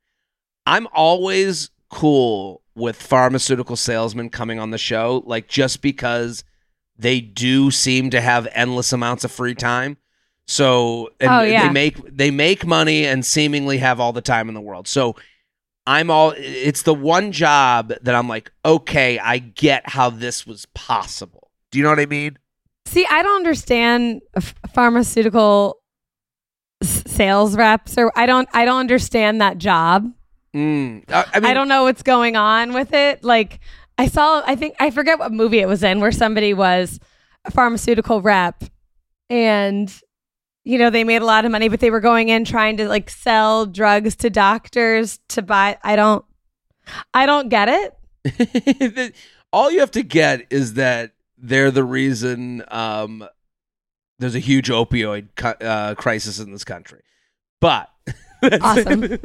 I'm 0.66 0.88
always 0.94 1.70
cool 1.90 2.62
with 2.76 2.96
pharmaceutical 3.02 3.76
salesmen 3.76 4.30
coming 4.30 4.60
on 4.60 4.72
the 4.72 4.78
show, 4.78 5.24
like 5.26 5.48
just 5.48 5.82
because 5.82 6.44
they 6.98 7.20
do 7.20 7.72
seem 7.72 8.10
to 8.12 8.22
have 8.22 8.48
endless 8.54 8.94
amounts 8.94 9.24
of 9.24 9.32
free 9.32 9.56
time. 9.56 9.98
So 10.48 11.10
and 11.20 11.32
Oh, 11.32 11.42
yeah. 11.42 11.68
they 11.68 11.74
make 11.74 12.16
they 12.16 12.32
make 12.32 12.66
money 12.66 13.06
and 13.06 13.26
seemingly 13.26 13.78
have 13.80 14.00
all 14.00 14.14
the 14.14 14.22
time 14.22 14.48
in 14.50 14.54
the 14.56 14.62
world. 14.62 14.88
So 14.88 15.16
I'm 15.88 16.10
all 16.12 16.34
it's 16.38 16.84
the 16.84 16.94
one 16.94 17.32
job 17.32 17.94
that 18.02 18.14
I'm 18.16 18.28
like, 18.28 18.52
okay, 18.64 19.18
I 19.20 19.40
get 19.40 19.90
how 19.90 20.10
this 20.10 20.46
was 20.46 20.66
possible. 20.74 21.50
Do 21.72 21.78
you 21.80 21.84
know 21.84 21.90
what 21.90 22.00
I 22.00 22.06
mean? 22.06 22.38
See, 22.86 23.06
I 23.10 23.24
don't 23.24 23.36
understand 23.38 24.22
f- 24.36 24.54
pharmaceutical 24.74 25.78
s- 26.82 27.04
sales 27.08 27.56
reps 27.56 27.98
or 27.98 28.12
I 28.16 28.26
don't, 28.26 28.50
I 28.54 28.66
don't 28.66 28.80
understand 28.80 29.40
that 29.42 29.58
job. 29.58 30.12
Mm. 30.56 31.10
I, 31.10 31.26
I 31.34 31.40
mean, 31.40 31.50
I 31.50 31.54
don't 31.54 31.68
know 31.68 31.84
what's 31.84 32.04
going 32.04 32.36
on 32.36 32.74
with 32.74 32.94
it. 32.94 33.24
Like 33.24 33.60
I 33.98 34.08
saw, 34.08 34.44
I 34.46 34.56
think 34.56 34.76
I 34.80 34.92
forget 34.92 35.20
what 35.20 35.32
movie 35.32 35.60
it 35.60 35.68
was 35.68 35.84
in 35.84 36.00
where 36.00 36.12
somebody 36.12 36.54
was 36.54 37.00
a 37.46 37.52
pharmaceutical 37.52 38.22
rep, 38.22 38.64
and 39.30 39.94
you 40.64 40.78
know 40.78 40.90
they 40.90 41.04
made 41.04 41.22
a 41.22 41.26
lot 41.26 41.46
of 41.46 41.52
money, 41.52 41.70
but 41.70 41.80
they 41.80 41.92
were 41.92 42.00
going 42.00 42.30
in 42.30 42.44
trying 42.44 42.78
to 42.78 42.88
like 42.88 43.10
sell 43.10 43.66
drugs 43.66 44.16
to 44.18 44.30
doctors 44.30 45.20
to 45.30 45.42
buy. 45.42 45.78
I 45.84 45.96
don't, 45.96 46.26
I 47.14 47.26
don't 47.26 47.50
get 47.50 47.94
it. 48.24 49.16
All 49.54 49.72
you 49.72 49.80
have 49.80 49.92
to 49.92 50.04
get 50.04 50.48
is 50.50 50.74
that 50.74 51.14
they're 51.38 51.72
the 51.72 51.84
reason 51.84 52.64
um, 52.70 53.28
there's 54.20 54.36
a 54.36 54.40
huge 54.40 54.70
opioid 54.70 55.28
cu- 55.36 55.66
uh, 55.66 55.96
crisis 55.96 56.40
in 56.40 56.52
this 56.52 56.64
country. 56.64 57.02
But 57.60 57.91
that's, 58.42 58.64
Awesome. 58.64 59.02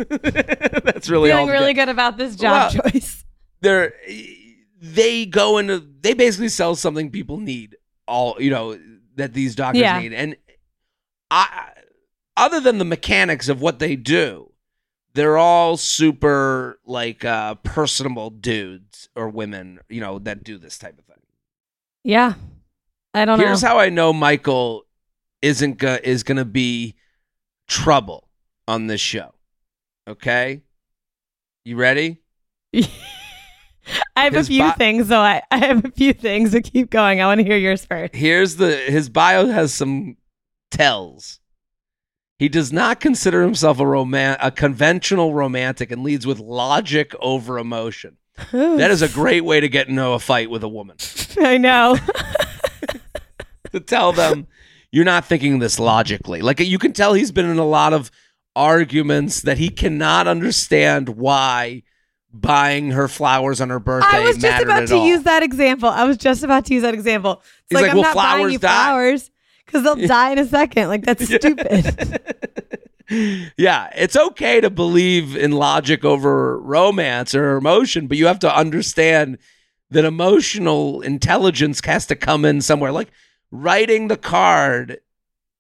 that's 0.85 1.09
really. 1.09 1.31
Feeling 1.31 1.49
really 1.49 1.73
good 1.75 1.89
about 1.89 2.17
this 2.19 2.37
job 2.37 2.73
Well, 2.75 2.91
choice. 2.91 3.25
They're 3.61 3.95
they 4.81 5.27
go 5.27 5.59
into 5.59 5.85
they 6.01 6.13
basically 6.15 6.49
sell 6.51 6.75
something 6.77 7.11
people 7.11 7.39
need 7.39 7.77
all 8.07 8.37
you 8.39 8.51
know 8.51 8.79
that 9.17 9.33
these 9.33 9.55
doctors 9.55 9.81
Yeah. 9.81 9.99
need 9.99 10.13
and 10.13 10.37
I 11.31 11.71
other 12.37 12.61
than 12.61 12.77
the 12.79 12.85
mechanics 12.85 13.49
of 13.49 13.61
what 13.63 13.79
they 13.79 13.97
do 13.97 14.53
they're 15.15 15.39
all 15.39 15.79
super 15.79 16.79
like 16.85 17.25
uh 17.25 17.55
personable 17.57 18.29
dudes 18.29 19.09
or 19.17 19.31
women 19.31 19.81
you 19.89 20.01
know 20.03 20.19
that 20.21 20.45
do 20.45 20.59
this 20.59 20.77
type 20.77 20.99
of 20.99 21.07
thing 21.07 21.23
Yeah, 22.05 22.35
I 23.15 23.25
don't 23.25 23.41
Here's 23.41 23.63
know. 23.63 23.69
how 23.69 23.79
I 23.79 23.89
know 23.89 24.13
Michael 24.13 24.85
isn't 25.41 25.79
go- 25.79 25.99
is 26.05 26.23
going 26.23 26.37
to 26.37 26.45
be 26.45 26.95
trouble 27.67 28.26
on 28.69 28.87
this 28.87 29.01
show. 29.01 29.35
Okay? 30.09 30.63
You 31.65 31.77
ready? 31.77 32.19
I 32.75 34.25
have 34.25 34.35
his 34.35 34.47
a 34.47 34.51
few 34.51 34.63
bi- 34.63 34.73
things, 34.73 35.09
so 35.09 35.19
I, 35.19 35.43
I 35.51 35.59
have 35.59 35.85
a 35.85 35.91
few 35.91 36.13
things. 36.13 36.53
So 36.53 36.61
keep 36.61 36.91
going. 36.91 37.21
I 37.21 37.27
want 37.27 37.39
to 37.39 37.45
hear 37.45 37.57
yours 37.57 37.85
first. 37.85 38.15
Here's 38.15 38.57
the 38.57 38.77
his 38.77 39.09
bio 39.09 39.47
has 39.47 39.73
some 39.73 40.17
tells. 40.71 41.41
He 42.39 42.49
does 42.49 42.73
not 42.73 43.01
consider 43.01 43.43
himself 43.43 43.79
a 43.81 43.87
roman- 43.87 44.37
a 44.41 44.51
conventional 44.51 45.33
romantic 45.35 45.91
and 45.91 46.03
leads 46.03 46.27
with 46.27 46.39
logic 46.39 47.15
over 47.21 47.59
emotion. 47.59 48.19
That 48.53 48.91
is 48.91 49.01
a 49.01 49.09
great 49.09 49.45
way 49.45 49.61
to 49.61 49.69
get 49.69 49.89
into 49.89 50.07
a 50.09 50.19
fight 50.19 50.51
with 50.51 50.63
a 50.63 50.69
woman. 50.69 50.97
I 51.39 51.57
know. 51.57 51.97
to 53.73 53.81
tell 53.81 54.13
them 54.13 54.47
you're 54.93 55.05
not 55.05 55.25
thinking 55.25 55.59
this 55.59 55.79
logically. 55.79 56.43
Like 56.43 56.61
you 56.61 56.79
can 56.79 56.93
tell 56.93 57.15
he's 57.15 57.33
been 57.33 57.47
in 57.47 57.59
a 57.59 57.67
lot 57.67 57.93
of 57.93 58.11
arguments 58.57 59.43
that 59.43 59.59
he 59.59 59.69
cannot 59.69 60.27
understand 60.27 61.11
why 61.11 61.83
buying 62.33 62.91
her 62.91 63.07
flowers 63.07 63.61
on 63.61 63.71
her 63.71 63.79
birthday 63.79 64.19
I 64.19 64.25
was 64.25 64.39
just 64.39 64.63
about 64.63 64.89
to 64.89 64.97
all. 64.97 65.07
use 65.07 65.23
that 65.23 65.43
example. 65.43 65.89
I 65.89 66.05
was 66.05 66.17
just 66.17 66.43
about 66.43 66.65
to 66.67 66.75
use 66.75 66.83
that 66.83 66.95
example. 66.95 67.43
It's 67.43 67.53
He's 67.71 67.77
like, 67.77 67.83
like, 67.83 67.91
I'm 67.93 67.97
"Will 67.97 68.03
not 68.03 68.15
buying 68.15 68.37
flowers 68.39 68.53
you 68.53 68.59
die?" 68.59 68.69
flowers 68.69 69.31
because 69.65 69.83
they'll 69.85 70.07
die 70.07 70.31
in 70.33 70.39
a 70.39 70.47
second. 70.47 70.89
Like 70.89 71.05
that's 71.05 71.25
stupid. 71.35 72.21
yeah, 73.57 73.91
it's 73.95 74.17
okay 74.17 74.61
to 74.61 74.71
believe 74.71 75.37
in 75.37 75.53
logic 75.53 76.05
over 76.05 76.59
romance 76.59 77.35
or 77.35 77.57
emotion, 77.57 78.07
but 78.07 78.17
you 78.17 78.27
have 78.27 78.41
to 78.41 78.55
understand 78.55 79.39
that 79.91 80.05
emotional 80.05 81.01
intelligence 81.03 81.81
has 81.85 82.07
to 82.07 82.17
come 82.17 82.45
in 82.45 82.61
somewhere. 82.61 82.93
Like 82.93 83.11
writing 83.51 84.09
the 84.09 84.17
card 84.17 84.99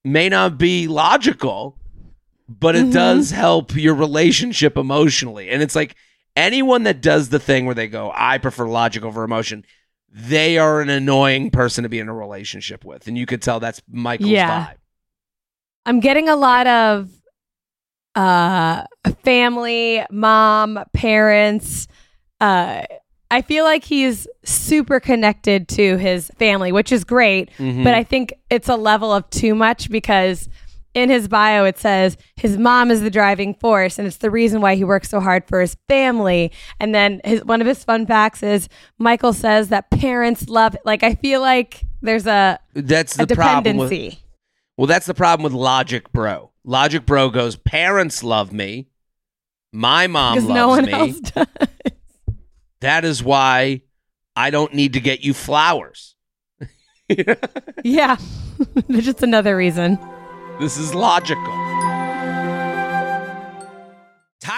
may 0.04 0.28
not 0.28 0.58
be 0.58 0.88
logical, 0.88 1.75
but 2.48 2.76
it 2.76 2.86
Mhm. 2.86 2.92
does 2.92 3.30
help 3.30 3.74
your 3.74 3.94
relationship 3.94 4.76
emotionally. 4.76 5.50
And 5.50 5.62
it's 5.62 5.74
like 5.74 5.94
anyone 6.36 6.84
that 6.84 7.00
does 7.00 7.28
the 7.30 7.38
thing 7.38 7.66
where 7.66 7.74
they 7.74 7.88
go, 7.88 8.12
I 8.14 8.38
prefer 8.38 8.66
logic 8.68 9.02
over 9.04 9.24
emotion, 9.24 9.64
they 10.12 10.56
are 10.58 10.80
an 10.80 10.88
annoying 10.88 11.50
person 11.50 11.82
to 11.82 11.88
be 11.88 11.98
in 11.98 12.08
a 12.08 12.14
relationship 12.14 12.84
with. 12.84 13.06
And 13.08 13.18
you 13.18 13.26
could 13.26 13.42
tell 13.42 13.58
that's 13.60 13.82
Michael's 13.90 14.30
Yeah. 14.30 14.66
vibe. 14.66 14.76
I'm 15.84 16.00
getting 16.00 16.28
a 16.28 16.36
lot 16.36 16.66
of 16.66 17.10
uh 18.14 18.84
family, 19.24 20.02
mom, 20.10 20.78
parents. 20.94 21.86
Uh 22.40 22.82
I 23.28 23.42
feel 23.42 23.64
like 23.64 23.82
he's 23.84 24.28
super 24.44 25.00
connected 25.00 25.66
to 25.70 25.96
his 25.96 26.30
family, 26.38 26.70
which 26.70 26.92
is 26.92 27.02
great. 27.02 27.50
Mhm. 27.58 27.82
But 27.82 27.94
I 27.94 28.04
think 28.04 28.32
it's 28.50 28.68
a 28.68 28.76
level 28.76 29.12
of 29.12 29.28
too 29.30 29.54
much 29.54 29.90
because 29.90 30.48
in 30.96 31.10
his 31.10 31.28
bio 31.28 31.64
it 31.66 31.78
says 31.78 32.16
his 32.36 32.56
mom 32.56 32.90
is 32.90 33.02
the 33.02 33.10
driving 33.10 33.52
force 33.54 33.98
and 33.98 34.08
it's 34.08 34.16
the 34.16 34.30
reason 34.30 34.62
why 34.62 34.74
he 34.74 34.82
works 34.82 35.10
so 35.10 35.20
hard 35.20 35.46
for 35.46 35.60
his 35.60 35.76
family. 35.88 36.50
And 36.80 36.94
then 36.94 37.20
his 37.22 37.44
one 37.44 37.60
of 37.60 37.66
his 37.66 37.84
fun 37.84 38.06
facts 38.06 38.42
is 38.42 38.68
Michael 38.98 39.34
says 39.34 39.68
that 39.68 39.90
parents 39.90 40.48
love 40.48 40.74
like 40.86 41.02
I 41.02 41.14
feel 41.14 41.42
like 41.42 41.84
there's 42.00 42.26
a, 42.26 42.58
that's 42.72 43.18
a 43.18 43.26
the 43.26 43.34
problem 43.34 43.76
with 43.76 43.90
dependency. 43.90 44.22
Well, 44.78 44.86
that's 44.86 45.06
the 45.06 45.14
problem 45.14 45.44
with 45.44 45.52
Logic 45.52 46.10
Bro. 46.12 46.50
Logic 46.64 47.04
Bro 47.04 47.30
goes, 47.30 47.56
parents 47.56 48.22
love 48.22 48.52
me. 48.52 48.88
My 49.72 50.06
mom 50.06 50.36
loves 50.36 50.48
no 50.48 50.68
one 50.68 50.86
me. 50.86 50.92
else 50.92 51.20
does. 51.20 51.46
That 52.80 53.04
is 53.04 53.22
why 53.22 53.82
I 54.34 54.48
don't 54.50 54.72
need 54.72 54.94
to 54.94 55.00
get 55.00 55.22
you 55.22 55.34
flowers. 55.34 56.14
Yeah. 57.84 58.16
Just 58.90 59.22
another 59.22 59.56
reason. 59.56 59.96
This 60.58 60.78
is 60.78 60.94
logical. 60.94 61.95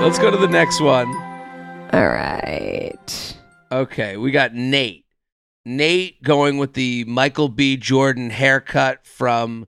Let's 0.00 0.18
go 0.18 0.30
to 0.30 0.36
the 0.36 0.48
next 0.48 0.80
one. 0.80 1.14
All 1.92 2.08
right. 2.08 3.36
Okay, 3.70 4.16
we 4.16 4.30
got 4.30 4.54
Nate. 4.54 5.04
Nate 5.66 6.22
going 6.22 6.56
with 6.58 6.72
the 6.72 7.04
Michael 7.04 7.48
B. 7.48 7.76
Jordan 7.76 8.30
haircut 8.30 9.06
from 9.06 9.66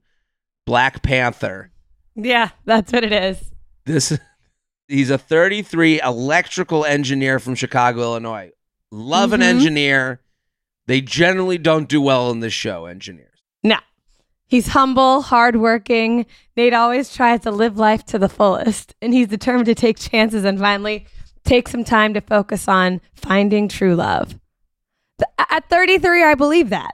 Black 0.66 1.02
Panther. 1.02 1.70
Yeah, 2.14 2.50
that's 2.64 2.92
what 2.92 3.04
it 3.04 3.12
is. 3.12 3.52
This 3.84 4.18
he's 4.88 5.10
a 5.10 5.18
33 5.18 6.00
electrical 6.00 6.84
engineer 6.84 7.38
from 7.38 7.54
Chicago, 7.54 8.00
Illinois. 8.00 8.50
Love 8.90 9.32
an 9.32 9.40
Mhm. 9.40 9.44
engineer. 9.44 10.20
They 10.86 11.00
generally 11.02 11.58
don't 11.58 11.88
do 11.88 12.00
well 12.00 12.30
in 12.30 12.40
this 12.40 12.52
show, 12.54 12.86
engineers. 12.86 13.31
He's 14.52 14.66
humble, 14.66 15.22
hardworking. 15.22 16.26
Nate 16.58 16.74
always 16.74 17.10
tries 17.14 17.40
to 17.40 17.50
live 17.50 17.78
life 17.78 18.04
to 18.04 18.18
the 18.18 18.28
fullest, 18.28 18.94
and 19.00 19.14
he's 19.14 19.28
determined 19.28 19.64
to 19.64 19.74
take 19.74 19.98
chances 19.98 20.44
and 20.44 20.58
finally 20.58 21.06
take 21.42 21.68
some 21.68 21.84
time 21.84 22.12
to 22.12 22.20
focus 22.20 22.68
on 22.68 23.00
finding 23.14 23.66
true 23.66 23.94
love. 23.94 24.38
At 25.38 25.70
33, 25.70 26.22
I 26.22 26.34
believe 26.34 26.68
that. 26.68 26.92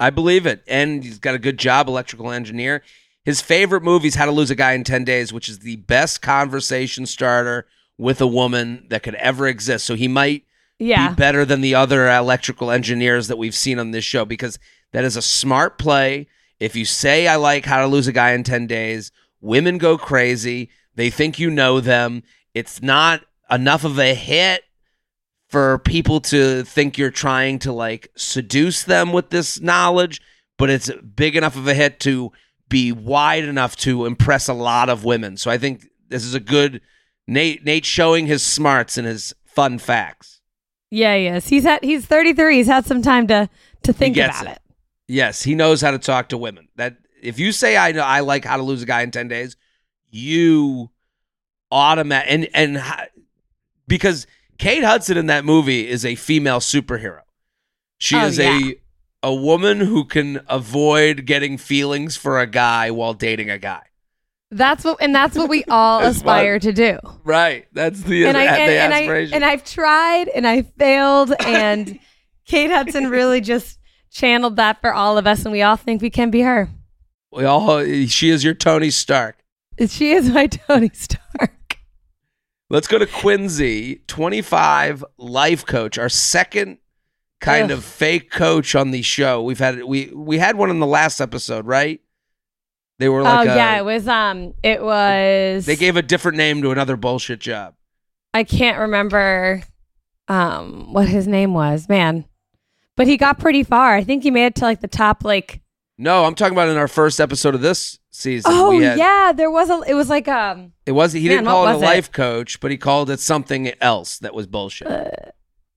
I 0.00 0.10
believe 0.10 0.44
it. 0.44 0.64
And 0.66 1.04
he's 1.04 1.20
got 1.20 1.36
a 1.36 1.38
good 1.38 1.56
job, 1.56 1.86
electrical 1.86 2.32
engineer. 2.32 2.82
His 3.24 3.40
favorite 3.40 3.84
movie 3.84 4.08
is 4.08 4.16
How 4.16 4.26
to 4.26 4.32
Lose 4.32 4.50
a 4.50 4.56
Guy 4.56 4.72
in 4.72 4.82
10 4.82 5.04
Days, 5.04 5.32
which 5.32 5.48
is 5.48 5.60
the 5.60 5.76
best 5.76 6.20
conversation 6.20 7.06
starter 7.06 7.68
with 7.96 8.20
a 8.20 8.26
woman 8.26 8.86
that 8.88 9.04
could 9.04 9.14
ever 9.14 9.46
exist. 9.46 9.86
So 9.86 9.94
he 9.94 10.08
might 10.08 10.42
Yeah. 10.80 11.10
be 11.10 11.14
better 11.14 11.44
than 11.44 11.60
the 11.60 11.76
other 11.76 12.10
electrical 12.10 12.72
engineers 12.72 13.28
that 13.28 13.38
we've 13.38 13.54
seen 13.54 13.78
on 13.78 13.92
this 13.92 14.04
show 14.04 14.24
because 14.24 14.58
that 14.90 15.04
is 15.04 15.14
a 15.16 15.22
smart 15.22 15.78
play. 15.78 16.26
If 16.60 16.74
you 16.74 16.84
say, 16.84 17.28
I 17.28 17.36
like 17.36 17.64
How 17.64 17.80
to 17.80 17.86
Lose 17.86 18.08
a 18.08 18.12
Guy 18.12 18.32
in 18.32 18.42
10 18.42 18.66
Days, 18.66 19.12
women 19.40 19.78
go 19.78 19.96
crazy. 19.96 20.70
They 20.94 21.10
think 21.10 21.38
you 21.38 21.50
know 21.50 21.80
them. 21.80 22.22
It's 22.54 22.82
not 22.82 23.22
enough 23.50 23.84
of 23.84 23.98
a 23.98 24.14
hit 24.14 24.64
for 25.48 25.78
people 25.78 26.20
to 26.20 26.62
think 26.64 26.98
you're 26.98 27.10
trying 27.10 27.58
to 27.60 27.72
like 27.72 28.10
seduce 28.16 28.84
them 28.84 29.12
with 29.12 29.30
this 29.30 29.60
knowledge, 29.60 30.20
but 30.58 30.70
it's 30.70 30.90
big 31.16 31.36
enough 31.36 31.56
of 31.56 31.66
a 31.66 31.74
hit 31.74 32.00
to 32.00 32.32
be 32.68 32.92
wide 32.92 33.44
enough 33.44 33.76
to 33.76 34.04
impress 34.04 34.48
a 34.48 34.52
lot 34.52 34.90
of 34.90 35.04
women. 35.04 35.36
So 35.36 35.50
I 35.50 35.56
think 35.58 35.86
this 36.08 36.24
is 36.24 36.34
a 36.34 36.40
good 36.40 36.82
Nate 37.26 37.64
Nate 37.64 37.84
showing 37.84 38.26
his 38.26 38.42
smarts 38.42 38.98
and 38.98 39.06
his 39.06 39.34
fun 39.44 39.78
facts. 39.78 40.40
Yeah, 40.90 41.16
he 41.16 41.26
is. 41.26 41.48
He's 41.48 41.64
had 41.64 41.82
he's 41.82 42.06
33. 42.06 42.56
He's 42.56 42.66
had 42.66 42.86
some 42.86 43.02
time 43.02 43.26
to 43.28 43.48
to 43.82 43.92
think 43.92 44.16
about 44.16 44.46
it. 44.46 44.52
it. 44.52 44.62
Yes, 45.08 45.42
he 45.42 45.54
knows 45.54 45.80
how 45.80 45.90
to 45.90 45.98
talk 45.98 46.28
to 46.28 46.38
women. 46.38 46.68
That 46.76 46.98
if 47.22 47.38
you 47.38 47.50
say 47.50 47.76
I 47.76 47.92
know 47.92 48.02
I 48.02 48.20
like 48.20 48.44
how 48.44 48.58
to 48.58 48.62
lose 48.62 48.82
a 48.82 48.86
guy 48.86 49.02
in 49.02 49.10
10 49.10 49.26
days, 49.28 49.56
you 50.10 50.90
automatic 51.72 52.30
and 52.30 52.48
and 52.54 52.82
because 53.86 54.26
Kate 54.58 54.84
Hudson 54.84 55.16
in 55.16 55.26
that 55.26 55.44
movie 55.44 55.88
is 55.88 56.04
a 56.04 56.14
female 56.14 56.60
superhero. 56.60 57.20
She 57.98 58.16
Oh, 58.16 58.26
is 58.26 58.38
yeah. 58.38 58.58
a 58.60 58.74
a 59.22 59.34
woman 59.34 59.80
who 59.80 60.04
can 60.04 60.40
avoid 60.48 61.26
getting 61.26 61.58
feelings 61.58 62.16
for 62.16 62.38
a 62.38 62.46
guy 62.46 62.90
while 62.90 63.14
dating 63.14 63.50
a 63.50 63.58
guy. 63.58 63.82
That's 64.50 64.84
what 64.84 64.98
and 65.00 65.14
that's 65.14 65.36
what 65.36 65.48
we 65.48 65.64
all 65.64 66.00
aspire 66.04 66.58
to 66.58 66.72
do. 66.72 66.98
Right. 67.24 67.66
That's 67.72 68.02
the, 68.02 68.26
and 68.26 68.36
I 68.36 68.44
the 68.44 68.50
and, 68.50 68.92
and 68.92 68.94
I 68.94 69.12
and 69.34 69.44
I've 69.44 69.64
tried 69.64 70.28
and 70.28 70.46
I 70.46 70.62
failed 70.62 71.32
and 71.40 71.98
Kate 72.46 72.70
Hudson 72.70 73.08
really 73.08 73.40
just 73.40 73.78
channeled 74.10 74.56
that 74.56 74.80
for 74.80 74.92
all 74.92 75.18
of 75.18 75.26
us 75.26 75.44
and 75.44 75.52
we 75.52 75.62
all 75.62 75.76
think 75.76 76.02
we 76.02 76.10
can 76.10 76.30
be 76.30 76.40
her. 76.42 76.68
we 77.32 77.44
all 77.44 77.84
she 78.06 78.30
is 78.30 78.44
your 78.44 78.54
Tony 78.54 78.90
Stark. 78.90 79.38
She 79.88 80.10
is 80.12 80.30
my 80.30 80.46
Tony 80.48 80.90
Stark. 80.92 81.78
Let's 82.70 82.86
go 82.86 82.98
to 82.98 83.06
Quincy, 83.06 84.02
25 84.08 85.02
life 85.16 85.64
coach, 85.64 85.96
our 85.98 86.08
second 86.10 86.78
kind 87.40 87.66
Ugh. 87.70 87.78
of 87.78 87.84
fake 87.84 88.30
coach 88.30 88.74
on 88.74 88.90
the 88.90 89.00
show. 89.02 89.42
We've 89.42 89.58
had 89.58 89.84
we 89.84 90.12
we 90.14 90.38
had 90.38 90.56
one 90.56 90.68
in 90.70 90.80
the 90.80 90.86
last 90.86 91.20
episode, 91.20 91.66
right? 91.66 92.00
They 92.98 93.08
were 93.08 93.22
like 93.22 93.48
oh 93.48 93.52
a- 93.52 93.56
yeah, 93.56 93.78
it 93.78 93.84
was 93.84 94.06
um 94.08 94.54
it 94.62 94.82
was 94.82 95.64
they 95.66 95.76
gave 95.76 95.96
a 95.96 96.02
different 96.02 96.36
name 96.36 96.60
to 96.62 96.70
another 96.72 96.96
bullshit 96.96 97.38
job. 97.40 97.74
I 98.34 98.42
can't 98.44 98.78
remember 98.78 99.62
um 100.26 100.92
what 100.92 101.08
his 101.08 101.26
name 101.26 101.54
was, 101.54 101.88
man. 101.88 102.24
But 102.98 103.06
he 103.06 103.16
got 103.16 103.38
pretty 103.38 103.62
far. 103.62 103.94
I 103.94 104.04
think 104.04 104.22
he 104.24 104.30
made 104.30 104.44
it 104.46 104.54
to 104.56 104.64
like 104.64 104.80
the 104.82 104.88
top 104.88 105.24
like 105.24 105.62
No, 105.96 106.24
I'm 106.26 106.34
talking 106.34 106.52
about 106.52 106.68
in 106.68 106.76
our 106.76 106.88
first 106.88 107.20
episode 107.20 107.54
of 107.54 107.60
this 107.62 107.98
season. 108.10 108.50
Oh 108.52 108.70
we 108.76 108.82
had, 108.84 108.98
yeah, 108.98 109.32
there 109.34 109.50
was 109.50 109.70
a 109.70 109.80
it 109.88 109.94
was 109.94 110.10
like 110.10 110.28
um 110.28 110.72
It 110.84 110.92
was 110.92 111.12
he 111.14 111.20
Man, 111.28 111.38
didn't 111.38 111.46
call 111.46 111.66
it 111.66 111.70
a 111.70 111.74
was 111.74 111.82
it? 111.82 111.86
life 111.86 112.12
coach, 112.12 112.60
but 112.60 112.70
he 112.70 112.76
called 112.76 113.08
it 113.08 113.20
something 113.20 113.72
else 113.80 114.18
that 114.18 114.34
was 114.34 114.46
bullshit. 114.46 114.88
uh, 114.88 115.08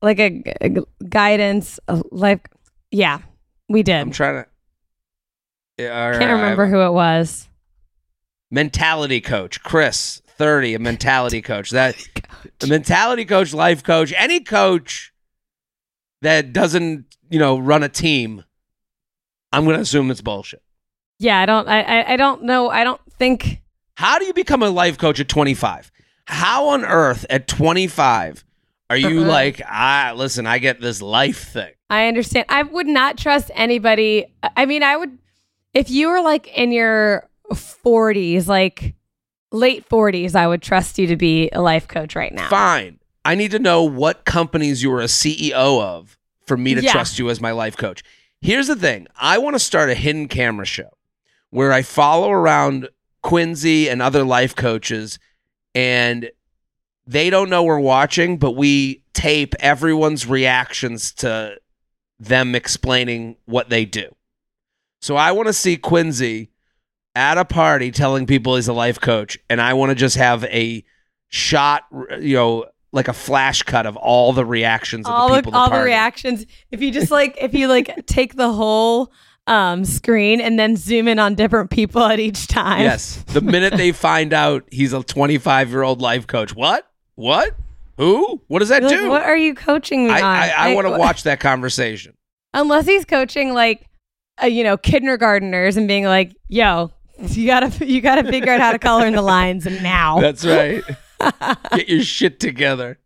like 0.01 0.19
a, 0.19 0.41
a 0.61 0.69
guidance 1.07 1.79
a 1.87 2.01
life 2.11 2.41
yeah, 2.89 3.19
we 3.69 3.83
did. 3.83 3.95
I'm 3.95 4.11
trying 4.11 4.43
to 4.43 4.49
Yeah, 5.77 6.17
Can't 6.19 6.31
remember 6.41 6.65
who 6.67 6.81
it 6.81 6.91
was. 6.91 7.47
mentality 8.49 9.21
coach 9.21 9.61
chris 9.63 10.21
30 10.27 10.73
a 10.73 10.79
mentality 10.79 11.41
coach 11.41 11.69
that 11.69 11.95
a 12.63 12.67
mentality 12.67 13.25
coach 13.25 13.53
life 13.53 13.83
coach 13.83 14.11
any 14.17 14.39
coach 14.39 15.10
that 16.21 16.53
doesn't 16.53 17.05
you 17.29 17.39
know 17.39 17.57
run 17.57 17.83
a 17.83 17.89
team 17.89 18.43
i'm 19.51 19.65
gonna 19.65 19.79
assume 19.79 20.11
it's 20.11 20.21
bullshit 20.21 20.61
Yeah, 21.19 21.39
I 21.39 21.45
don't 21.45 21.67
I 21.67 21.81
I, 21.81 22.13
I 22.13 22.15
don't 22.17 22.43
know. 22.43 22.69
I 22.69 22.83
don't 22.83 23.01
think 23.19 23.61
how 23.95 24.17
do 24.19 24.25
you 24.25 24.33
become 24.33 24.63
a 24.63 24.69
life 24.69 24.97
coach 24.97 25.19
at 25.19 25.27
25 25.29 25.91
how 26.25 26.67
on 26.69 26.83
earth 26.85 27.25
at 27.29 27.47
25 27.47 28.43
are 28.89 28.97
you 28.97 29.21
Uh-uh. 29.21 29.27
like 29.27 29.61
ah 29.67 30.13
listen 30.15 30.47
i 30.47 30.57
get 30.59 30.79
this 30.81 31.01
life 31.01 31.51
thing 31.53 31.71
I 31.89 32.07
understand. 32.07 32.45
I 32.47 32.63
would 32.63 32.87
not 32.87 33.17
trust 33.17 33.51
anybody. 33.53 34.33
I 34.55 34.65
mean, 34.65 34.81
I 34.81 34.95
would 34.95 35.17
if 35.73 35.89
you 35.89 36.07
were 36.07 36.21
like 36.21 36.47
in 36.57 36.71
your 36.71 37.27
40s, 37.51 38.47
like 38.47 38.95
late 39.51 39.89
40s, 39.89 40.33
I 40.33 40.47
would 40.47 40.61
trust 40.61 40.97
you 40.97 41.07
to 41.07 41.17
be 41.17 41.49
a 41.51 41.61
life 41.61 41.89
coach 41.89 42.15
right 42.15 42.33
now. 42.33 42.47
fine 42.47 42.97
i 43.25 43.35
need 43.35 43.51
to 43.51 43.59
know 43.59 43.83
what 43.83 44.25
companies 44.25 44.81
you 44.83 44.89
were 44.89 45.01
a 45.01 45.05
ceo 45.05 45.81
of 45.81 46.17
for 46.45 46.57
me 46.57 46.73
to 46.75 46.81
Yeah. 46.81 46.91
trust 46.91 47.17
you 47.19 47.29
as 47.29 47.39
my 47.39 47.51
life 47.51 47.77
coach. 47.77 48.03
Here's 48.41 48.67
the 48.67 48.75
thing. 48.75 49.07
I 49.15 49.37
want 49.37 49.53
to 49.55 49.59
start 49.59 49.89
a 49.89 49.93
hidden 49.93 50.27
camera 50.27 50.65
show 50.65 50.89
where 51.49 51.71
i 51.71 51.81
follow 51.81 52.31
around 52.31 52.89
quincy 53.21 53.87
and 53.89 54.01
other 54.01 54.23
life 54.23 54.55
coaches 54.55 55.19
and 55.75 56.29
they 57.05 57.29
don't 57.29 57.49
know 57.49 57.63
we're 57.63 57.79
watching 57.79 58.37
but 58.37 58.51
we 58.51 59.03
tape 59.13 59.53
everyone's 59.59 60.25
reactions 60.27 61.11
to 61.13 61.55
them 62.19 62.55
explaining 62.55 63.35
what 63.45 63.69
they 63.69 63.85
do. 63.85 64.13
So 65.01 65.15
i 65.15 65.31
want 65.31 65.47
to 65.47 65.53
see 65.53 65.77
quincy 65.77 66.49
at 67.15 67.37
a 67.37 67.45
party 67.45 67.91
telling 67.91 68.25
people 68.25 68.55
he's 68.55 68.67
a 68.67 68.73
life 68.73 68.99
coach 68.99 69.37
and 69.49 69.61
i 69.61 69.73
want 69.73 69.89
to 69.91 69.95
just 69.95 70.15
have 70.17 70.43
a 70.45 70.83
shot 71.29 71.83
you 72.19 72.35
know 72.35 72.65
like 72.91 73.07
a 73.07 73.13
flash 73.13 73.63
cut 73.63 73.85
of 73.85 73.95
all 73.95 74.33
the 74.33 74.45
reactions 74.45 75.05
all 75.07 75.29
the 75.29 75.35
the, 75.35 75.41
people 75.41 75.55
at 75.55 75.59
all 75.59 75.69
the 75.69 75.77
the 75.77 75.83
reactions. 75.83 76.45
If 76.71 76.81
you 76.81 76.91
just 76.91 77.11
like 77.11 77.37
if 77.39 77.53
you 77.53 77.67
like 77.67 78.05
take 78.05 78.35
the 78.35 78.51
whole 78.51 79.11
um 79.47 79.85
screen 79.85 80.39
and 80.39 80.59
then 80.59 80.75
zoom 80.75 81.07
in 81.07 81.17
on 81.17 81.35
different 81.35 81.69
people 81.69 82.03
at 82.03 82.19
each 82.19 82.47
time. 82.47 82.81
Yes. 82.81 83.23
The 83.27 83.41
minute 83.41 83.75
they 83.75 83.91
find 83.91 84.33
out 84.33 84.65
he's 84.71 84.93
a 84.93 85.03
25 85.03 85.69
year 85.69 85.83
old 85.83 86.01
life 86.01 86.27
coach, 86.27 86.55
what? 86.55 86.87
What? 87.15 87.55
Who? 87.97 88.41
What 88.47 88.59
does 88.59 88.69
that 88.69 88.81
You're 88.81 88.91
like, 88.91 88.99
do? 88.99 89.09
what 89.09 89.23
are 89.23 89.37
you 89.37 89.53
coaching 89.53 90.05
me 90.05 90.11
I, 90.11 90.21
on? 90.21 90.23
I, 90.23 90.49
I 90.71 90.75
want 90.75 90.87
to 90.87 90.97
watch 90.97 91.23
that 91.23 91.39
conversation. 91.39 92.15
unless 92.53 92.85
he's 92.85 93.05
coaching 93.05 93.53
like 93.53 93.87
uh, 94.41 94.47
you 94.47 94.63
know 94.63 94.77
kindergarteners 94.77 95.77
and 95.77 95.87
being 95.87 96.05
like 96.05 96.35
yo 96.47 96.91
you 97.19 97.45
gotta 97.45 97.85
you 97.85 98.01
gotta 98.01 98.23
figure 98.23 98.51
out 98.51 98.59
how 98.59 98.71
to 98.71 98.79
color 98.79 99.05
in 99.05 99.13
the 99.13 99.21
lines 99.21 99.65
now 99.81 100.19
That's 100.19 100.45
right. 100.45 100.83
Get 101.73 101.89
your 101.89 102.03
shit 102.03 102.39
together. 102.39 102.99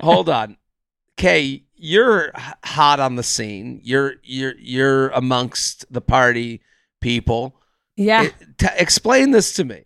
Hold 0.00 0.28
on. 0.28 0.56
Kay, 1.16 1.64
you're 1.76 2.32
hot 2.64 3.00
on 3.00 3.16
the 3.16 3.22
scene. 3.22 3.80
You're 3.82 4.14
you're 4.22 4.54
you're 4.58 5.08
amongst 5.10 5.84
the 5.92 6.00
party 6.00 6.62
people. 7.00 7.56
yeah 7.96 8.24
It- 8.24 8.34
t- 8.58 8.66
explain 8.78 9.30
this 9.32 9.52
to 9.54 9.64
me. 9.64 9.84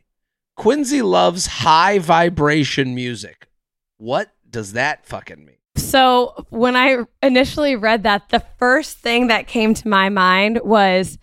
Quincy 0.57 1.03
loves 1.03 1.47
high 1.47 1.99
vibration 1.99 2.95
music. 2.95 3.49
What 3.99 4.30
does 4.49 4.72
that 4.74 5.05
fucking 5.07 5.45
mean? 5.45 5.57
So 5.76 6.47
when 6.51 6.76
I 6.76 6.99
initially 7.22 7.74
read 7.74 8.05
that, 8.05 8.28
the 8.28 8.45
first 8.59 8.99
thing 8.99 9.26
that 9.26 9.49
came 9.49 9.74
to 9.74 9.88
my 9.88 10.09
mind 10.09 10.61
was, 10.62 11.18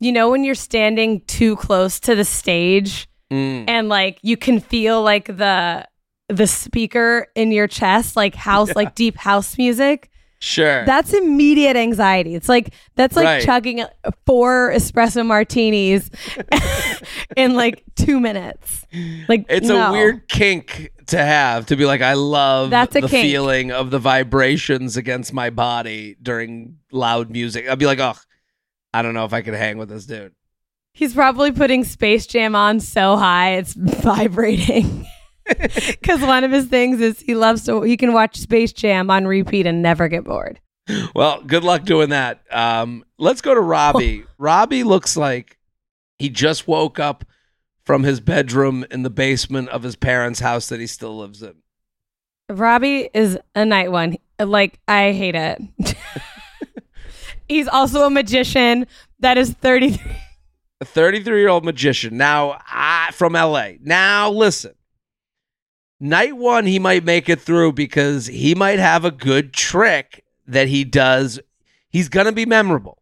you 0.00 0.12
know, 0.12 0.28
when 0.30 0.44
you're 0.44 0.54
standing 0.54 1.22
too 1.22 1.56
close 1.56 1.98
to 2.00 2.14
the 2.14 2.24
stage 2.26 3.08
Mm. 3.32 3.64
and 3.68 3.88
like 3.88 4.18
you 4.22 4.36
can 4.36 4.60
feel 4.60 5.02
like 5.02 5.26
the 5.26 5.88
the 6.28 6.46
speaker 6.46 7.26
in 7.34 7.52
your 7.52 7.66
chest, 7.66 8.16
like 8.16 8.34
house, 8.34 8.74
like 8.74 8.94
deep 8.94 9.16
house 9.16 9.58
music. 9.58 10.10
Sure. 10.40 10.84
That's 10.84 11.14
immediate 11.14 11.74
anxiety. 11.76 12.34
It's 12.34 12.48
like 12.50 12.74
that's 12.96 13.16
like 13.16 13.24
Right. 13.24 13.42
chugging 13.42 13.84
four 14.26 14.70
espresso 14.74 15.24
martinis 15.24 16.10
in 17.36 17.54
like 17.54 17.82
two 17.96 18.20
minutes. 18.20 18.84
Like 19.28 19.46
it's 19.48 19.66
no. 19.68 19.88
a 19.88 19.92
weird 19.92 20.28
kink 20.28 20.90
to 21.06 21.18
have 21.18 21.66
to 21.66 21.76
be 21.76 21.84
like, 21.86 22.02
I 22.02 22.14
love 22.14 22.70
That's 22.70 22.94
a 22.96 23.00
the 23.00 23.08
kink. 23.08 23.22
feeling 23.22 23.72
of 23.72 23.90
the 23.90 23.98
vibrations 23.98 24.96
against 24.98 25.32
my 25.32 25.50
body 25.50 26.16
during 26.22 26.76
loud 26.92 27.30
music. 27.30 27.68
I'd 27.68 27.78
be 27.78 27.86
like, 27.86 28.00
oh, 28.00 28.14
I 28.92 29.02
don't 29.02 29.14
know 29.14 29.24
if 29.24 29.32
I 29.32 29.40
could 29.42 29.54
hang 29.54 29.78
with 29.78 29.88
this 29.88 30.04
dude. 30.06 30.32
He's 30.94 31.12
probably 31.12 31.50
putting 31.50 31.82
Space 31.82 32.24
Jam 32.24 32.54
on 32.54 32.78
so 32.78 33.16
high 33.16 33.56
it's 33.56 33.74
vibrating. 33.76 35.06
Because 35.46 36.22
one 36.22 36.42
of 36.42 36.52
his 36.52 36.68
things 36.68 37.02
is 37.02 37.20
he 37.20 37.34
loves 37.34 37.64
to 37.66 37.82
he 37.82 37.98
can 37.98 38.14
watch 38.14 38.38
Space 38.38 38.72
Jam 38.72 39.10
on 39.10 39.26
repeat 39.26 39.66
and 39.66 39.82
never 39.82 40.08
get 40.08 40.24
bored. 40.24 40.58
Well, 41.14 41.42
good 41.42 41.64
luck 41.64 41.84
doing 41.84 42.08
that. 42.10 42.40
Um, 42.50 43.04
let's 43.18 43.42
go 43.42 43.52
to 43.52 43.60
Roby. 43.60 44.24
Roby 44.38 44.84
looks 44.84 45.18
like 45.18 45.58
he 46.18 46.30
just 46.30 46.66
woke 46.66 46.98
up 46.98 47.26
from 47.84 48.04
his 48.04 48.20
bedroom 48.20 48.86
in 48.90 49.02
the 49.02 49.10
basement 49.10 49.68
of 49.68 49.82
his 49.82 49.96
parents' 49.96 50.40
house 50.40 50.70
that 50.70 50.80
he 50.80 50.86
still 50.86 51.18
lives 51.18 51.42
in. 51.42 51.56
Roby 52.48 53.10
is 53.12 53.36
a 53.54 53.66
night 53.66 53.92
one. 53.92 54.16
Like 54.38 54.80
I 54.88 55.12
hate 55.12 55.34
it. 55.34 55.96
He's 57.48 57.68
also 57.68 58.06
a 58.06 58.10
magician 58.10 58.86
that 59.20 59.36
is 59.36 59.52
33. 59.52 60.00
A 60.80 60.84
33 60.84 61.38
year 61.38 61.48
old 61.48 61.64
magician 61.64 62.16
now 62.16 62.60
I, 62.66 63.10
from 63.12 63.32
LA. 63.34 63.72
Now 63.80 64.30
listen, 64.30 64.74
night 66.00 66.36
one 66.36 66.66
he 66.66 66.78
might 66.78 67.04
make 67.04 67.28
it 67.28 67.40
through 67.40 67.72
because 67.72 68.26
he 68.26 68.54
might 68.54 68.78
have 68.78 69.04
a 69.04 69.10
good 69.10 69.52
trick 69.52 70.24
that 70.46 70.68
he 70.68 70.84
does. 70.84 71.40
He's 71.88 72.08
gonna 72.08 72.32
be 72.32 72.46
memorable. 72.46 72.98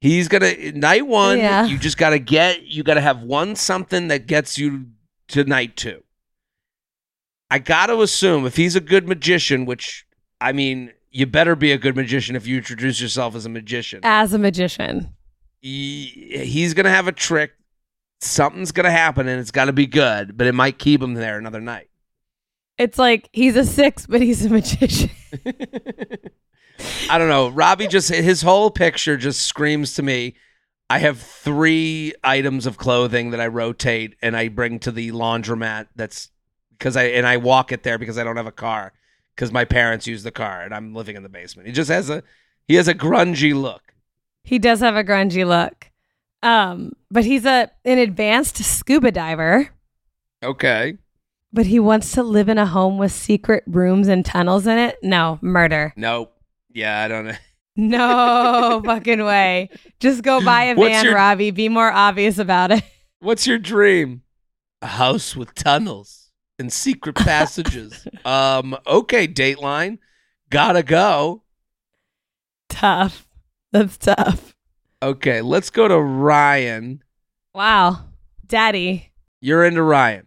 He's 0.00 0.28
gonna 0.28 0.72
night 0.72 1.06
one. 1.06 1.38
Yeah. 1.38 1.66
You 1.66 1.78
just 1.78 1.98
gotta 1.98 2.18
get. 2.18 2.62
You 2.62 2.82
gotta 2.82 3.00
have 3.00 3.22
one 3.22 3.56
something 3.56 4.08
that 4.08 4.26
gets 4.26 4.58
you 4.58 4.86
to 5.28 5.44
night 5.44 5.76
two. 5.76 6.02
I 7.50 7.58
gotta 7.58 7.98
assume 8.00 8.46
if 8.46 8.56
he's 8.56 8.76
a 8.76 8.80
good 8.80 9.08
magician, 9.08 9.64
which 9.64 10.06
I 10.40 10.52
mean, 10.52 10.92
you 11.10 11.26
better 11.26 11.56
be 11.56 11.72
a 11.72 11.78
good 11.78 11.96
magician 11.96 12.36
if 12.36 12.46
you 12.46 12.58
introduce 12.58 13.00
yourself 13.00 13.34
as 13.34 13.46
a 13.46 13.48
magician 13.48 14.00
As 14.02 14.32
a 14.32 14.38
magician. 14.38 15.14
He, 15.60 16.44
he's 16.44 16.74
gonna 16.74 16.90
have 16.90 17.08
a 17.08 17.12
trick. 17.12 17.52
Something's 18.20 18.72
gonna 18.72 18.90
happen, 18.90 19.28
and 19.28 19.40
it's 19.40 19.50
gotta 19.50 19.72
be 19.72 19.86
good, 19.86 20.36
but 20.36 20.46
it 20.46 20.54
might 20.54 20.78
keep 20.78 21.02
him 21.02 21.14
there 21.14 21.38
another 21.38 21.60
night. 21.60 21.88
It's 22.78 22.98
like 22.98 23.28
he's 23.32 23.56
a 23.56 23.64
six, 23.64 24.06
but 24.06 24.20
he's 24.20 24.44
a 24.44 24.50
magician. 24.50 25.10
I 27.10 27.18
don't 27.18 27.28
know. 27.28 27.48
Roby 27.48 27.88
just 27.88 28.08
his 28.10 28.42
whole 28.42 28.70
picture 28.70 29.16
just 29.16 29.42
screams 29.42 29.94
to 29.94 30.02
me. 30.02 30.34
I 30.90 30.98
have 30.98 31.20
three 31.20 32.14
items 32.24 32.66
of 32.66 32.78
clothing 32.78 33.30
that 33.30 33.40
I 33.40 33.46
rotate 33.46 34.16
and 34.22 34.36
I 34.36 34.48
bring 34.48 34.78
to 34.80 34.90
the 34.90 35.10
laundromat. 35.12 35.88
That's 35.96 36.30
because 36.70 36.96
I 36.96 37.04
and 37.04 37.26
I 37.26 37.36
walk 37.36 37.72
it 37.72 37.82
there 37.82 37.98
because 37.98 38.16
I 38.16 38.24
don't 38.24 38.36
have 38.36 38.46
a 38.46 38.52
car 38.52 38.92
because 39.34 39.52
my 39.52 39.64
parents 39.64 40.06
use 40.06 40.22
the 40.22 40.30
car 40.30 40.62
and 40.62 40.74
I'm 40.74 40.94
living 40.94 41.16
in 41.16 41.22
the 41.22 41.28
basement. 41.28 41.66
He 41.66 41.74
just 41.74 41.90
has 41.90 42.08
a 42.08 42.22
he 42.66 42.76
has 42.76 42.88
a 42.88 42.94
grungy 42.94 43.60
look. 43.60 43.87
He 44.48 44.58
does 44.58 44.80
have 44.80 44.96
a 44.96 45.04
grungy 45.04 45.46
look. 45.46 45.90
Um, 46.42 46.92
but 47.10 47.24
he's 47.24 47.44
a 47.44 47.70
an 47.84 47.98
advanced 47.98 48.56
scuba 48.64 49.10
diver. 49.12 49.68
Okay. 50.42 50.96
But 51.52 51.66
he 51.66 51.78
wants 51.78 52.12
to 52.12 52.22
live 52.22 52.48
in 52.48 52.56
a 52.58 52.66
home 52.66 52.96
with 52.98 53.12
secret 53.12 53.64
rooms 53.66 54.08
and 54.08 54.24
tunnels 54.24 54.66
in 54.66 54.78
it. 54.78 54.96
No, 55.02 55.38
murder. 55.42 55.92
Nope. 55.96 56.34
Yeah, 56.72 57.02
I 57.02 57.08
don't 57.08 57.26
know. 57.26 57.34
No 57.80 58.82
fucking 58.84 59.22
way. 59.22 59.70
Just 60.00 60.22
go 60.24 60.40
buy 60.44 60.64
a 60.64 60.74
What's 60.74 60.90
van, 60.94 61.04
your- 61.04 61.14
Roby. 61.14 61.52
Be 61.52 61.68
more 61.68 61.92
obvious 61.92 62.38
about 62.38 62.72
it. 62.72 62.82
What's 63.20 63.46
your 63.46 63.58
dream? 63.58 64.22
A 64.82 64.86
house 64.88 65.36
with 65.36 65.54
tunnels 65.54 66.30
and 66.58 66.72
secret 66.72 67.14
passages. 67.30 68.04
um, 68.24 68.76
okay, 68.84 69.28
Dateline. 69.28 69.98
Gotta 70.50 70.82
go. 70.82 71.44
Tough. 72.68 73.27
That's 73.72 73.96
tough. 73.98 74.54
Okay, 75.02 75.42
let's 75.42 75.70
go 75.70 75.86
to 75.88 75.98
Ryan. 76.00 77.02
Wow. 77.54 78.04
Daddy. 78.46 79.12
You're 79.40 79.64
into 79.64 79.82
Ryan. 79.82 80.26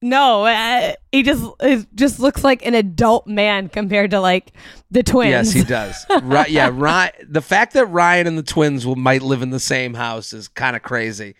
No, 0.00 0.44
uh, 0.44 0.92
he 1.10 1.24
just 1.24 1.44
just 1.94 2.20
looks 2.20 2.44
like 2.44 2.64
an 2.64 2.74
adult 2.74 3.26
man 3.26 3.68
compared 3.68 4.12
to 4.12 4.20
like 4.20 4.52
the 4.92 5.02
twins. 5.02 5.30
Yes, 5.30 5.52
he 5.52 5.64
does. 5.64 6.06
right, 6.22 6.48
yeah, 6.50 6.70
Ryan. 6.72 7.10
The 7.28 7.42
fact 7.42 7.72
that 7.72 7.86
Ryan 7.86 8.28
and 8.28 8.38
the 8.38 8.44
twins 8.44 8.86
will 8.86 8.94
might 8.94 9.22
live 9.22 9.42
in 9.42 9.50
the 9.50 9.58
same 9.58 9.94
house 9.94 10.32
is 10.32 10.46
kind 10.46 10.76
of 10.76 10.82
crazy. 10.82 11.34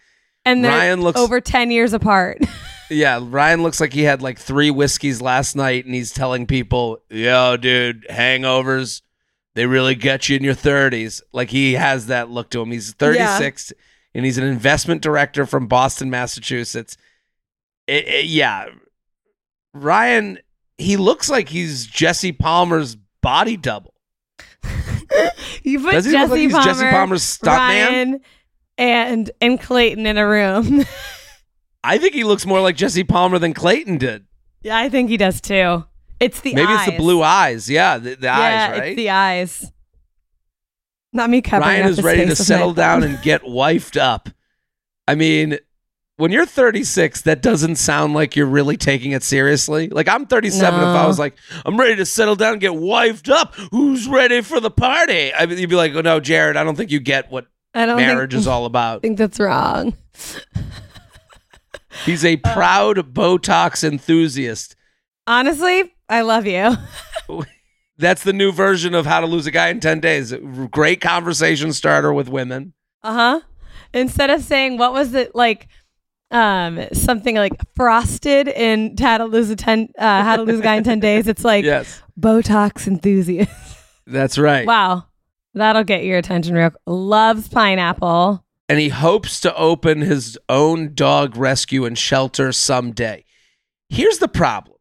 and 0.45 0.64
Ryan 0.64 1.03
looks- 1.03 1.20
over 1.20 1.41
10 1.41 1.70
years 1.70 1.93
apart. 1.93 2.39
Yeah, 2.91 3.20
Ryan 3.22 3.62
looks 3.62 3.80
like 3.82 3.93
he 3.93 4.01
had 4.05 4.22
like 4.22 4.39
three 4.39 4.70
whiskeys 4.70 5.20
last 5.20 5.55
night, 5.55 5.84
and 5.84 5.95
he's 5.95 6.11
telling 6.11 6.47
people, 6.47 7.03
"Yo, 7.11 7.59
dude, 7.59 8.07
hangovers, 8.09 9.03
they 9.59 9.67
really 9.67 9.95
get 9.95 10.29
you 10.29 10.37
in 10.37 10.45
your 10.45 10.55
30s." 10.55 11.21
Like 11.33 11.51
he 11.51 11.75
has 11.75 12.07
that 12.07 12.31
look 12.31 12.51
to 12.51 12.63
him. 12.63 12.71
He's 12.71 12.93
36, 12.93 13.73
and 14.15 14.25
he's 14.25 14.39
an 14.39 14.45
investment 14.45 15.03
director 15.03 15.45
from 15.47 15.67
Boston, 15.67 16.09
Massachusetts. 16.11 16.97
It- 17.87 18.07
it- 18.09 18.25
yeah, 18.27 18.67
Ryan, 19.75 20.39
he 20.77 20.97
looks 20.97 21.29
like 21.31 21.49
he's 21.49 21.87
Jesse 21.87 22.33
Palmer's 22.33 22.97
body 23.23 23.57
double. 23.57 23.95
you 25.63 25.81
put 25.81 25.93
Does 25.93 26.05
he 26.07 26.13
Jesse, 26.13 26.21
look 26.23 26.31
like 26.31 26.41
he's 26.41 26.53
Palmer, 26.53 26.65
Jesse 26.67 26.91
Palmer's 26.91 27.23
stuntman? 27.23 27.47
Ryan, 27.47 28.21
and 28.79 29.31
and 29.41 29.61
Clayton 29.61 30.07
in 30.07 30.19
a 30.19 30.27
room. 30.27 30.85
I 31.85 31.99
think 31.99 32.15
he 32.15 32.25
looks 32.25 32.45
more 32.47 32.61
like 32.61 32.77
Jesse 32.77 33.05
Palmer 33.05 33.39
than 33.39 33.55
Clayton 33.55 33.99
did. 33.99 34.27
yeah, 34.63 34.77
I 34.77 34.89
think 34.89 35.09
he 35.11 35.17
does 35.17 35.41
too. 35.41 35.85
It's 36.21 36.41
the 36.41 36.51
eyes. 36.51 36.57
Maybe 36.57 36.73
eyes. 36.73 36.89
it's 36.89 36.97
the 36.97 37.03
blue 37.03 37.23
eyes. 37.23 37.71
Yeah, 37.71 37.99
the, 37.99 38.14
the 38.16 38.27
yeah, 38.27 38.71
eyes, 38.71 38.79
right? 38.79 38.89
it's 38.89 38.97
the 38.97 39.11
eyes. 39.11 39.73
Not 41.12 41.31
me 41.31 41.41
covering 41.41 41.81
Ryan 41.81 41.89
is 41.89 42.03
ready 42.03 42.27
to 42.27 42.37
settle 42.37 42.75
down 42.75 43.03
and 43.03 43.21
get 43.23 43.43
wifed 43.43 44.01
up. 44.01 44.29
I 45.07 45.14
mean, 45.14 45.59
when 46.19 46.33
you're 46.33 46.47
36, 46.47 47.23
that 47.23 47.41
doesn't 47.41 47.77
sound 47.77 48.12
like 48.12 48.37
you're 48.37 48.47
really 48.47 48.77
taking 48.77 49.12
it 49.12 49.23
seriously. 49.23 49.89
Like 49.89 50.09
I'm 50.09 50.27
37. 50.27 50.81
If 50.81 50.87
I 50.87 51.07
was 51.07 51.19
like, 51.19 51.37
I'm 51.64 51.79
ready 51.79 51.97
to 51.97 52.05
settle 52.05 52.37
down 52.37 52.53
and 52.53 52.61
get 52.61 52.73
wifed 52.73 53.31
up, 53.31 53.55
who's 53.71 54.07
ready 54.09 54.43
for 54.43 54.61
the 54.61 54.71
party? 54.71 55.33
I 55.33 55.47
mean, 55.47 55.59
you'd 55.59 55.71
be 55.71 55.77
like, 55.77 55.95
oh 55.95 56.01
no, 56.01 56.21
Jared, 56.21 56.57
I 56.57 56.64
don't 56.64 56.77
think 56.77 56.91
you 56.91 57.01
get 57.01 57.31
what 57.31 57.47
marriage 57.75 58.33
think, 58.33 58.41
is 58.41 58.47
all 58.47 58.66
about. 58.66 58.99
I 58.99 59.01
think 59.03 59.19
that's 59.19 59.41
wrong. 59.41 59.97
He's 62.05 62.25
a 62.25 62.35
uh, 62.45 62.53
proud 62.53 62.97
Botox 63.14 63.83
enthusiast. 63.83 64.77
Honestly, 65.27 65.95
I 66.09 66.23
love 66.23 66.47
you. 66.47 66.77
That's 67.99 68.23
the 68.23 68.33
new 68.33 68.53
version 68.53 68.95
of 68.95 69.07
how 69.07 69.21
to 69.21 69.27
lose 69.27 69.47
a 69.47 69.51
guy 69.51 69.69
in 69.69 69.81
10 69.81 70.01
days. 70.01 70.33
Great 70.71 71.01
conversation 71.01 71.73
starter 71.73 72.13
with 72.13 72.29
women. 72.29 72.73
Uh 73.03 73.13
huh. 73.13 73.41
Instead 73.93 74.31
of 74.31 74.43
saying 74.43 74.79
what 74.79 74.93
was 74.93 75.15
it 75.15 75.35
like, 75.35 75.67
um, 76.31 76.81
something 76.93 77.35
like 77.37 77.55
frosted 77.75 78.49
in 78.49 78.95
how 78.99 79.19
to 79.19 79.25
lose 79.25 79.49
a 79.51 79.57
ten, 79.57 79.89
uh, 79.99 80.23
how 80.23 80.37
to 80.37 80.43
lose 80.43 80.61
a 80.61 80.63
guy 80.63 80.75
in 80.77 80.85
ten 80.85 81.01
days. 81.01 81.27
It's 81.27 81.43
like 81.45 81.65
Yes, 81.65 82.03
Botox 82.21 82.87
enthusiast. 82.87 83.51
that's 84.07 84.37
right. 84.37 84.67
wow, 84.67 85.05
that'll 85.55 85.85
get 85.85 86.05
your 86.05 86.19
attention 86.19 86.55
real. 86.55 86.71
Loves 86.87 87.49
pineapple. 87.49 88.45
and 88.69 88.79
he 88.79 88.91
hopes 88.91 89.41
to 89.41 89.57
open 89.57 90.03
his 90.03 90.39
own 90.51 90.93
dog 90.95 91.35
rescue 91.37 91.87
and 91.87 91.97
shelter 91.99 92.53
someday. 92.53 93.25
Here's 93.89 94.19
the 94.19 94.29
problem. 94.29 94.77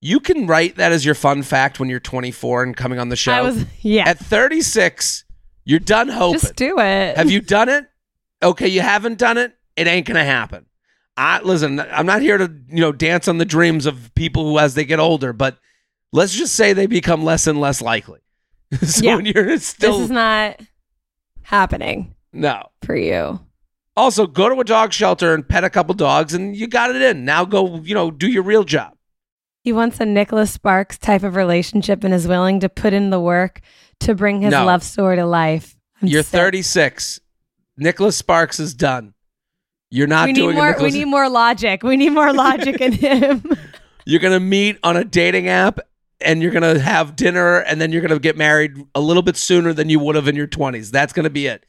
You 0.00 0.20
can 0.20 0.46
write 0.46 0.76
that 0.76 0.92
as 0.92 1.04
your 1.04 1.14
fun 1.14 1.42
fact 1.42 1.80
when 1.80 1.88
you're 1.88 1.98
24 2.00 2.62
and 2.62 2.76
coming 2.76 2.98
on 2.98 3.08
the 3.08 3.16
show. 3.16 3.32
I 3.32 3.40
was 3.40 3.64
yeah. 3.82 4.08
At 4.08 4.18
36, 4.18 5.24
you're 5.64 5.80
done 5.80 6.08
hoping. 6.08 6.40
Just 6.40 6.54
do 6.56 6.78
it. 6.78 7.16
Have 7.16 7.30
you 7.30 7.40
done 7.40 7.68
it? 7.68 7.86
Okay, 8.42 8.68
you 8.68 8.80
haven't 8.80 9.18
done 9.18 9.38
it. 9.38 9.56
It 9.76 9.86
ain't 9.86 10.06
gonna 10.06 10.24
happen. 10.24 10.66
I 11.16 11.40
listen. 11.40 11.80
I'm 11.80 12.06
not 12.06 12.22
here 12.22 12.38
to 12.38 12.52
you 12.68 12.80
know 12.80 12.92
dance 12.92 13.26
on 13.26 13.38
the 13.38 13.44
dreams 13.44 13.86
of 13.86 14.14
people 14.14 14.44
who, 14.48 14.58
as 14.60 14.74
they 14.74 14.84
get 14.84 15.00
older, 15.00 15.32
but 15.32 15.58
let's 16.12 16.32
just 16.34 16.54
say 16.54 16.72
they 16.72 16.86
become 16.86 17.24
less 17.24 17.46
and 17.48 17.60
less 17.60 17.82
likely. 17.82 18.20
so 18.82 19.04
Yeah. 19.04 19.16
when 19.16 19.26
you're 19.26 19.58
still, 19.58 19.94
This 19.94 20.04
is 20.04 20.10
not 20.10 20.60
happening 21.42 22.14
no. 22.32 22.68
for 22.82 22.96
you. 22.96 23.40
Also, 23.96 24.26
go 24.28 24.48
to 24.48 24.60
a 24.60 24.64
dog 24.64 24.92
shelter 24.92 25.34
and 25.34 25.48
pet 25.48 25.64
a 25.64 25.70
couple 25.70 25.92
dogs, 25.94 26.34
and 26.34 26.54
you 26.54 26.68
got 26.68 26.94
it 26.94 27.02
in. 27.02 27.24
Now 27.24 27.44
go, 27.44 27.78
you 27.80 27.94
know, 27.94 28.12
do 28.12 28.28
your 28.28 28.44
real 28.44 28.62
job. 28.62 28.94
He 29.68 29.72
wants 29.74 30.00
a 30.00 30.06
Nicholas 30.06 30.50
Sparks 30.50 30.96
type 30.96 31.22
of 31.22 31.36
relationship 31.36 32.02
and 32.02 32.14
is 32.14 32.26
willing 32.26 32.58
to 32.60 32.70
put 32.70 32.94
in 32.94 33.10
the 33.10 33.20
work 33.20 33.60
to 34.00 34.14
bring 34.14 34.40
his 34.40 34.52
No. 34.52 34.64
love 34.64 34.82
story 34.82 35.16
to 35.16 35.26
life. 35.26 35.76
I'm 36.00 36.08
You're 36.08 36.22
sick. 36.22 36.40
36. 36.40 37.20
Nicholas 37.76 38.16
Sparks 38.16 38.58
is 38.58 38.72
done. 38.72 39.12
You're 39.90 40.06
not 40.06 40.28
We 40.28 40.32
doing 40.32 40.54
need 40.54 40.54
a 40.54 40.56
more. 40.56 40.66
We 40.68 40.72
Nicholas. 40.72 40.94
need 40.94 41.04
more 41.04 41.28
logic. 41.28 41.82
We 41.82 41.98
need 41.98 42.14
more 42.14 42.32
logic 42.32 42.80
in 42.80 42.92
him. 42.92 43.44
you're 44.06 44.20
gonna 44.20 44.40
meet 44.40 44.78
on 44.82 44.96
a 44.96 45.04
dating 45.04 45.48
app, 45.48 45.80
and 46.22 46.40
you're 46.40 46.50
gonna 46.50 46.78
have 46.78 47.14
dinner, 47.14 47.58
and 47.58 47.78
then 47.78 47.92
you're 47.92 48.00
gonna 48.00 48.18
get 48.18 48.38
married 48.38 48.72
a 48.94 49.00
little 49.02 49.22
bit 49.22 49.36
sooner 49.36 49.74
than 49.74 49.90
you 49.90 49.98
would 49.98 50.14
have 50.16 50.28
in 50.28 50.34
your 50.34 50.46
20s. 50.46 50.90
That's 50.90 51.12
gonna 51.12 51.28
be 51.28 51.46
it. 51.46 51.66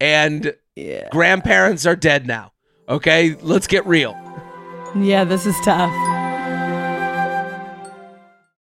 And 0.00 0.54
yeah. 0.74 1.10
grandparents 1.10 1.84
are 1.84 1.96
dead 1.96 2.26
now. 2.26 2.52
Okay, 2.88 3.36
let's 3.42 3.66
get 3.66 3.86
real. 3.86 4.16
Yeah, 4.96 5.24
this 5.24 5.44
is 5.44 5.54
tough. 5.66 5.92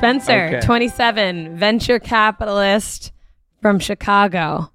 Spencer, 0.00 0.46
Okay. 0.56 0.60
27, 0.60 1.56
venture 1.56 1.98
capitalist 1.98 3.12
from 3.60 3.78
Chicago. 3.78 4.72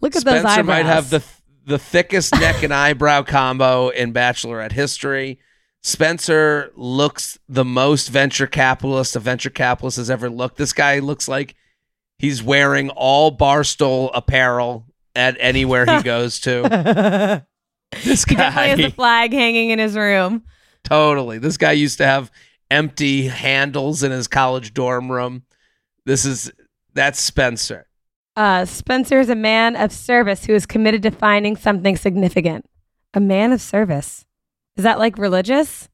Look 0.00 0.16
at 0.16 0.24
those 0.24 0.36
eyebrows. 0.44 0.52
Spencer 0.54 0.64
might 0.64 0.86
have 0.86 1.10
the 1.10 1.22
the 1.66 1.78
thickest 1.78 2.32
neck 2.32 2.62
and 2.62 2.72
eyebrow 2.72 3.22
combo 3.22 3.90
in 3.90 4.14
Bachelorette 4.14 4.72
history. 4.72 5.38
Spencer 5.82 6.72
looks 6.76 7.38
the 7.46 7.64
most 7.64 8.08
venture 8.08 8.46
capitalist 8.46 9.14
a 9.16 9.20
venture 9.20 9.50
capitalist 9.50 9.98
has 9.98 10.08
ever 10.08 10.30
looked. 10.30 10.56
This 10.56 10.72
guy 10.72 10.98
looks 11.00 11.28
like 11.28 11.54
he's 12.18 12.42
wearing 12.42 12.88
all 12.90 13.36
Barstool 13.36 14.10
apparel 14.14 14.86
at 15.14 15.36
anywhere 15.38 15.84
he 15.84 16.02
goes 16.14 16.40
to. 16.40 17.44
This 18.04 18.24
he 18.24 18.34
definitely 18.34 18.68
has 18.68 18.78
guy 18.78 18.86
a 18.86 18.90
flag 18.90 19.32
hanging 19.32 19.70
in 19.70 19.78
his 19.78 19.96
room. 19.96 20.44
totally. 20.84 21.38
This 21.38 21.56
guy 21.58 21.72
used 21.72 21.98
to 21.98 22.06
have 22.06 22.30
empty 22.70 23.28
handles 23.28 24.02
in 24.02 24.12
his 24.12 24.28
college 24.28 24.74
dorm 24.74 25.10
room. 25.10 25.44
This 26.04 26.24
is 26.24 26.50
that's 26.94 27.20
Spencer. 27.20 27.86
Uh, 28.36 28.64
Spencer 28.64 29.18
is 29.18 29.30
a 29.30 29.34
man 29.34 29.74
of 29.76 29.92
service 29.92 30.44
who 30.44 30.54
is 30.54 30.64
committed 30.64 31.02
to 31.02 31.10
finding 31.10 31.56
something 31.56 31.96
significant. 31.96 32.66
A 33.14 33.20
man 33.20 33.52
of 33.52 33.60
service. 33.60 34.24
Is 34.76 34.84
that 34.84 34.98
like 34.98 35.18
religious? 35.18 35.88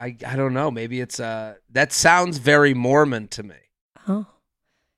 I 0.00 0.16
I 0.26 0.36
don't 0.36 0.54
know. 0.54 0.70
Maybe 0.70 1.00
it's 1.00 1.20
uh 1.20 1.54
that 1.70 1.92
sounds 1.92 2.38
very 2.38 2.74
Mormon 2.74 3.28
to 3.28 3.42
me. 3.42 3.56
Oh. 4.08 4.26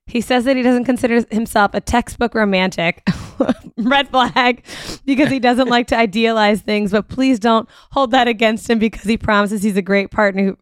He 0.07 0.21
says 0.21 0.45
that 0.45 0.57
he 0.57 0.63
doesn't 0.63 0.85
consider 0.85 1.25
himself 1.31 1.73
a 1.75 1.81
textbook 1.81 2.35
romantic. 2.35 3.03
Red 3.77 4.09
flag 4.09 4.65
because 5.05 5.31
he 5.31 5.41
doesn't 5.41 5.69
like 5.69 5.89
to 5.89 5.97
idealize 6.07 6.61
things, 6.61 6.93
but 6.93 7.09
please 7.09 7.39
don't 7.39 7.69
hold 7.91 8.11
that 8.13 8.29
against 8.29 8.69
him 8.69 8.79
because 8.79 9.05
he 9.05 9.17
promises 9.17 9.63
he's 9.63 9.77
a 9.77 9.83
great 9.83 10.11
partner 10.11 10.57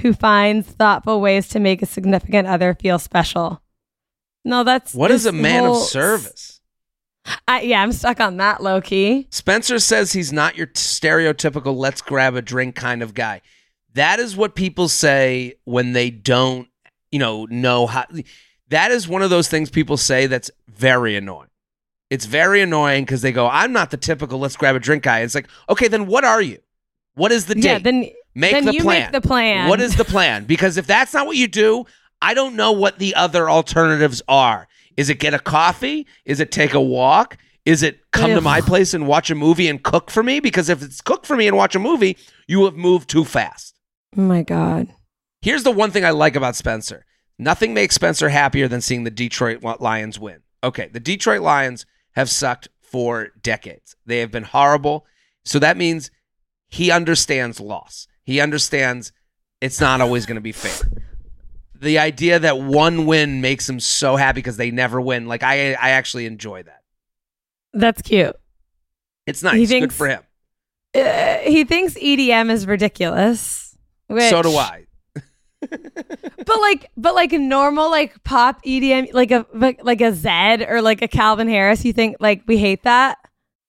who 0.00 0.12
finds 0.12 0.66
thoughtful 0.68 1.20
ways 1.20 1.48
to 1.48 1.60
make 1.60 1.82
a 1.82 1.86
significant 1.86 2.48
other 2.48 2.74
feel 2.74 2.98
special. 2.98 3.62
No, 4.44 4.64
that's 4.64 4.94
What 4.94 5.10
is 5.10 5.26
a 5.26 5.32
man 5.32 5.64
whole- 5.64 5.82
of 5.82 5.88
service? 5.88 6.60
I, 7.46 7.60
yeah, 7.60 7.82
I'm 7.82 7.92
stuck 7.92 8.20
on 8.20 8.38
that 8.38 8.62
low 8.62 8.80
key. 8.80 9.26
Spencer 9.30 9.78
says 9.78 10.12
he's 10.12 10.32
not 10.32 10.56
your 10.56 10.68
stereotypical 10.68 11.76
let's 11.76 12.00
grab 12.00 12.34
a 12.34 12.42
drink 12.42 12.74
kind 12.74 13.02
of 13.02 13.12
guy. 13.12 13.42
That 13.94 14.18
is 14.18 14.36
what 14.36 14.54
people 14.54 14.88
say 14.88 15.54
when 15.64 15.92
they 15.92 16.10
don't, 16.10 16.68
you 17.10 17.18
know, 17.18 17.46
know 17.50 17.86
how. 17.86 18.04
That 18.68 18.90
is 18.92 19.08
one 19.08 19.22
of 19.22 19.28
those 19.30 19.48
things 19.48 19.68
people 19.70 19.96
say 19.96 20.26
that's 20.26 20.50
very 20.68 21.16
annoying. 21.16 21.48
It's 22.08 22.24
very 22.24 22.62
annoying 22.62 23.04
because 23.04 23.20
they 23.20 23.32
go, 23.32 23.46
"I'm 23.46 23.72
not 23.72 23.90
the 23.90 23.96
typical 23.98 24.38
let's 24.38 24.56
grab 24.56 24.76
a 24.76 24.80
drink 24.80 25.02
guy." 25.02 25.20
It's 25.20 25.34
like, 25.34 25.48
okay, 25.68 25.88
then 25.88 26.06
what 26.06 26.24
are 26.24 26.40
you? 26.40 26.58
What 27.14 27.32
is 27.32 27.46
the 27.46 27.54
date? 27.54 27.64
Yeah, 27.64 27.78
then 27.78 28.08
make 28.34 28.52
then 28.52 28.64
the 28.64 28.74
you 28.74 28.82
plan. 28.82 29.02
make 29.02 29.12
the 29.12 29.26
plan. 29.26 29.68
What 29.68 29.80
is 29.80 29.96
the 29.96 30.04
plan? 30.04 30.44
Because 30.44 30.76
if 30.76 30.86
that's 30.86 31.14
not 31.14 31.26
what 31.26 31.36
you 31.36 31.48
do, 31.48 31.84
I 32.20 32.34
don't 32.34 32.56
know 32.56 32.72
what 32.72 32.98
the 32.98 33.14
other 33.14 33.48
alternatives 33.48 34.22
are. 34.28 34.68
Is 34.96 35.10
it 35.10 35.20
get 35.20 35.34
a 35.34 35.38
coffee? 35.38 36.06
Is 36.24 36.40
it 36.40 36.50
take 36.50 36.74
a 36.74 36.80
walk? 36.80 37.36
Is 37.64 37.82
it 37.82 38.00
come 38.12 38.30
to 38.30 38.40
my 38.40 38.60
place 38.60 38.94
and 38.94 39.06
watch 39.06 39.30
a 39.30 39.34
movie 39.34 39.68
and 39.68 39.82
cook 39.82 40.10
for 40.10 40.22
me? 40.22 40.40
Because 40.40 40.68
if 40.68 40.82
it's 40.82 41.00
cook 41.00 41.26
for 41.26 41.36
me 41.36 41.46
and 41.46 41.56
watch 41.56 41.74
a 41.74 41.78
movie, 41.78 42.16
you 42.46 42.64
have 42.64 42.74
moved 42.74 43.10
too 43.10 43.24
fast. 43.24 43.78
Oh 44.16 44.22
my 44.22 44.42
god. 44.42 44.88
Here's 45.42 45.62
the 45.64 45.70
one 45.70 45.90
thing 45.90 46.04
I 46.04 46.10
like 46.10 46.34
about 46.34 46.56
Spencer. 46.56 47.04
Nothing 47.38 47.74
makes 47.74 47.94
Spencer 47.94 48.30
happier 48.30 48.66
than 48.68 48.80
seeing 48.80 49.04
the 49.04 49.10
Detroit 49.10 49.62
Lions 49.62 50.18
win. 50.18 50.40
Okay, 50.64 50.88
the 50.88 50.98
Detroit 50.98 51.42
Lions 51.42 51.86
have 52.12 52.28
sucked 52.28 52.68
for 52.80 53.28
decades. 53.40 53.94
They 54.06 54.18
have 54.18 54.32
been 54.32 54.44
horrible. 54.44 55.06
So 55.44 55.58
that 55.58 55.76
means 55.76 56.10
he 56.68 56.90
understands 56.90 57.60
loss. 57.60 58.08
He 58.28 58.42
understands 58.42 59.10
it's 59.62 59.80
not 59.80 60.02
always 60.02 60.26
going 60.26 60.34
to 60.34 60.42
be 60.42 60.52
fair. 60.52 60.86
The 61.74 61.98
idea 61.98 62.38
that 62.38 62.60
one 62.60 63.06
win 63.06 63.40
makes 63.40 63.66
him 63.66 63.80
so 63.80 64.16
happy 64.16 64.40
because 64.40 64.58
they 64.58 64.70
never 64.70 65.00
win, 65.00 65.24
like 65.26 65.42
I 65.42 65.72
I 65.72 65.90
actually 65.92 66.26
enjoy 66.26 66.62
that. 66.64 66.82
That's 67.72 68.02
cute. 68.02 68.36
It's 69.26 69.42
nice. 69.42 69.70
He 69.70 69.80
Good 69.80 69.94
for 69.94 70.08
him. 70.08 70.22
Uh, 70.94 71.38
he 71.38 71.64
thinks 71.64 71.94
EDM 71.94 72.50
is 72.50 72.66
ridiculous. 72.66 73.78
Which, 74.08 74.28
So 74.28 74.42
do 74.42 74.54
I. 74.58 74.84
But 75.70 76.60
like, 76.60 76.90
but 76.98 77.14
like 77.14 77.32
normal 77.32 77.90
like 77.90 78.22
pop 78.24 78.62
EDM, 78.62 79.14
like 79.14 79.30
a 79.30 79.46
like 79.54 80.02
a 80.02 80.12
Zedd 80.12 80.68
or 80.68 80.82
like 80.82 81.00
a 81.00 81.08
Calvin 81.08 81.48
Harris. 81.48 81.82
You 81.82 81.94
think 81.94 82.16
like 82.20 82.42
we 82.46 82.58
hate 82.58 82.82
that? 82.82 83.16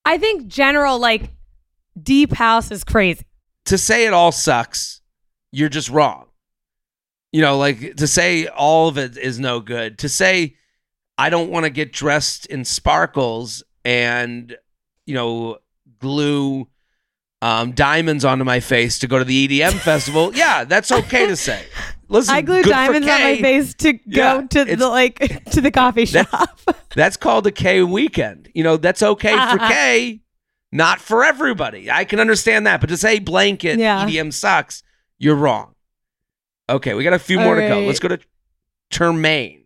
I 0.04 0.18
think 0.18 0.48
general 0.48 0.98
like 0.98 1.30
deep 2.02 2.32
house 2.32 2.70
is 2.70 2.84
crazy. 2.84 3.24
To 3.66 3.78
say 3.78 4.06
it 4.06 4.12
all 4.12 4.32
sucks, 4.32 5.00
you're 5.52 5.68
just 5.68 5.90
wrong. 5.90 6.26
You 7.32 7.42
know, 7.42 7.58
like 7.58 7.96
to 7.96 8.06
say 8.06 8.46
all 8.46 8.88
of 8.88 8.98
it 8.98 9.16
is 9.16 9.38
no 9.38 9.60
good. 9.60 9.98
To 9.98 10.08
say 10.08 10.56
I 11.16 11.30
don't 11.30 11.50
want 11.50 11.64
to 11.64 11.70
get 11.70 11.92
dressed 11.92 12.46
in 12.46 12.64
sparkles 12.64 13.62
and 13.84 14.56
you 15.06 15.14
know 15.14 15.58
glue 15.98 16.68
um, 17.42 17.72
diamonds 17.72 18.24
onto 18.24 18.44
my 18.44 18.60
face 18.60 18.98
to 19.00 19.06
go 19.06 19.18
to 19.18 19.24
the 19.24 19.48
EDM 19.48 19.72
festival. 19.80 20.34
Yeah, 20.34 20.64
that's 20.64 20.90
okay 20.90 21.26
to 21.26 21.36
say. 21.36 21.64
Listen, 22.08 22.34
I 22.34 22.42
glue 22.42 22.62
diamonds 22.62 23.06
on 23.06 23.20
my 23.20 23.40
face 23.40 23.74
to 23.74 23.98
Yeah, 24.04 24.40
go 24.40 24.46
to 24.48 24.76
the 24.76 24.88
like 24.88 25.44
to 25.52 25.60
the 25.60 25.70
coffee 25.70 26.06
shop. 26.06 26.58
That's 26.94 27.16
called 27.16 27.46
a 27.46 27.52
K 27.52 27.82
weekend. 27.82 28.48
You 28.54 28.64
know, 28.64 28.76
that's 28.76 29.02
okay 29.02 29.32
for 29.32 29.58
Kay. 29.68 30.20
Not 30.72 31.00
for 31.00 31.24
everybody. 31.24 31.90
I 31.90 32.04
can 32.04 32.20
understand 32.20 32.66
that, 32.66 32.80
but 32.80 32.88
to 32.88 32.96
say 32.96 33.18
blanket 33.18 33.78
Yeah. 33.78 34.04
EDM 34.06 34.32
sucks, 34.32 34.82
you're 35.18 35.36
wrong. 35.36 35.74
Okay, 36.68 36.94
we 36.94 37.02
got 37.04 37.12
a 37.12 37.18
few 37.18 37.38
more 37.40 37.56
to 37.56 37.66
go. 37.68 37.80
Let's 37.80 37.98
go 37.98 38.08
to 38.08 38.18
Termaine. 38.92 39.64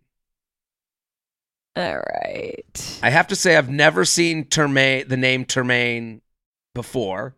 All 1.75 1.97
right. 1.97 2.99
I 3.03 3.09
have 3.09 3.27
to 3.27 3.35
say 3.35 3.57
I've 3.57 3.69
never 3.69 4.05
seen 4.05 4.45
Termaine 4.45 5.07
the 5.09 5.17
name 5.17 5.45
Termaine 5.45 6.21
before. 6.73 7.35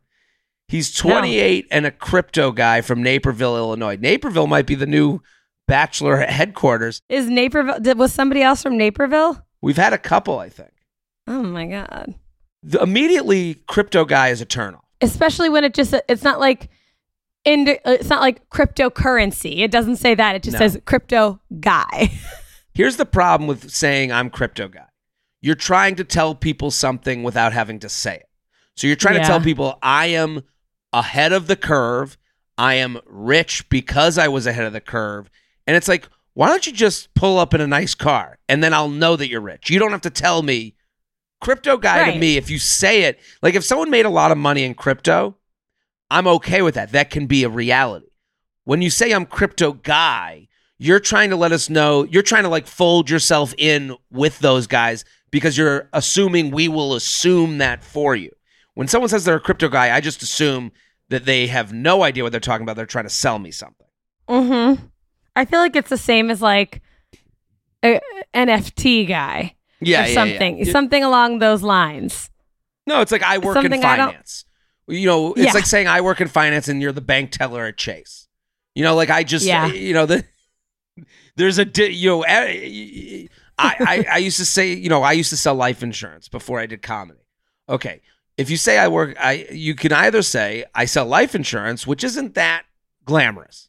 He's 0.67 0.93
28 0.93 1.67
and 1.71 1.85
a 1.85 1.91
crypto 1.91 2.51
guy 2.51 2.81
from 2.81 3.01
Naperville, 3.01 3.55
Illinois. 3.57 3.95
Naperville 3.99 4.47
might 4.47 4.67
be 4.67 4.75
the 4.75 4.85
new 4.85 5.21
bachelor 5.67 6.17
headquarters. 6.17 7.01
Is 7.09 7.27
Naperville? 7.29 7.79
Did, 7.79 7.97
was 7.97 8.13
somebody 8.13 8.41
else 8.41 8.63
from 8.63 8.77
Naperville? 8.77 9.43
We've 9.61 9.77
had 9.77 9.93
a 9.93 9.97
couple, 9.97 10.37
I 10.39 10.49
think. 10.49 10.71
Oh 11.25 11.41
my 11.41 11.65
god! 11.65 12.15
The, 12.63 12.81
immediately, 12.81 13.55
crypto 13.67 14.05
guy 14.05 14.29
is 14.29 14.41
a 14.41 14.45
turn. 14.45 14.77
Especially 15.01 15.49
when 15.49 15.63
it 15.63 15.73
just 15.73 15.93
it's 16.09 16.23
not 16.23 16.39
like 16.39 16.69
in 17.45 17.77
it's 17.85 18.09
not 18.09 18.21
like 18.21 18.49
cryptocurrency. 18.49 19.59
It 19.59 19.71
doesn't 19.71 19.97
say 19.97 20.15
that. 20.15 20.35
It 20.35 20.43
just 20.43 20.53
No. 20.53 20.59
says 20.59 20.79
crypto 20.85 21.39
guy. 21.59 22.11
Here's 22.73 22.97
the 22.97 23.05
problem 23.05 23.47
with 23.47 23.69
saying 23.71 24.11
I'm 24.11 24.29
crypto 24.29 24.67
guy. 24.67 24.87
You're 25.41 25.55
trying 25.55 25.95
to 25.95 26.03
tell 26.03 26.33
people 26.35 26.71
something 26.71 27.23
without 27.23 27.53
having 27.53 27.79
to 27.79 27.89
say 27.89 28.15
it. 28.15 28.29
So 28.75 28.87
you're 28.87 28.95
trying 28.95 29.19
to 29.21 29.25
tell 29.25 29.39
people 29.39 29.77
I 29.81 30.07
am 30.07 30.43
ahead 30.93 31.31
of 31.33 31.47
the 31.47 31.55
curve. 31.55 32.17
I 32.57 32.75
am 32.75 32.99
rich 33.05 33.69
because 33.69 34.17
I 34.17 34.27
was 34.27 34.47
ahead 34.47 34.65
of 34.65 34.73
the 34.73 34.81
curve. 34.81 35.29
And 35.67 35.75
it's 35.75 35.87
like, 35.87 36.07
why 36.33 36.47
don't 36.47 36.65
you 36.65 36.73
just 36.73 37.13
pull 37.13 37.37
up 37.37 37.53
in 37.53 37.61
a 37.61 37.67
nice 37.67 37.93
car 37.93 38.39
and 38.49 38.63
then 38.63 38.73
I'll 38.73 38.89
know 38.89 39.15
that 39.15 39.29
you're 39.29 39.41
rich? 39.41 39.69
You 39.69 39.77
don't 39.79 39.91
have 39.91 40.01
to 40.01 40.09
tell 40.09 40.41
me. 40.41 40.73
Crypto 41.39 41.77
guy 41.77 42.11
to 42.11 42.17
me, 42.17 42.37
if 42.37 42.49
you 42.49 42.57
say 42.57 43.03
it, 43.03 43.19
like 43.41 43.55
if 43.55 43.63
someone 43.63 43.89
made 43.89 44.05
a 44.05 44.09
lot 44.09 44.31
of 44.31 44.37
money 44.37 44.63
in 44.63 44.73
crypto, 44.73 45.37
I'm 46.09 46.27
okay 46.27 46.61
with 46.61 46.75
that. 46.75 46.91
That 46.93 47.09
can 47.09 47.27
be 47.27 47.43
a 47.43 47.49
reality. 47.49 48.07
When 48.63 48.81
you 48.81 48.89
say 48.89 49.11
I'm 49.11 49.25
crypto 49.25 49.73
guy, 49.73 50.47
you're 50.77 50.99
trying 50.99 51.29
to 51.29 51.35
let 51.35 51.51
us 51.51 51.69
know, 51.69 52.03
you're 52.03 52.23
trying 52.23 52.43
to 52.43 52.49
like 52.49 52.67
fold 52.67 53.09
yourself 53.09 53.53
in 53.57 53.95
with 54.11 54.39
those 54.39 54.67
guys 54.67 55.05
because 55.31 55.57
you're 55.57 55.89
assuming 55.93 56.51
we 56.51 56.67
will 56.67 56.95
assume 56.95 57.59
that 57.59 57.83
for 57.83 58.15
you. 58.15 58.31
When 58.73 58.87
someone 58.87 59.09
says 59.09 59.25
they're 59.25 59.35
a 59.35 59.41
crypto 59.41 59.69
guy, 59.69 59.95
I 59.95 60.01
just 60.01 60.21
assume 60.21 60.71
that 61.09 61.25
they 61.25 61.47
have 61.47 61.73
no 61.73 62.03
idea 62.03 62.23
what 62.23 62.31
they're 62.31 62.39
talking 62.41 62.63
about. 62.63 62.75
They're 62.75 62.85
trying 62.85 63.05
to 63.05 63.09
sell 63.09 63.39
me 63.39 63.51
something. 63.51 63.87
mm-hmm. 64.27 64.85
I 65.35 65.45
feel 65.45 65.59
like 65.59 65.75
it's 65.75 65.89
the 65.89 65.97
same 65.97 66.31
as 66.31 66.41
like 66.41 66.81
a 67.83 68.01
NFT 68.33 69.07
guy 69.07 69.55
Yeah, 69.79 69.99
or 69.99 70.01
yeah, 70.01 70.07
yeah. 70.07 70.13
something, 70.13 70.65
something 70.65 71.03
along 71.03 71.39
those 71.39 71.61
lines. 71.63 72.29
No, 72.85 73.01
it's 73.01 73.11
like 73.11 73.23
I 73.23 73.37
work 73.37 73.57
in 73.57 73.63
Something 73.63 73.83
I 73.85 73.95
don't- 73.97 74.09
finance. 74.09 74.45
You 74.89 75.05
know, 75.05 75.33
it's 75.33 75.53
like 75.53 75.65
saying 75.65 75.87
I 75.87 75.99
work 75.99 76.21
in 76.21 76.29
finance 76.29 76.69
and 76.69 76.81
you're 76.81 76.93
the 76.93 77.01
bank 77.01 77.31
teller 77.31 77.65
at 77.65 77.75
Chase. 77.77 78.29
You 78.73 78.83
know, 78.83 78.95
like 78.95 79.09
I 79.09 79.23
just, 79.23 79.45
you 79.45 79.93
know, 79.93 80.05
the 80.05 80.23
there's 81.35 81.57
a, 81.57 81.65
di- 81.65 81.91
you 81.91 82.09
know, 82.09 82.21
eh, 82.23 83.27
I, 83.57 83.75
I, 83.79 84.05
I 84.13 84.17
used 84.19 84.37
to 84.37 84.45
say, 84.45 84.71
you 84.73 84.87
know, 84.87 85.03
I 85.03 85.11
used 85.11 85.29
to 85.31 85.37
sell 85.37 85.55
life 85.55 85.83
insurance 85.83 86.29
before 86.29 86.59
I 86.61 86.67
did 86.67 86.81
comedy. 86.81 87.19
Okay, 87.67 88.01
if 88.37 88.49
you 88.49 88.55
say 88.55 88.77
I 88.77 88.87
work, 88.87 89.17
I, 89.19 89.47
you 89.51 89.75
can 89.75 89.91
either 89.91 90.21
say 90.21 90.63
I 90.73 90.85
sell 90.85 91.05
life 91.05 91.35
insurance, 91.35 91.85
which 91.85 92.03
isn't 92.05 92.35
that 92.35 92.63
glamorous, 93.03 93.67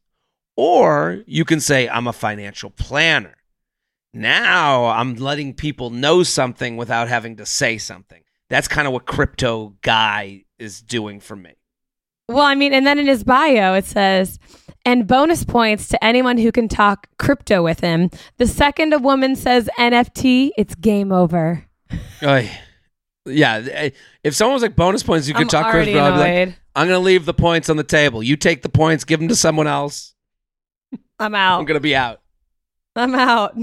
or 0.57 1.25
you 1.27 1.45
can 1.45 1.59
say 1.59 1.89
I'm 1.89 2.07
a 2.07 2.13
financial 2.13 2.71
planner. 2.71 3.35
Now 4.13 4.87
I'm 4.87 5.15
letting 5.17 5.55
people 5.55 5.91
know 5.91 6.23
something 6.23 6.77
without 6.77 7.09
having 7.09 7.37
to 7.37 7.47
say 7.47 7.79
something. 7.79 8.23
That's 8.49 8.69
kind 8.69 8.87
of 8.87 8.93
what 8.93 9.07
crypto 9.07 9.75
guy 9.83 10.45
is 10.59 10.81
doing 10.81 11.21
for 11.21 11.37
me. 11.37 11.53
Well, 12.29 12.45
I 12.45 12.55
mean, 12.55 12.73
and 12.73 12.87
then 12.87 12.99
in 12.99 13.07
his 13.07 13.25
bio 13.25 13.75
it 13.75 13.85
says, 13.85 14.39
and 14.85 15.07
bonus 15.07 15.45
points 15.45 15.89
to 15.89 16.03
anyone 16.05 16.39
who 16.39 16.53
can 16.53 16.69
talk 16.69 17.09
crypto 17.19 17.63
with 17.63 17.81
him. 17.81 18.11
The 18.39 18.47
second 18.47 18.93
a 18.93 18.99
woman 18.99 19.37
says 19.37 19.69
NFT, 19.79 20.51
it's 20.57 20.75
game 20.75 21.13
over. 21.13 21.65
Oy. 22.23 22.51
Yeah, 23.27 23.63
eh, 23.71 23.91
if 24.25 24.35
someone 24.35 24.55
was 24.55 24.63
like 24.63 24.77
bonus 24.77 25.03
points, 25.03 25.29
you 25.29 25.35
could 25.35 25.43
I'm 25.43 25.49
talk 25.49 25.71
crypto. 25.71 25.99
I'd 25.99 26.13
be 26.13 26.47
like. 26.47 26.59
I'm 26.75 26.87
gonna 26.87 27.01
leave 27.01 27.27
the 27.27 27.35
points 27.35 27.69
on 27.69 27.77
the 27.77 27.85
table. 27.85 28.23
You 28.23 28.37
take 28.37 28.63
the 28.63 28.69
points, 28.69 29.05
give 29.05 29.21
them 29.21 29.29
to 29.29 29.37
someone 29.37 29.67
else. 29.67 30.15
I'm 31.19 31.35
out. 31.35 31.59
I'm 31.59 31.67
gonna 31.67 31.81
be 31.81 31.95
out. 31.95 32.21
I'm 32.97 33.15
out. 33.15 33.55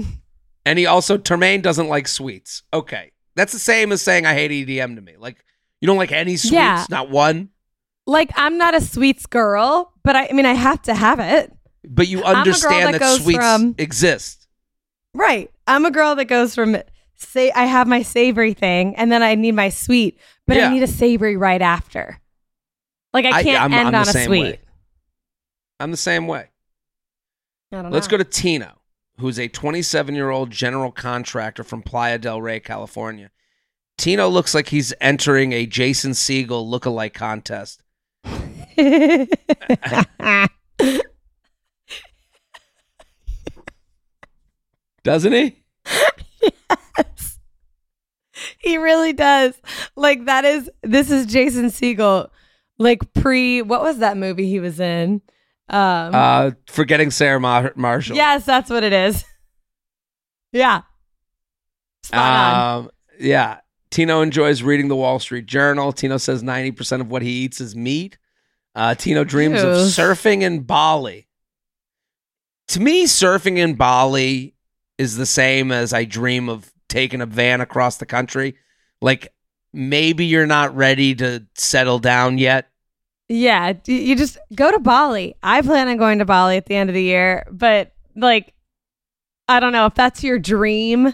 And 0.66 0.78
he 0.78 0.84
also 0.86 1.16
Termaine 1.16 1.62
doesn't 1.62 1.88
like 1.88 2.08
sweets. 2.08 2.62
Okay, 2.74 3.12
that's 3.36 3.52
the 3.52 3.58
same 3.58 3.92
as 3.92 4.02
saying 4.02 4.26
I 4.26 4.34
hate 4.34 4.50
EDM 4.50 4.96
to 4.96 5.00
me. 5.00 5.14
Like 5.16 5.42
you 5.80 5.86
don't 5.86 5.96
like 5.96 6.12
any 6.12 6.36
sweets, 6.36 6.52
Yeah. 6.52 6.84
not 6.90 7.08
one. 7.08 7.50
Like 8.06 8.30
I'm 8.36 8.58
not 8.58 8.74
a 8.74 8.80
sweets 8.80 9.26
girl, 9.26 9.92
but 10.02 10.16
I, 10.16 10.26
I 10.28 10.32
mean 10.32 10.44
I 10.44 10.54
have 10.54 10.82
to 10.82 10.94
have 10.94 11.20
it. 11.20 11.52
But 11.88 12.08
you 12.08 12.22
understand 12.24 12.94
that 12.94 13.00
that, 13.00 13.20
sweets 13.20 13.38
from- 13.38 13.74
exist. 13.78 14.48
Right. 15.14 15.50
I'm 15.68 15.86
a 15.86 15.90
girl 15.90 16.14
that 16.16 16.24
goes 16.26 16.54
from 16.54 16.76
say 17.14 17.50
I 17.52 17.64
have 17.64 17.86
my 17.86 18.02
savory 18.02 18.52
thing 18.52 18.94
and 18.96 19.10
then 19.10 19.22
I 19.22 19.34
need 19.36 19.52
my 19.54 19.68
sweet, 19.70 20.18
but 20.48 20.56
Yeah. 20.56 20.68
I 20.68 20.74
need 20.74 20.82
a 20.82 20.86
savory 20.88 21.36
right 21.36 21.62
after. 21.62 22.20
Like 23.12 23.24
I 23.24 23.38
I- 23.38 23.42
can't 23.44 23.60
I'm- 23.62 23.72
end 23.72 23.88
I'm 23.88 23.94
on 23.94 24.08
a 24.08 24.12
sweet. 24.24 24.40
way. 24.42 24.60
I'm 25.78 25.90
the 25.92 25.96
same 25.96 26.26
way. 26.26 26.48
I 27.72 27.82
don't 27.82 27.92
Let's 27.92 28.08
go 28.08 28.16
to 28.16 28.24
Tino, 28.24 28.75
who's 29.18 29.38
a 29.38 29.48
27 29.48 30.14
year 30.14 30.30
old 30.30 30.50
general 30.50 30.92
contractor 30.92 31.64
from 31.64 31.82
Playa 31.82 32.18
del 32.18 32.40
Rey, 32.42 32.60
California. 32.60 33.30
Tino 33.98 34.28
looks 34.28 34.54
like 34.54 34.68
he's 34.68 34.92
entering 35.00 35.52
a 35.52 35.66
Jason 35.66 36.12
Segel 36.12 36.68
look-alike 36.68 37.14
contest. 37.14 37.82
Doesn't 45.02 45.32
he? 45.32 45.62
yes. 46.98 47.38
He 48.58 48.76
really 48.76 49.12
does. 49.12 49.54
Like 49.94 50.26
that 50.26 50.44
is 50.44 50.70
this 50.82 51.10
is 51.10 51.26
Jason 51.26 51.66
Segel 51.66 52.28
like 52.78 53.12
pre 53.14 53.62
what 53.62 53.82
was 53.82 53.98
that 53.98 54.16
movie 54.16 54.48
he 54.48 54.60
was 54.60 54.80
in? 54.80 55.22
Um 55.68 56.14
Uh, 56.14 56.50
forgetting 56.68 57.10
Sarah 57.10 57.40
Mar- 57.40 57.72
Marshall. 57.76 58.16
Yes, 58.16 58.44
that's 58.44 58.70
what 58.70 58.84
it 58.84 58.92
is. 58.92 59.24
Yeah. 60.52 60.82
Spot 62.04 62.18
on. 62.18 62.78
Um, 62.84 62.90
yeah. 63.20 63.58
Tino 63.90 64.22
enjoys 64.22 64.62
reading 64.62 64.88
the 64.88 64.96
Wall 64.96 65.18
Street 65.18 65.44
Journal. 65.44 65.92
Tino 65.92 66.16
says 66.16 66.42
90% 66.42 67.00
of 67.02 67.10
what 67.10 67.20
he 67.20 67.30
eats 67.30 67.60
is 67.60 67.76
meat. 67.76 68.16
Uh, 68.74 68.94
Tino 68.94 69.22
dreams 69.24 69.60
of 69.60 69.68
surfing 69.88 70.40
in 70.42 70.60
Bali. 70.62 71.28
To 72.68 72.80
me, 72.80 73.04
surfing 73.04 73.58
in 73.58 73.74
Bali 73.74 74.54
is 74.96 75.16
the 75.16 75.26
same 75.26 75.72
as 75.72 75.92
I 75.92 76.04
dream 76.04 76.48
of 76.48 76.72
taking 76.88 77.20
a 77.20 77.26
van 77.26 77.60
across 77.60 77.98
the 77.98 78.06
country. 78.06 78.56
Like, 79.02 79.34
maybe 79.74 80.24
you're 80.24 80.46
not 80.46 80.74
ready 80.74 81.14
to 81.16 81.46
settle 81.54 81.98
down 81.98 82.38
yet. 82.38 82.70
Yeah, 83.28 83.72
you 83.86 84.14
just 84.14 84.38
go 84.54 84.70
to 84.70 84.78
Bali. 84.78 85.34
I 85.42 85.60
plan 85.62 85.88
on 85.88 85.96
going 85.96 86.18
to 86.20 86.24
Bali 86.24 86.56
at 86.56 86.66
the 86.66 86.76
end 86.76 86.90
of 86.90 86.94
the 86.94 87.02
year, 87.02 87.44
but 87.50 87.92
like 88.14 88.54
I 89.48 89.60
don't 89.60 89.72
know 89.72 89.86
if 89.86 89.94
that's 89.94 90.22
your 90.22 90.38
dream. 90.38 91.12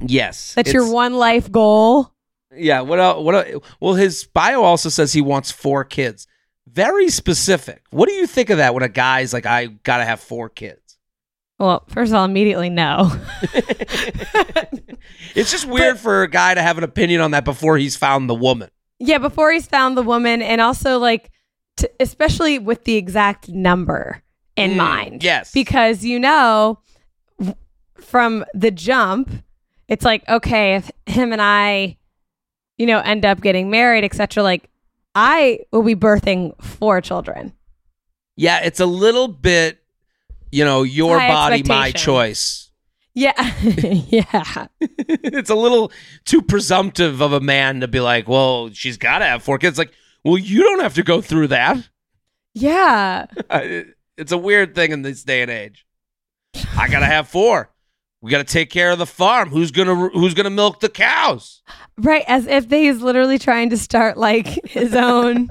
Yes. 0.00 0.54
That's 0.54 0.72
your 0.72 0.90
one 0.90 1.14
life 1.14 1.50
goal. 1.50 2.12
Yeah. 2.54 2.82
What 2.82 3.00
else? 3.00 3.24
What? 3.24 3.34
el- 3.34 3.62
Well, 3.80 3.94
his 3.94 4.24
bio 4.24 4.62
also 4.62 4.88
says 4.88 5.12
he 5.12 5.20
wants 5.22 5.50
four 5.50 5.84
kids. 5.84 6.26
Very 6.68 7.08
specific. 7.08 7.82
What 7.90 8.08
do 8.08 8.14
you 8.14 8.26
think 8.26 8.50
of 8.50 8.58
that 8.58 8.74
when 8.74 8.82
a 8.82 8.88
guy's 8.88 9.32
like, 9.32 9.46
I 9.46 9.66
gotta 9.66 10.04
have 10.04 10.20
four 10.20 10.48
kids? 10.48 10.98
Well, 11.58 11.84
first 11.88 12.10
of 12.12 12.16
all, 12.16 12.24
immediately 12.24 12.68
no. 12.70 13.10
It's 15.34 15.50
just 15.50 15.66
weird 15.66 15.98
for 15.98 16.22
a 16.22 16.30
guy 16.30 16.54
to 16.54 16.62
have 16.62 16.78
an 16.78 16.84
opinion 16.84 17.20
on 17.20 17.32
that 17.32 17.44
before 17.44 17.76
he's 17.76 17.96
found 17.96 18.28
the 18.28 18.34
woman. 18.34 18.70
Yeah, 18.98 19.18
before 19.18 19.52
he's 19.52 19.66
found 19.66 19.96
the 19.96 20.02
woman, 20.02 20.42
and 20.42 20.60
also 20.60 20.98
like, 20.98 21.30
t- 21.76 21.88
especially 22.00 22.58
with 22.58 22.84
the 22.84 22.96
exact 22.96 23.48
number 23.48 24.22
in 24.56 24.72
Mm, 24.72 24.76
mind. 24.76 25.22
yes. 25.22 25.52
because 25.52 26.04
you 26.04 26.18
know 26.18 26.78
w- 27.38 27.56
from 27.96 28.44
the 28.54 28.70
jump, 28.70 29.30
it's 29.88 30.04
like 30.04 30.26
okay, 30.28 30.76
if 30.76 30.90
him 31.06 31.32
and 31.32 31.42
I, 31.42 31.98
you 32.78 32.86
know, 32.86 33.00
end 33.00 33.24
up 33.24 33.40
getting 33.40 33.70
married, 33.70 34.04
etc. 34.04 34.42
Like, 34.42 34.68
I 35.14 35.60
will 35.72 35.82
be 35.82 35.94
birthing 35.94 36.60
four 36.62 37.00
children. 37.00 37.52
Yeah, 38.36 38.60
it's 38.64 38.80
a 38.80 38.86
little 38.86 39.28
bit, 39.28 39.78
you 40.52 40.64
know, 40.64 40.82
your 40.82 41.18
High 41.18 41.28
body, 41.28 41.62
my 41.62 41.90
choice. 41.92 42.65
Yeah, 43.16 43.54
yeah. 43.62 44.66
it's 44.80 45.48
a 45.48 45.54
little 45.54 45.90
too 46.26 46.42
presumptive 46.42 47.22
of 47.22 47.32
a 47.32 47.40
man 47.40 47.80
to 47.80 47.88
be 47.88 47.98
like, 47.98 48.28
well, 48.28 48.68
she's 48.72 48.98
got 48.98 49.20
to 49.20 49.24
have 49.24 49.42
four 49.42 49.56
kids. 49.56 49.78
Like, 49.78 49.94
well, 50.22 50.36
you 50.36 50.62
don't 50.62 50.80
have 50.80 50.92
to 50.94 51.02
go 51.02 51.22
through 51.22 51.48
that. 51.48 51.88
Yeah. 52.52 53.24
it's 54.18 54.32
a 54.32 54.38
weird 54.38 54.74
thing 54.74 54.92
in 54.92 55.00
this 55.00 55.24
day 55.24 55.40
and 55.40 55.50
age. 55.50 55.86
I 56.76 56.88
gotta 56.88 57.06
have 57.06 57.28
four. 57.28 57.70
We 58.20 58.30
gotta 58.30 58.44
take 58.44 58.70
care 58.70 58.90
of 58.90 58.98
the 58.98 59.06
farm. 59.06 59.48
Who's 59.50 59.70
gonna 59.70 60.08
Who's 60.08 60.34
gonna 60.34 60.50
milk 60.50 60.80
the 60.80 60.88
cows? 60.88 61.62
Right, 61.98 62.24
as 62.26 62.46
if 62.46 62.68
they 62.68 62.84
he's 62.84 63.00
literally 63.00 63.38
trying 63.38 63.70
to 63.70 63.76
start 63.76 64.16
like 64.16 64.46
his 64.66 64.94
own. 64.94 65.48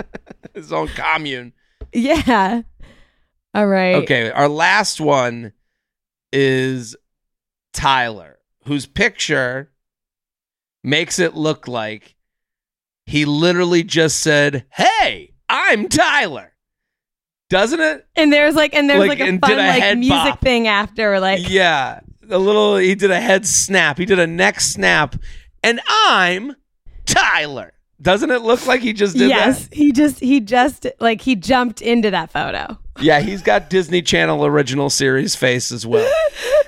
His 0.54 0.72
own 0.72 0.88
commune. 0.90 1.54
yeah. 1.94 2.62
All 3.54 3.68
right. 3.68 3.96
Okay, 3.96 4.32
our 4.32 4.50
last 4.50 5.00
one 5.00 5.54
is 6.32 6.96
Tyler, 7.76 8.40
whose 8.66 8.86
picture 8.86 9.70
makes 10.84 11.20
it 11.20 11.36
look 11.36 11.68
like 11.68 12.16
he 13.06 13.26
literally 13.26 13.84
just 13.84 14.22
said, 14.22 14.66
"Hey, 14.72 15.34
I'm 15.50 15.88
Tyler." 15.90 16.54
Doesn't 17.50 17.80
it? 17.80 18.08
And 18.16 18.34
there's 18.34 18.56
like, 18.56 18.74
and 18.74 18.90
there's 18.90 19.00
Like, 19.08 19.20
like, 19.20 19.30
a 19.30 19.38
fun 19.38 19.52
a 19.52 19.56
like 19.68 19.98
music 20.00 20.10
bop. 20.10 20.42
thing 20.42 20.68
after, 20.68 21.20
like 21.20 21.48
Yeah, 21.48 22.00
a 22.30 22.40
little. 22.40 22.78
He 22.78 22.96
did 22.96 23.12
a 23.12 23.20
head 23.20 23.46
snap. 23.46 24.00
He 24.00 24.06
did 24.06 24.18
a 24.18 24.26
neck 24.26 24.60
snap, 24.62 25.16
and 25.64 25.80
I'm 25.88 26.56
Tyler. 27.06 27.74
Doesn't 28.02 28.32
it 28.32 28.42
look 28.42 28.66
like 28.66 28.82
he 28.82 28.94
just 28.94 29.16
did 29.16 29.30
yes, 29.30 29.70
he 29.72 29.92
just 29.92 30.20
he 30.20 30.40
just 30.40 30.88
like 31.00 31.22
he 31.22 31.36
jumped 31.36 31.82
into 31.82 32.10
that 32.12 32.32
photo. 32.32 32.78
Yeah, 33.00 33.20
he's 33.20 33.42
got 33.42 33.70
Disney 33.70 34.02
Channel 34.02 34.46
original 34.46 34.90
series 34.90 35.36
face 35.36 35.72
as 35.72 35.86
well. 35.86 36.10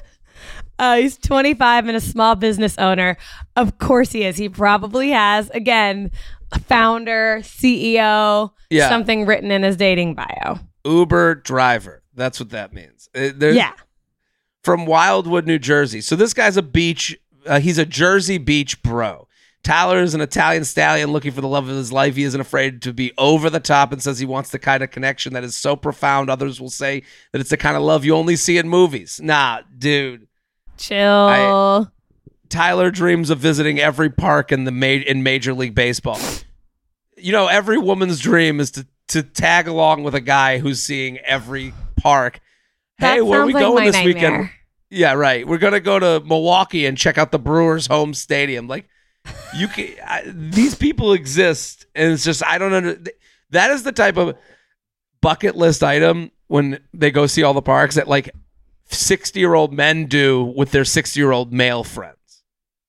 Uh, 0.79 0.97
he's 0.97 1.17
25 1.17 1.87
and 1.87 1.97
a 1.97 2.01
small 2.01 2.35
business 2.35 2.77
owner. 2.77 3.17
Of 3.55 3.77
course 3.79 4.11
he 4.11 4.23
is. 4.23 4.37
He 4.37 4.49
probably 4.49 5.09
has 5.11 5.49
again 5.51 6.11
a 6.51 6.59
founder, 6.59 7.39
CEO, 7.43 8.51
Yeah. 8.69 8.89
something 8.89 9.25
written 9.25 9.51
in 9.51 9.63
his 9.63 9.75
dating 9.77 10.15
bio. 10.15 10.59
Uber 10.85 11.35
driver. 11.35 12.03
That's 12.15 12.39
what 12.39 12.49
that 12.51 12.73
means. 12.73 13.09
Uh, 13.15 13.29
there's- 13.35 13.55
Yeah. 13.57 13.73
from 14.63 14.85
Wildwood, 14.85 15.45
New 15.47 15.59
Jersey. 15.59 16.01
So 16.01 16.15
this 16.15 16.33
guy's 16.33 16.57
a 16.57 16.61
beach. 16.61 17.17
Uh, 17.45 17.59
he's 17.59 17.77
a 17.77 17.85
Jersey 17.85 18.37
Beach 18.37 18.81
bro. 18.83 19.27
Tyler 19.63 19.99
is 20.01 20.13
an 20.13 20.21
Italian 20.21 20.63
stallion 20.63 21.11
looking 21.11 21.31
for 21.31 21.41
the 21.41 21.47
love 21.47 21.67
of 21.67 21.75
his 21.75 21.91
life. 21.91 22.15
He 22.15 22.23
isn't 22.23 22.39
afraid 22.39 22.81
to 22.83 22.93
be 22.93 23.11
over 23.17 23.49
the 23.49 23.59
top 23.59 23.91
and 23.91 24.01
says 24.01 24.19
he 24.19 24.25
wants 24.25 24.49
the 24.51 24.59
kind 24.59 24.81
of 24.83 24.91
connection 24.91 25.33
that 25.33 25.43
is 25.43 25.55
so 25.57 25.75
profound. 25.75 26.29
Others 26.29 26.61
will 26.61 26.69
say 26.69 27.03
that 27.31 27.41
it's 27.41 27.49
the 27.49 27.57
kind 27.57 27.75
of 27.75 27.83
love 27.83 28.05
you 28.05 28.15
only 28.15 28.35
see 28.35 28.57
in 28.57 28.69
movies. 28.69 29.19
Nah, 29.21 29.61
dude. 29.77 30.26
Chill. 30.77 31.91
Tyler 32.49 32.91
dreams 32.91 33.29
of 33.29 33.39
visiting 33.39 33.79
every 33.79 34.09
park 34.09 34.51
in 34.51 34.63
the 34.63 34.71
ma- 34.71 34.85
in 34.85 35.23
Major 35.23 35.53
League 35.53 35.75
Baseball. 35.75 36.19
You 37.17 37.31
know, 37.31 37.47
every 37.47 37.77
woman's 37.77 38.19
dream 38.19 38.59
is 38.59 38.71
to 38.71 38.87
to 39.09 39.23
tag 39.23 39.67
along 39.67 40.03
with 40.03 40.15
a 40.15 40.21
guy 40.21 40.59
who's 40.59 40.81
seeing 40.81 41.17
every 41.19 41.73
park. 41.97 42.39
That 42.99 43.15
hey, 43.15 43.21
where 43.21 43.41
are 43.41 43.45
we 43.45 43.53
like 43.53 43.61
going 43.61 43.85
this 43.85 44.03
weekend? 44.03 44.49
Yeah, 44.89 45.13
right. 45.13 45.45
We're 45.45 45.57
gonna 45.57 45.79
go 45.79 45.99
to 45.99 46.21
Milwaukee 46.25 46.85
and 46.85 46.97
check 46.97 47.17
out 47.17 47.31
the 47.31 47.39
Brewers' 47.39 47.87
home 47.87 48.13
stadium. 48.13 48.67
Like, 48.67 48.87
you 49.55 49.67
can. 49.67 49.89
I, 50.05 50.23
these 50.25 50.75
people 50.75 51.13
exist, 51.13 51.85
and 51.93 52.13
it's 52.13 52.23
just 52.23 52.43
I 52.45 52.57
don't 52.57 52.73
under. 52.73 52.97
That 53.51 53.71
is 53.71 53.83
the 53.83 53.91
type 53.91 54.17
of 54.17 54.37
bucket 55.21 55.55
list 55.55 55.83
item 55.83 56.31
when 56.47 56.79
they 56.93 57.11
go 57.11 57.27
see 57.27 57.43
all 57.43 57.53
the 57.53 57.61
parks 57.61 57.95
that 57.95 58.07
like 58.07 58.29
sixty 58.87 59.39
year 59.39 59.53
old 59.53 59.73
men 59.73 60.05
do 60.05 60.43
with 60.43 60.71
their 60.71 60.85
sixty 60.85 61.19
year 61.19 61.31
old 61.31 61.53
male 61.53 61.83
friends. 61.83 62.43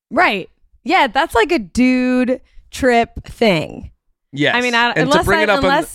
Right. 0.09 0.49
Yeah, 0.83 1.07
that's 1.07 1.35
like 1.35 1.51
a 1.51 1.59
dude 1.59 2.41
trip 2.71 3.23
thing. 3.25 3.91
Yes. 4.31 4.55
I 4.55 4.61
mean, 4.61 4.75
I, 4.75 4.93
to 4.93 5.01
unless 5.01 5.25
bring 5.25 5.39
I, 5.39 5.43
it 5.43 5.49
up, 5.49 5.63
on- 5.63 5.85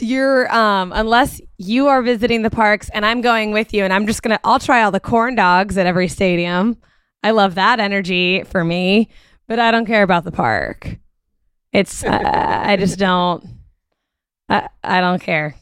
you're 0.00 0.52
um 0.54 0.92
unless 0.94 1.40
you 1.56 1.88
are 1.88 2.02
visiting 2.02 2.42
the 2.42 2.50
parks 2.50 2.88
and 2.90 3.04
I'm 3.04 3.20
going 3.20 3.50
with 3.50 3.74
you 3.74 3.82
and 3.82 3.92
I'm 3.92 4.06
just 4.06 4.22
gonna 4.22 4.38
I'll 4.44 4.60
try 4.60 4.82
all 4.82 4.92
the 4.92 5.00
corn 5.00 5.34
dogs 5.34 5.76
at 5.76 5.86
every 5.86 6.08
stadium. 6.08 6.76
I 7.22 7.32
love 7.32 7.56
that 7.56 7.80
energy 7.80 8.44
for 8.44 8.62
me, 8.62 9.08
but 9.48 9.58
I 9.58 9.72
don't 9.72 9.86
care 9.86 10.04
about 10.04 10.22
the 10.24 10.30
park. 10.30 10.98
It's 11.72 12.04
uh, 12.04 12.62
I 12.64 12.76
just 12.76 12.98
don't. 12.98 13.44
I 14.48 14.68
I 14.82 15.00
don't 15.00 15.20
care. 15.20 15.56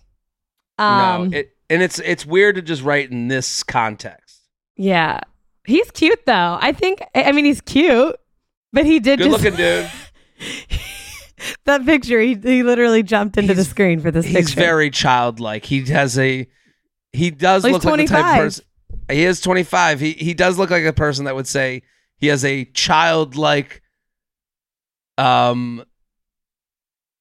Um, 0.79 1.31
no, 1.31 1.39
it, 1.39 1.56
and 1.71 1.83
it's 1.83 1.99
it's 2.01 2.25
weird 2.27 2.57
to 2.57 2.63
just 2.63 2.83
write 2.83 3.11
in 3.11 3.29
this 3.29 3.63
context. 3.63 4.41
yeah, 4.77 5.21
he's 5.67 5.91
cute 5.91 6.25
though. 6.27 6.59
I 6.61 6.73
think 6.73 7.03
I 7.15 7.33
mean 7.33 7.45
he's 7.45 7.61
cute, 7.61 8.17
but 8.73 8.85
he 8.87 9.01
did 9.01 9.19
Good 9.19 9.31
just 9.31 9.43
looking 9.45 9.57
dude. 9.57 9.91
that 11.65 11.85
picture. 11.85 12.21
He 12.21 12.35
he 12.35 12.63
literally 12.63 13.03
jumped 13.03 13.37
into 13.37 13.55
the 13.55 13.65
screen 13.65 14.01
for 14.01 14.11
this 14.11 14.25
He's 14.27 14.35
picture. 14.49 14.61
very 14.61 14.91
childlike. 14.91 15.65
He 15.65 15.85
has 15.87 16.19
a 16.19 16.47
he 17.13 17.31
does 17.31 17.63
Well, 17.63 17.73
look 17.73 17.83
he's 17.83 17.91
like 17.91 18.01
the 18.01 18.07
type 18.07 18.19
of 18.21 18.25
25. 18.25 18.45
person. 18.45 18.65
He 19.11 19.25
is 19.25 19.41
25. 19.41 20.01
He 20.01 20.13
he 20.13 20.35
does 20.35 20.59
look 20.59 20.71
like 20.71 20.85
a 20.85 20.93
person 20.93 21.25
that 21.27 21.35
would 21.35 21.47
say 21.47 21.83
he 22.19 22.27
has 22.29 22.45
a 22.45 22.65
childlike 22.67 23.83
um 25.19 25.83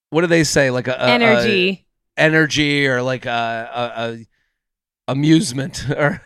what 0.10 0.22
do 0.22 0.28
they 0.28 0.43
say 0.43 0.72
like 0.72 0.88
a, 0.88 0.91
a- 0.93 0.96
a- 1.06 1.10
energy. 1.10 1.88
energy 2.18 2.88
or 2.88 3.02
like 3.02 3.26
a, 3.26 3.30
a, 3.30 4.02
a 4.14 4.26
amusement 5.08 5.89
or 5.95 6.22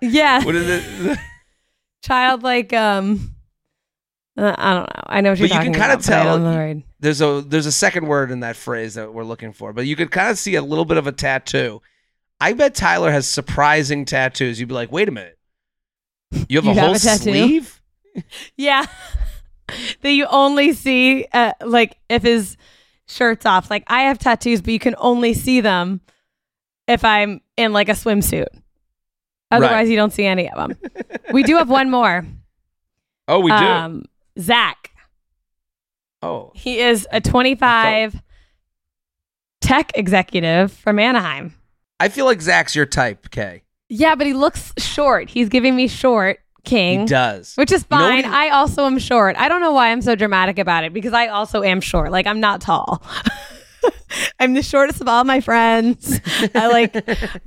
yeah, 0.00 0.44
what 0.44 0.54
is 0.54 0.68
it 1.10 1.18
childlike. 2.02 2.72
Um, 2.72 3.34
uh, 4.36 4.54
I 4.58 4.74
don't 4.74 4.82
know. 4.82 5.02
I 5.06 5.20
know 5.20 5.30
what 5.30 5.38
you're 5.38 5.48
But 5.48 5.54
you 5.56 5.60
can 5.62 5.72
but 5.72 5.90
I 5.90 5.96
tell- 5.96 6.24
don't 6.24 6.42
know 6.44 6.58
right. 6.58 6.82
there's 7.00 7.20
a 7.20 7.42
there's 7.46 7.66
a 7.66 7.72
second 7.72 8.06
word 8.06 8.30
in 8.30 8.40
that 8.40 8.56
phrase 8.56 8.94
that 8.94 9.12
we're 9.12 9.24
looking 9.24 9.52
for, 9.52 9.72
but 9.72 9.86
you 9.86 9.96
could 9.96 10.10
kind 10.10 10.30
of 10.30 10.38
see 10.38 10.54
a 10.56 10.62
little 10.62 10.84
bit 10.84 10.96
of 10.96 11.06
a 11.06 11.12
tattoo. 11.12 11.80
I 12.40 12.52
bet 12.52 12.74
Tyler 12.74 13.10
has 13.12 13.28
surprising 13.28 14.04
tattoos. 14.04 14.58
You'd 14.58 14.68
be 14.68 14.74
like, 14.74 14.90
wait 14.90 15.08
a 15.08 15.12
minute, 15.12 15.38
you 16.48 16.56
have 16.58 16.64
You 16.64 16.70
a 16.72 16.74
have 16.74 16.84
whole 16.84 16.94
a 16.94 16.98
sleeve? 16.98 17.80
Yeah, 18.56 18.86
that 20.02 20.10
you 20.10 20.26
only 20.26 20.72
see 20.72 21.26
uh, 21.32 21.52
like 21.64 21.96
if 22.08 22.22
his 22.22 22.56
shirt's 23.06 23.44
off. 23.46 23.70
Like 23.70 23.82
I 23.88 24.02
have 24.02 24.18
tattoos, 24.20 24.60
but 24.62 24.72
you 24.72 24.78
can 24.78 24.94
only 24.98 25.34
see 25.34 25.60
them 25.60 26.00
if 26.86 27.04
I'm 27.04 27.40
in 27.56 27.72
like 27.72 27.88
a 27.88 27.92
swimsuit. 27.92 28.46
Otherwise, 29.50 29.72
Right. 29.72 29.88
you 29.88 29.96
don't 29.96 30.12
see 30.12 30.24
any 30.26 30.50
of 30.50 30.56
them. 30.56 30.78
we 31.32 31.42
do 31.42 31.56
have 31.56 31.68
one 31.70 31.90
more. 31.90 32.24
Oh, 33.26 33.40
we 33.40 33.50
do. 33.50 33.56
Um, 33.56 34.04
Zach. 34.38 34.90
oh, 36.22 36.52
He 36.54 36.78
is 36.80 37.08
a 37.10 37.22
25 37.22 38.20
tech 39.62 39.92
executive 39.94 40.72
from 40.72 40.98
Anaheim. 40.98 41.54
I 41.98 42.10
feel 42.10 42.26
like 42.26 42.42
Zach's 42.42 42.76
your 42.76 42.84
type, 42.84 43.30
Kay. 43.30 43.62
Yeah, 43.88 44.14
but 44.14 44.26
he 44.26 44.34
looks 44.34 44.74
short. 44.76 45.30
He's 45.30 45.48
giving 45.48 45.74
me 45.74 45.88
short 45.88 46.38
king. 46.64 47.00
He 47.00 47.06
does. 47.06 47.54
Which 47.54 47.72
is 47.72 47.86
You 47.90 47.96
know 47.96 48.04
what 48.04 48.10
fine. 48.10 48.24
he- 48.24 48.30
I 48.30 48.48
also 48.50 48.84
am 48.84 48.98
short. 48.98 49.36
I 49.38 49.48
don't 49.48 49.62
know 49.62 49.72
why 49.72 49.88
I'm 49.90 50.02
so 50.02 50.14
dramatic 50.14 50.58
about 50.58 50.84
it 50.84 50.92
because 50.92 51.14
I 51.14 51.28
also 51.28 51.62
am 51.62 51.80
short. 51.80 52.10
Like 52.12 52.26
I'm 52.26 52.40
not 52.40 52.60
tall. 52.60 53.02
I'm 54.38 54.54
the 54.54 54.62
shortest 54.62 55.00
of 55.00 55.08
all 55.08 55.24
my 55.24 55.40
friends. 55.40 56.20
I 56.54 56.68
like 56.68 56.94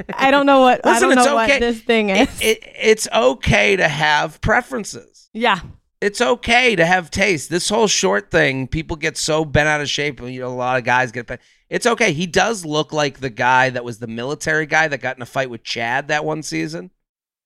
I 0.13 0.31
don't 0.31 0.45
know 0.45 0.61
what 0.61 0.85
I 0.85 0.99
don't 0.99 1.15
know 1.15 1.39
okay. 1.39 1.53
what 1.53 1.59
this 1.59 1.81
thing 1.81 2.09
is. 2.09 2.41
It, 2.41 2.57
it, 2.57 2.73
it's 2.81 3.07
okay 3.13 3.75
to 3.75 3.87
have 3.87 4.41
preferences. 4.41 5.29
yeah. 5.33 5.59
It's 5.99 6.21
okay 6.21 6.75
to 6.75 6.85
have 6.85 7.09
taste. 7.09 7.49
This 7.49 7.69
whole 7.69 7.87
short 7.87 8.29
thing, 8.29 8.67
people 8.67 8.95
get 8.95 9.17
so 9.17 9.43
bent 9.43 9.67
out 9.67 9.81
of 9.81 9.89
shape. 9.89 10.21
You 10.21 10.41
know, 10.41 10.49
a 10.49 10.49
lot 10.49 10.77
of 10.77 10.83
guys 10.83 11.11
get 11.11 11.25
bent. 11.25 11.41
It's 11.71 11.87
okay. 11.87 12.13
He 12.13 12.27
does 12.27 12.63
look 12.63 12.93
like 12.93 13.19
the 13.19 13.31
guy 13.31 13.71
that 13.71 13.83
was 13.83 13.97
the 13.97 14.05
military 14.05 14.67
guy 14.67 14.87
that 14.87 14.99
got 14.99 15.15
in 15.15 15.23
a 15.23 15.25
fight 15.25 15.49
with 15.49 15.63
Chad 15.63 16.09
that 16.09 16.23
one 16.23 16.43
season. 16.43 16.91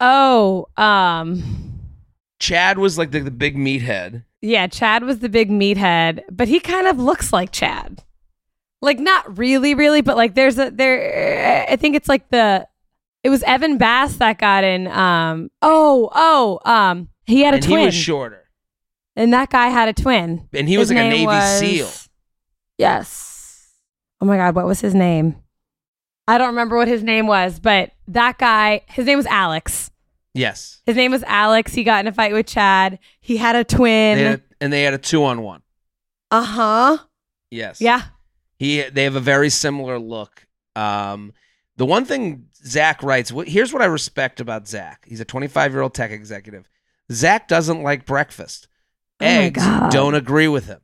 Oh, 0.02 0.68
um 0.76 1.80
Chad 2.40 2.78
was 2.78 2.98
like 2.98 3.12
the, 3.12 3.20
the 3.22 3.32
big 3.32 3.56
meathead. 3.56 4.26
yeah, 4.42 4.68
Chad 4.68 5.04
was 5.04 5.20
the 5.20 5.30
big 5.30 5.50
meathead, 5.50 6.24
but 6.30 6.50
he 6.50 6.60
kind 6.60 6.88
of 6.88 6.98
looks 7.00 7.32
like 7.32 7.52
Chad. 7.54 8.04
Like 8.82 9.00
not 9.00 9.38
really 9.38 9.76
really, 9.76 10.02
but 10.02 10.18
like 10.18 10.36
there's 10.36 10.58
a 10.58 10.72
there 10.72 11.68
I 11.70 11.76
think 11.76 11.96
it's 11.96 12.10
like 12.10 12.30
the 12.30 12.68
it 13.24 13.30
was 13.30 13.44
Evan 13.44 13.78
Bass 13.78 14.16
that 14.18 14.40
got 14.40 14.64
in 14.64 14.88
um 14.88 15.50
oh, 15.62 16.10
oh, 16.14 16.60
um 16.70 17.10
he 17.26 17.42
had 17.42 17.54
a 17.54 17.58
and 17.58 17.66
twin. 17.66 17.80
he 17.80 17.86
was 17.86 17.96
shorter. 17.96 18.50
And 19.16 19.34
that 19.34 19.50
guy 19.50 19.68
had 19.68 19.88
a 19.90 19.94
twin. 19.94 20.48
And 20.54 20.68
he 20.68 20.78
was 20.78 20.90
His 20.90 20.96
like 20.96 21.06
a 21.06 21.10
Navy 21.10 21.26
was- 21.26 21.60
SEAL. 21.60 21.90
Yes. 22.78 23.70
Oh 24.20 24.26
my 24.26 24.38
God, 24.38 24.56
what 24.56 24.66
was 24.66 24.82
his 24.82 24.96
name? 24.96 25.36
I 26.28 26.38
don't 26.38 26.48
remember 26.48 26.78
what 26.78 26.88
his 26.88 27.04
name 27.04 27.28
was, 27.28 27.60
but 27.60 27.92
that 28.08 28.38
guy, 28.38 28.82
his 28.88 29.06
name 29.06 29.18
was 29.18 29.26
Alex. 29.26 29.92
Yes. 30.34 30.82
His 30.86 30.96
name 30.96 31.12
was 31.12 31.24
Alex. 31.24 31.74
He 31.74 31.84
got 31.84 32.00
in 32.00 32.08
a 32.08 32.14
fight 32.14 32.32
with 32.34 32.46
Chad. 32.48 33.00
He 33.20 33.38
had 33.38 33.56
a 33.56 33.64
twin. 33.64 34.18
They 34.18 34.24
had, 34.24 34.42
and 34.62 34.72
they 34.72 34.84
had 34.84 34.94
a 34.94 34.98
two 34.98 35.24
on 35.26 35.42
one. 35.42 35.62
Uh 36.30 36.44
huh. 36.44 36.98
Yes. 37.50 37.82
Yeah. 37.82 38.04
He 38.62 38.84
they 38.84 39.06
have 39.06 39.16
a 39.16 39.20
very 39.20 39.50
similar 39.50 39.98
look. 39.98 40.46
Um, 40.76 41.34
the 41.78 41.86
one 41.88 42.06
thing 42.06 42.46
Zach 42.64 43.02
writes, 43.02 43.34
here's 43.48 43.74
what 43.74 43.82
I 43.82 43.86
respect 43.86 44.40
about 44.40 44.68
Zach. 44.68 45.04
He's 45.08 45.20
a 45.20 45.26
25 45.26 45.72
year 45.72 45.82
old 45.82 45.96
tech 45.96 46.12
executive. 46.12 46.70
Zach 47.12 47.48
doesn't 47.48 47.82
like 47.82 48.06
breakfast. 48.06 48.68
Oh 49.20 49.26
Eggs 49.26 49.64
don't 49.90 50.14
agree 50.14 50.48
with 50.48 50.68
him. 50.68 50.80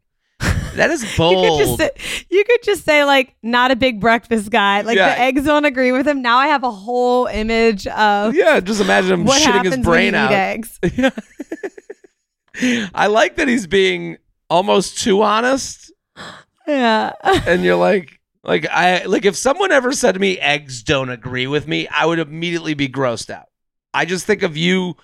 That 0.73 0.89
is 0.89 1.03
You 1.03 1.07
could 1.09 1.17
bold. 1.17 1.59
just 1.59 1.77
say, 1.77 1.91
you 2.31 2.43
could 2.45 2.63
just 2.63 2.83
say 2.83 3.03
like 3.03 3.35
not 3.43 3.69
a 3.69 3.75
big 3.75 4.01
breakfast 4.01 4.49
guy. 4.49 4.81
Like 4.81 4.97
Yeah. 4.97 5.13
the 5.13 5.21
eggs 5.21 5.43
don't 5.43 5.65
agree 5.65 5.91
with 5.91 6.07
him. 6.07 6.23
Now 6.23 6.39
I 6.39 6.47
have 6.47 6.63
a 6.63 6.71
whole 6.71 7.27
image 7.27 7.85
of 7.85 8.33
yeah, 8.33 8.59
just 8.59 8.81
imagine 8.81 9.21
him 9.21 9.27
shitting 9.27 9.65
his 9.65 9.77
brain 9.85 10.15
out. 10.15 10.31
eggs. 10.31 10.79
I 12.95 13.05
like 13.05 13.35
that 13.35 13.47
he's 13.47 13.67
being 13.67 14.17
almost 14.49 14.97
too 14.97 15.21
honest. 15.21 15.91
Yeah. 16.67 17.13
and 17.23 17.63
you're 17.63 17.77
like 17.77 18.19
like 18.43 18.67
I 18.69 19.05
like 19.05 19.25
if 19.25 19.35
someone 19.35 19.71
ever 19.71 19.91
said 19.93 20.13
to 20.13 20.19
me 20.19 20.39
eggs 20.39 20.83
don't 20.83 21.09
agree 21.09 21.47
with 21.47 21.67
me, 21.67 21.87
I 21.87 22.05
would 22.05 22.19
immediately 22.19 22.73
be 22.73 22.87
grossed 22.87 23.29
out. 23.29 23.47
I 23.93 24.05
just 24.05 24.25
think 24.25 24.43
of 24.43 24.57
you 24.57 24.95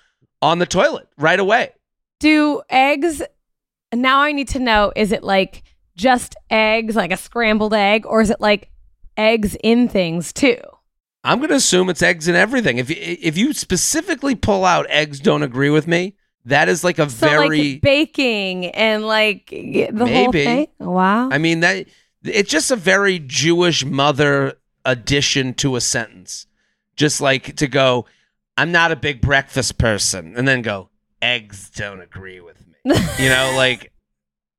on 0.41 0.59
the 0.59 0.65
toilet 0.65 1.07
right 1.17 1.39
away. 1.39 1.71
Do 2.19 2.61
eggs 2.69 3.21
now 3.93 4.19
I 4.21 4.31
need 4.31 4.49
to 4.49 4.59
know 4.59 4.91
is 4.95 5.11
it 5.11 5.23
like 5.23 5.63
just 5.95 6.35
eggs 6.49 6.95
like 6.95 7.11
a 7.11 7.17
scrambled 7.17 7.73
egg 7.73 8.05
or 8.05 8.21
is 8.21 8.29
it 8.29 8.41
like 8.41 8.69
eggs 9.17 9.55
in 9.63 9.87
things 9.87 10.33
too? 10.33 10.57
I'm 11.23 11.37
going 11.37 11.49
to 11.49 11.55
assume 11.55 11.89
it's 11.89 12.01
eggs 12.01 12.27
and 12.27 12.35
everything. 12.35 12.79
If 12.79 12.89
you, 12.89 12.97
if 12.99 13.37
you 13.37 13.53
specifically 13.53 14.35
pull 14.35 14.65
out 14.65 14.85
eggs 14.89 15.21
don't 15.21 15.43
agree 15.43 15.69
with 15.69 15.87
me, 15.87 16.17
that 16.45 16.69
is 16.69 16.83
like 16.83 16.99
a 16.99 17.09
So 17.09 17.27
very 17.27 17.73
like 17.73 17.81
baking 17.81 18.67
and 18.67 19.05
like 19.05 19.47
the 19.49 20.05
whole 20.05 20.31
thing. 20.31 20.67
Wow. 20.79 21.29
I 21.29 21.37
mean 21.37 21.61
that 21.61 21.87
it's 22.23 22.49
just 22.49 22.71
a 22.71 22.75
very 22.75 23.19
Jewish 23.19 23.85
mother 23.85 24.53
addition 24.85 25.53
to 25.55 25.75
a 25.75 25.81
sentence. 25.81 26.47
Just 26.95 27.21
like 27.21 27.55
to 27.55 27.67
go, 27.67 28.05
I'm 28.57 28.71
not 28.71 28.91
a 28.91 28.95
big 28.95 29.21
breakfast 29.21 29.77
person, 29.77 30.35
and 30.37 30.47
then 30.47 30.61
go, 30.61 30.89
eggs 31.21 31.71
don't 31.71 32.01
agree 32.01 32.39
with 32.39 32.57
me. 32.67 32.73
You 33.17 33.29
know, 33.29 33.53
like, 33.55 33.92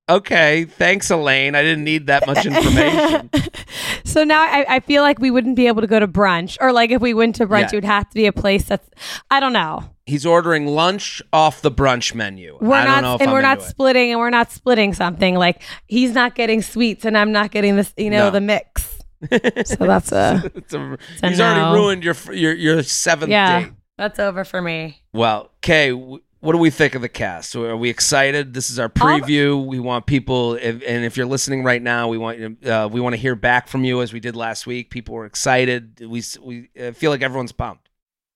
okay, 0.09 0.65
thanks, 0.65 1.11
Elaine. 1.11 1.55
I 1.55 1.63
didn't 1.63 1.85
need 1.85 2.07
that 2.09 2.27
much 2.27 2.45
information. 2.47 3.31
so 4.05 4.25
now 4.25 4.43
I, 4.43 4.65
I 4.77 4.81
feel 4.81 5.03
like 5.03 5.19
we 5.19 5.31
wouldn't 5.31 5.57
be 5.57 5.67
able 5.67 5.81
to 5.81 5.87
go 5.87 5.99
to 6.01 6.09
brunch, 6.09 6.57
or 6.61 6.73
like 6.73 6.91
if 6.91 7.01
we 7.01 7.15
went 7.15 7.37
to 7.37 7.47
brunch, 7.47 7.61
Yeah. 7.61 7.69
it 7.73 7.75
would 7.77 7.85
have 7.85 8.09
to 8.11 8.15
be 8.15 8.27
a 8.27 8.33
place 8.33 8.65
that's 8.67 8.89
I 9.31 9.41
don't 9.41 9.53
know. 9.53 9.85
He's 10.07 10.27
ordering 10.27 10.67
lunch 10.67 11.23
off 11.33 11.63
the 11.63 11.71
brunch 11.71 12.15
menu. 12.15 12.59
We're 12.61 12.75
I 12.75 12.85
don't 12.85 12.93
not, 12.93 13.01
know 13.03 13.15
if 13.15 13.21
and 13.23 13.31
I'm 13.31 13.35
we're 13.35 13.43
not 13.43 13.59
it. 13.59 13.63
splitting, 13.63 14.11
and 14.11 14.21
we're 14.21 14.31
not 14.31 14.53
splitting 14.53 14.93
something 14.93 15.35
like 15.37 15.63
he's 15.87 16.13
not 16.13 16.35
getting 16.35 16.61
sweets, 16.63 17.05
and 17.05 17.17
I'm 17.17 17.33
not 17.33 17.51
getting 17.51 17.77
this, 17.77 17.93
you 17.97 18.11
know, 18.11 18.27
No. 18.27 18.31
the 18.31 18.41
mix. 18.41 18.91
so 19.31 19.77
that's 19.87 20.13
a 20.13 20.43
It's 20.55 20.75
a- 20.75 20.99
a 21.23 21.29
he's 21.29 21.39
no. 21.39 21.47
already 21.47 21.81
ruined 21.81 22.05
your 22.05 22.15
your 22.33 22.53
your 22.53 22.83
seventh 22.83 23.31
yeah, 23.31 23.61
date. 23.63 23.73
that's 23.97 24.19
over 24.19 24.45
for 24.45 24.61
me. 24.61 25.01
Well, 25.15 25.51
Kay, 25.63 25.91
w- 25.93 26.21
what 26.45 26.53
do 26.53 26.59
we 26.59 26.71
think 26.71 26.95
of 26.95 27.03
the 27.03 27.09
cast? 27.09 27.57
Are 27.57 27.77
we 27.77 27.89
excited? 27.89 28.53
This 28.55 28.71
is 28.71 28.79
our 28.79 28.89
preview. 28.89 29.65
we 29.67 29.81
want 29.81 30.07
people, 30.07 30.55
if, 30.55 30.83
and 30.87 31.05
if 31.05 31.17
you're 31.17 31.27
listening 31.27 31.65
right 31.65 31.81
now, 31.83 32.09
we 32.09 32.19
want 32.19 32.39
you 32.39 32.57
uh, 32.71 32.89
we 32.91 33.01
want 33.01 33.15
to 33.15 33.21
hear 33.21 33.35
back 33.35 33.67
from 33.69 33.83
you 33.85 34.03
as 34.03 34.13
we 34.13 34.21
did 34.21 34.37
last 34.37 34.67
week. 34.67 34.91
People 34.91 35.15
were 35.15 35.27
excited. 35.27 36.01
We 36.07 36.23
we 36.43 36.69
uh, 36.81 36.93
feel 36.93 37.11
like 37.11 37.23
everyone's 37.23 37.53
pumped. 37.53 37.89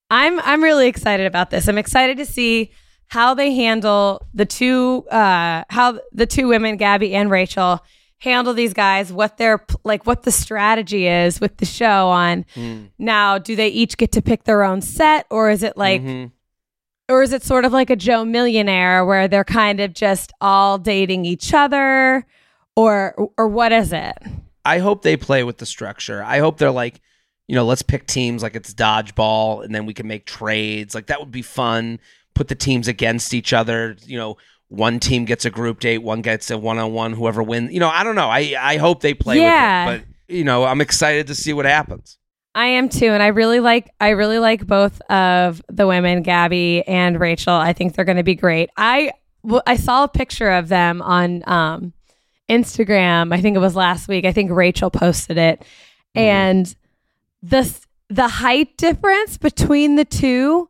I'm 0.09 0.39
I'm 0.39 0.63
really 0.63 0.87
excited 0.87 1.27
about 1.27 1.51
this. 1.51 1.67
I'm 1.67 1.77
excited 1.77 2.17
to 2.17 2.25
see 2.25 2.71
how 3.07 3.33
they 3.33 3.53
handle 3.53 4.25
the 4.33 4.45
two 4.45 5.05
uh 5.09 5.63
how 5.69 5.99
the 6.11 6.25
two 6.25 6.47
women, 6.47 6.77
Gabby 6.77 7.13
and 7.13 7.29
Rachel, 7.29 7.79
handle 8.19 8.53
these 8.55 8.73
guys, 8.73 9.13
what 9.13 9.37
their 9.37 9.63
like 9.83 10.07
what 10.07 10.23
the 10.23 10.31
strategy 10.31 11.07
is 11.07 11.39
with 11.39 11.57
the 11.57 11.65
show 11.65 12.09
on 12.09 12.45
now, 12.97 13.37
do 13.37 13.55
they 13.55 13.67
each 13.67 13.97
get 13.97 14.11
to 14.13 14.21
pick 14.21 14.45
their 14.45 14.63
own 14.63 14.81
set 14.81 15.25
or 15.29 15.49
is 15.51 15.61
it 15.63 15.77
like 15.77 16.01
Mhm. 16.01 16.31
Or 17.09 17.23
is 17.23 17.33
it 17.33 17.43
sort 17.43 17.65
of 17.65 17.73
like 17.73 17.89
a 17.89 17.95
Joe 17.95 18.23
Millionaire 18.23 19.03
where 19.05 19.27
they're 19.27 19.43
kind 19.43 19.79
of 19.79 19.93
just 19.93 20.31
all 20.39 20.77
dating 20.77 21.25
each 21.25 21.53
other 21.53 22.25
or 22.75 23.29
or 23.37 23.47
what 23.47 23.71
is 23.71 23.91
it? 23.91 24.17
I 24.65 24.79
hope 24.79 25.01
they 25.01 25.17
play 25.17 25.43
with 25.43 25.57
the 25.57 25.65
structure. 25.65 26.23
I 26.23 26.39
hope 26.39 26.57
they're 26.57 26.69
like, 26.71 27.01
you 27.47 27.55
know, 27.55 27.65
let's 27.65 27.81
pick 27.81 28.05
teams 28.05 28.43
like 28.43 28.55
it's 28.55 28.73
dodgeball, 28.73 29.63
and 29.65 29.73
then 29.73 29.85
we 29.85 29.93
can 29.93 30.07
make 30.07 30.25
trades. 30.25 30.93
Like 30.93 31.07
that 31.07 31.19
would 31.19 31.31
be 31.31 31.41
fun. 31.41 31.99
Put 32.35 32.47
the 32.47 32.55
teams 32.55 32.87
against 32.87 33.33
each 33.33 33.51
other. 33.53 33.97
You 34.05 34.17
know, 34.17 34.37
one 34.67 34.99
team 34.99 35.25
gets 35.25 35.45
a 35.45 35.49
group 35.49 35.79
date, 35.79 35.97
one 35.99 36.21
gets 36.21 36.51
a 36.51 36.57
one 36.57 36.77
on 36.77 36.93
one. 36.93 37.13
Whoever 37.13 37.41
wins, 37.41 37.73
you 37.73 37.79
know, 37.79 37.89
I 37.89 38.03
don't 38.03 38.15
know. 38.15 38.29
I 38.29 38.55
I 38.59 38.77
hope 38.77 39.01
they 39.01 39.13
play 39.15 39.37
Yeah. 39.39 39.85
with 39.87 40.01
it, 40.01 40.05
but 40.07 40.35
you 40.35 40.43
know, 40.43 40.63
I'm 40.63 40.79
excited 40.81 41.27
to 41.27 41.35
see 41.35 41.53
what 41.53 41.65
happens. 41.65 42.17
I 42.55 42.65
am 42.65 42.89
too, 42.89 43.07
and 43.07 43.21
I 43.21 43.27
really 43.27 43.59
like 43.59 43.91
I 44.01 44.09
really 44.09 44.39
like 44.39 44.65
both 44.65 44.99
of 45.09 45.61
the 45.69 45.85
women, 45.87 46.23
Gabby 46.23 46.83
and 46.87 47.19
Rachel. 47.19 47.53
I 47.53 47.73
think 47.73 47.93
they're 47.95 48.05
going 48.05 48.17
to 48.17 48.23
be 48.23 48.35
great. 48.35 48.69
I 48.75 49.11
w- 49.43 49.61
I 49.67 49.75
saw 49.75 50.03
a 50.03 50.07
picture 50.07 50.49
of 50.51 50.67
them 50.67 51.01
on 51.01 51.43
um, 51.47 51.93
Instagram. 52.49 53.33
I 53.33 53.41
think 53.41 53.55
it 53.55 53.59
was 53.59 53.75
last 53.75 54.07
week. 54.07 54.25
I 54.25 54.31
think 54.31 54.51
Rachel 54.51 54.89
posted 54.89 55.37
it, 55.37 55.63
and 56.15 56.73
the 57.43 57.71
the 58.09 58.27
height 58.27 58.75
difference 58.77 59.37
between 59.37 59.95
the 59.95 60.05
two. 60.05 60.69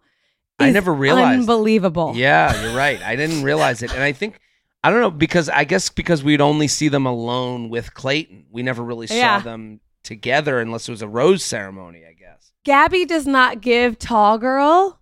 I 0.59 0.67
is 0.67 0.73
never 0.73 0.93
realized. 0.93 1.39
Unbelievable. 1.39 2.13
Yeah, 2.15 2.61
you're 2.61 2.75
right. 2.75 3.01
I 3.01 3.15
didn't 3.15 3.43
realize 3.43 3.81
it, 3.81 3.93
and 3.93 4.03
I 4.03 4.11
think 4.11 4.39
I 4.83 4.91
don't 4.91 4.99
know 4.99 5.11
because 5.11 5.47
I 5.47 5.63
guess 5.63 5.89
because 5.89 6.23
we'd 6.23 6.41
only 6.41 6.67
see 6.67 6.89
them 6.89 7.05
alone 7.05 7.69
with 7.69 7.93
Clayton, 7.93 8.47
we 8.51 8.63
never 8.63 8.83
really 8.83 9.07
saw 9.07 9.15
Yeah. 9.15 9.39
them 9.39 9.79
together 10.09 10.59
unless 10.59 10.89
it 10.89 10.91
was 10.91 11.01
a 11.01 11.07
rose 11.07 11.43
ceremony. 11.45 12.03
I 12.05 12.13
guess. 12.13 12.51
Gabby 12.65 13.05
does 13.05 13.25
not 13.25 13.61
give 13.61 13.97
tall 13.97 14.37
girl, 14.37 14.99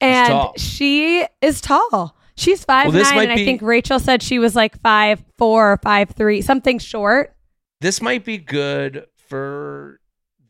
and 0.00 0.28
tall. 0.28 0.54
she 0.56 1.24
is 1.40 1.60
tall. 1.60 2.16
She's 2.36 2.64
five 2.64 2.92
Well, 2.92 3.02
nine, 3.02 3.18
and 3.30 3.32
I 3.32 3.36
think 3.36 3.62
Rachel 3.62 3.98
said 4.00 4.22
she 4.22 4.38
was 4.38 4.56
like 4.56 4.80
five 4.82 5.24
four 5.38 5.72
or 5.72 5.76
five 5.78 6.10
three, 6.10 6.42
something 6.42 6.78
short. 6.78 7.34
this 7.80 8.02
might 8.02 8.24
be 8.24 8.38
good 8.38 9.06
for 9.28 10.00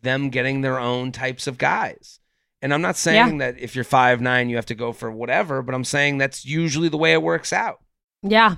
them 0.02 0.30
getting 0.30 0.61
their 0.62 0.78
own 0.78 1.12
types 1.12 1.46
of 1.46 1.59
guys. 1.59 2.20
And 2.62 2.72
I'm 2.72 2.80
not 2.82 2.96
saying 2.96 3.38
that 3.38 3.59
if 3.59 3.74
you're 3.74 3.84
five 3.84 4.20
nine, 4.20 4.48
you 4.48 4.57
have 4.57 4.66
to 4.66 4.74
go 4.74 4.92
for 4.92 5.11
whatever, 5.11 5.62
but 5.62 5.74
I'm 5.74 5.84
saying 5.84 6.18
that's 6.18 6.44
usually 6.44 6.88
the 6.88 6.96
way 6.96 7.12
it 7.12 7.22
works 7.22 7.52
out. 7.52 7.78
Yeah. 8.22 8.57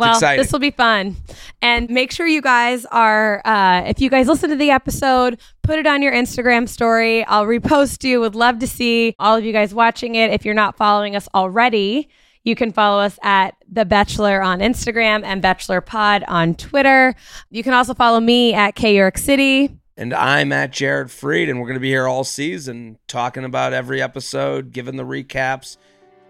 Well, 0.00 0.14
exciting. 0.14 0.42
this 0.42 0.50
will 0.52 0.58
be 0.58 0.70
fun. 0.70 1.16
And 1.62 1.88
make 1.90 2.10
sure 2.10 2.26
you 2.26 2.42
guys 2.42 2.86
are, 2.86 3.42
uh, 3.44 3.84
if 3.86 4.00
you 4.00 4.10
guys 4.10 4.26
listen 4.26 4.50
to 4.50 4.56
the 4.56 4.70
episode, 4.70 5.40
put 5.62 5.78
it 5.78 5.86
on 5.86 6.02
your 6.02 6.12
Instagram 6.12 6.68
story. 6.68 7.24
I'll 7.24 7.46
repost 7.46 8.02
you. 8.02 8.20
Would 8.20 8.34
love 8.34 8.58
to 8.60 8.66
see 8.66 9.14
all 9.18 9.36
of 9.36 9.44
you 9.44 9.52
guys 9.52 9.74
watching 9.74 10.14
it. 10.14 10.32
If 10.32 10.44
you're 10.44 10.54
not 10.54 10.76
following 10.76 11.14
us 11.14 11.28
already, 11.34 12.08
you 12.44 12.54
can 12.54 12.72
follow 12.72 13.02
us 13.02 13.18
at 13.22 13.54
The 13.70 13.84
Bachelor 13.84 14.40
on 14.42 14.60
Instagram 14.60 15.22
and 15.24 15.42
Bachelor 15.42 15.80
Pod 15.80 16.24
on 16.26 16.54
Twitter. 16.54 17.14
You 17.50 17.62
can 17.62 17.74
also 17.74 17.94
follow 17.94 18.20
me 18.20 18.54
at 18.54 18.74
K 18.74 18.96
York 18.96 19.18
City. 19.18 19.76
And 19.96 20.14
I'm 20.14 20.50
at 20.50 20.72
Jared 20.72 21.08
Freid, 21.08 21.50
and 21.50 21.60
we're 21.60 21.66
going 21.66 21.74
to 21.74 21.80
be 21.80 21.90
here 21.90 22.08
all 22.08 22.24
season 22.24 22.96
talking 23.06 23.44
about 23.44 23.74
every 23.74 24.00
episode, 24.00 24.72
giving 24.72 24.96
the 24.96 25.04
recaps, 25.04 25.76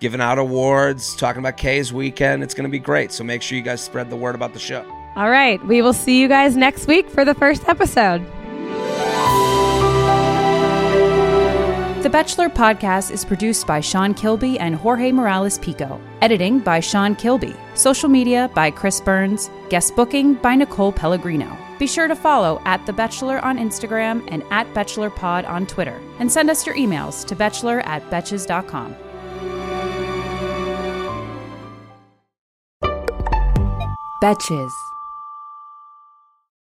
giving 0.00 0.20
out 0.20 0.38
awards, 0.38 1.14
talking 1.14 1.40
about 1.40 1.56
Kay's 1.56 1.92
weekend. 1.92 2.42
It's 2.42 2.54
going 2.54 2.64
to 2.64 2.70
be 2.70 2.78
great. 2.78 3.12
So 3.12 3.22
make 3.22 3.42
sure 3.42 3.56
you 3.56 3.62
guys 3.62 3.80
spread 3.80 4.10
the 4.10 4.16
word 4.16 4.34
about 4.34 4.54
the 4.54 4.58
show. 4.58 4.84
All 5.16 5.30
right. 5.30 5.64
We 5.66 5.82
will 5.82 5.92
see 5.92 6.20
you 6.20 6.28
guys 6.28 6.56
next 6.56 6.86
week 6.86 7.08
for 7.08 7.24
the 7.24 7.34
first 7.34 7.68
episode. 7.68 8.26
The 12.02 12.08
Bachelor 12.08 12.48
podcast 12.48 13.10
is 13.10 13.26
produced 13.26 13.66
by 13.66 13.80
Sean 13.80 14.14
Kilby 14.14 14.58
and 14.58 14.74
Jorge 14.74 15.12
Morales 15.12 15.58
Pico. 15.58 16.00
Editing 16.22 16.58
by 16.60 16.80
Sean 16.80 17.14
Kilby. 17.14 17.54
Social 17.74 18.08
media 18.08 18.50
by 18.54 18.70
Chris 18.70 19.02
Burns. 19.02 19.50
Guest 19.68 19.94
booking 19.96 20.34
by 20.34 20.54
Nicole 20.54 20.92
Pellegrino. 20.92 21.54
Be 21.78 21.86
sure 21.86 22.08
to 22.08 22.16
follow 22.16 22.60
at 22.64 22.84
The 22.86 22.92
Bachelor 22.94 23.38
on 23.44 23.58
Instagram 23.58 24.26
and 24.28 24.42
at 24.50 24.66
BachelorPod 24.72 25.46
on 25.46 25.66
Twitter. 25.66 26.00
And 26.18 26.32
send 26.32 26.48
us 26.48 26.66
your 26.66 26.74
emails 26.74 27.24
to 27.26 27.36
bachelor 27.36 27.80
at 27.80 28.02
betches.com. 28.10 28.96
Betches. 34.20 34.89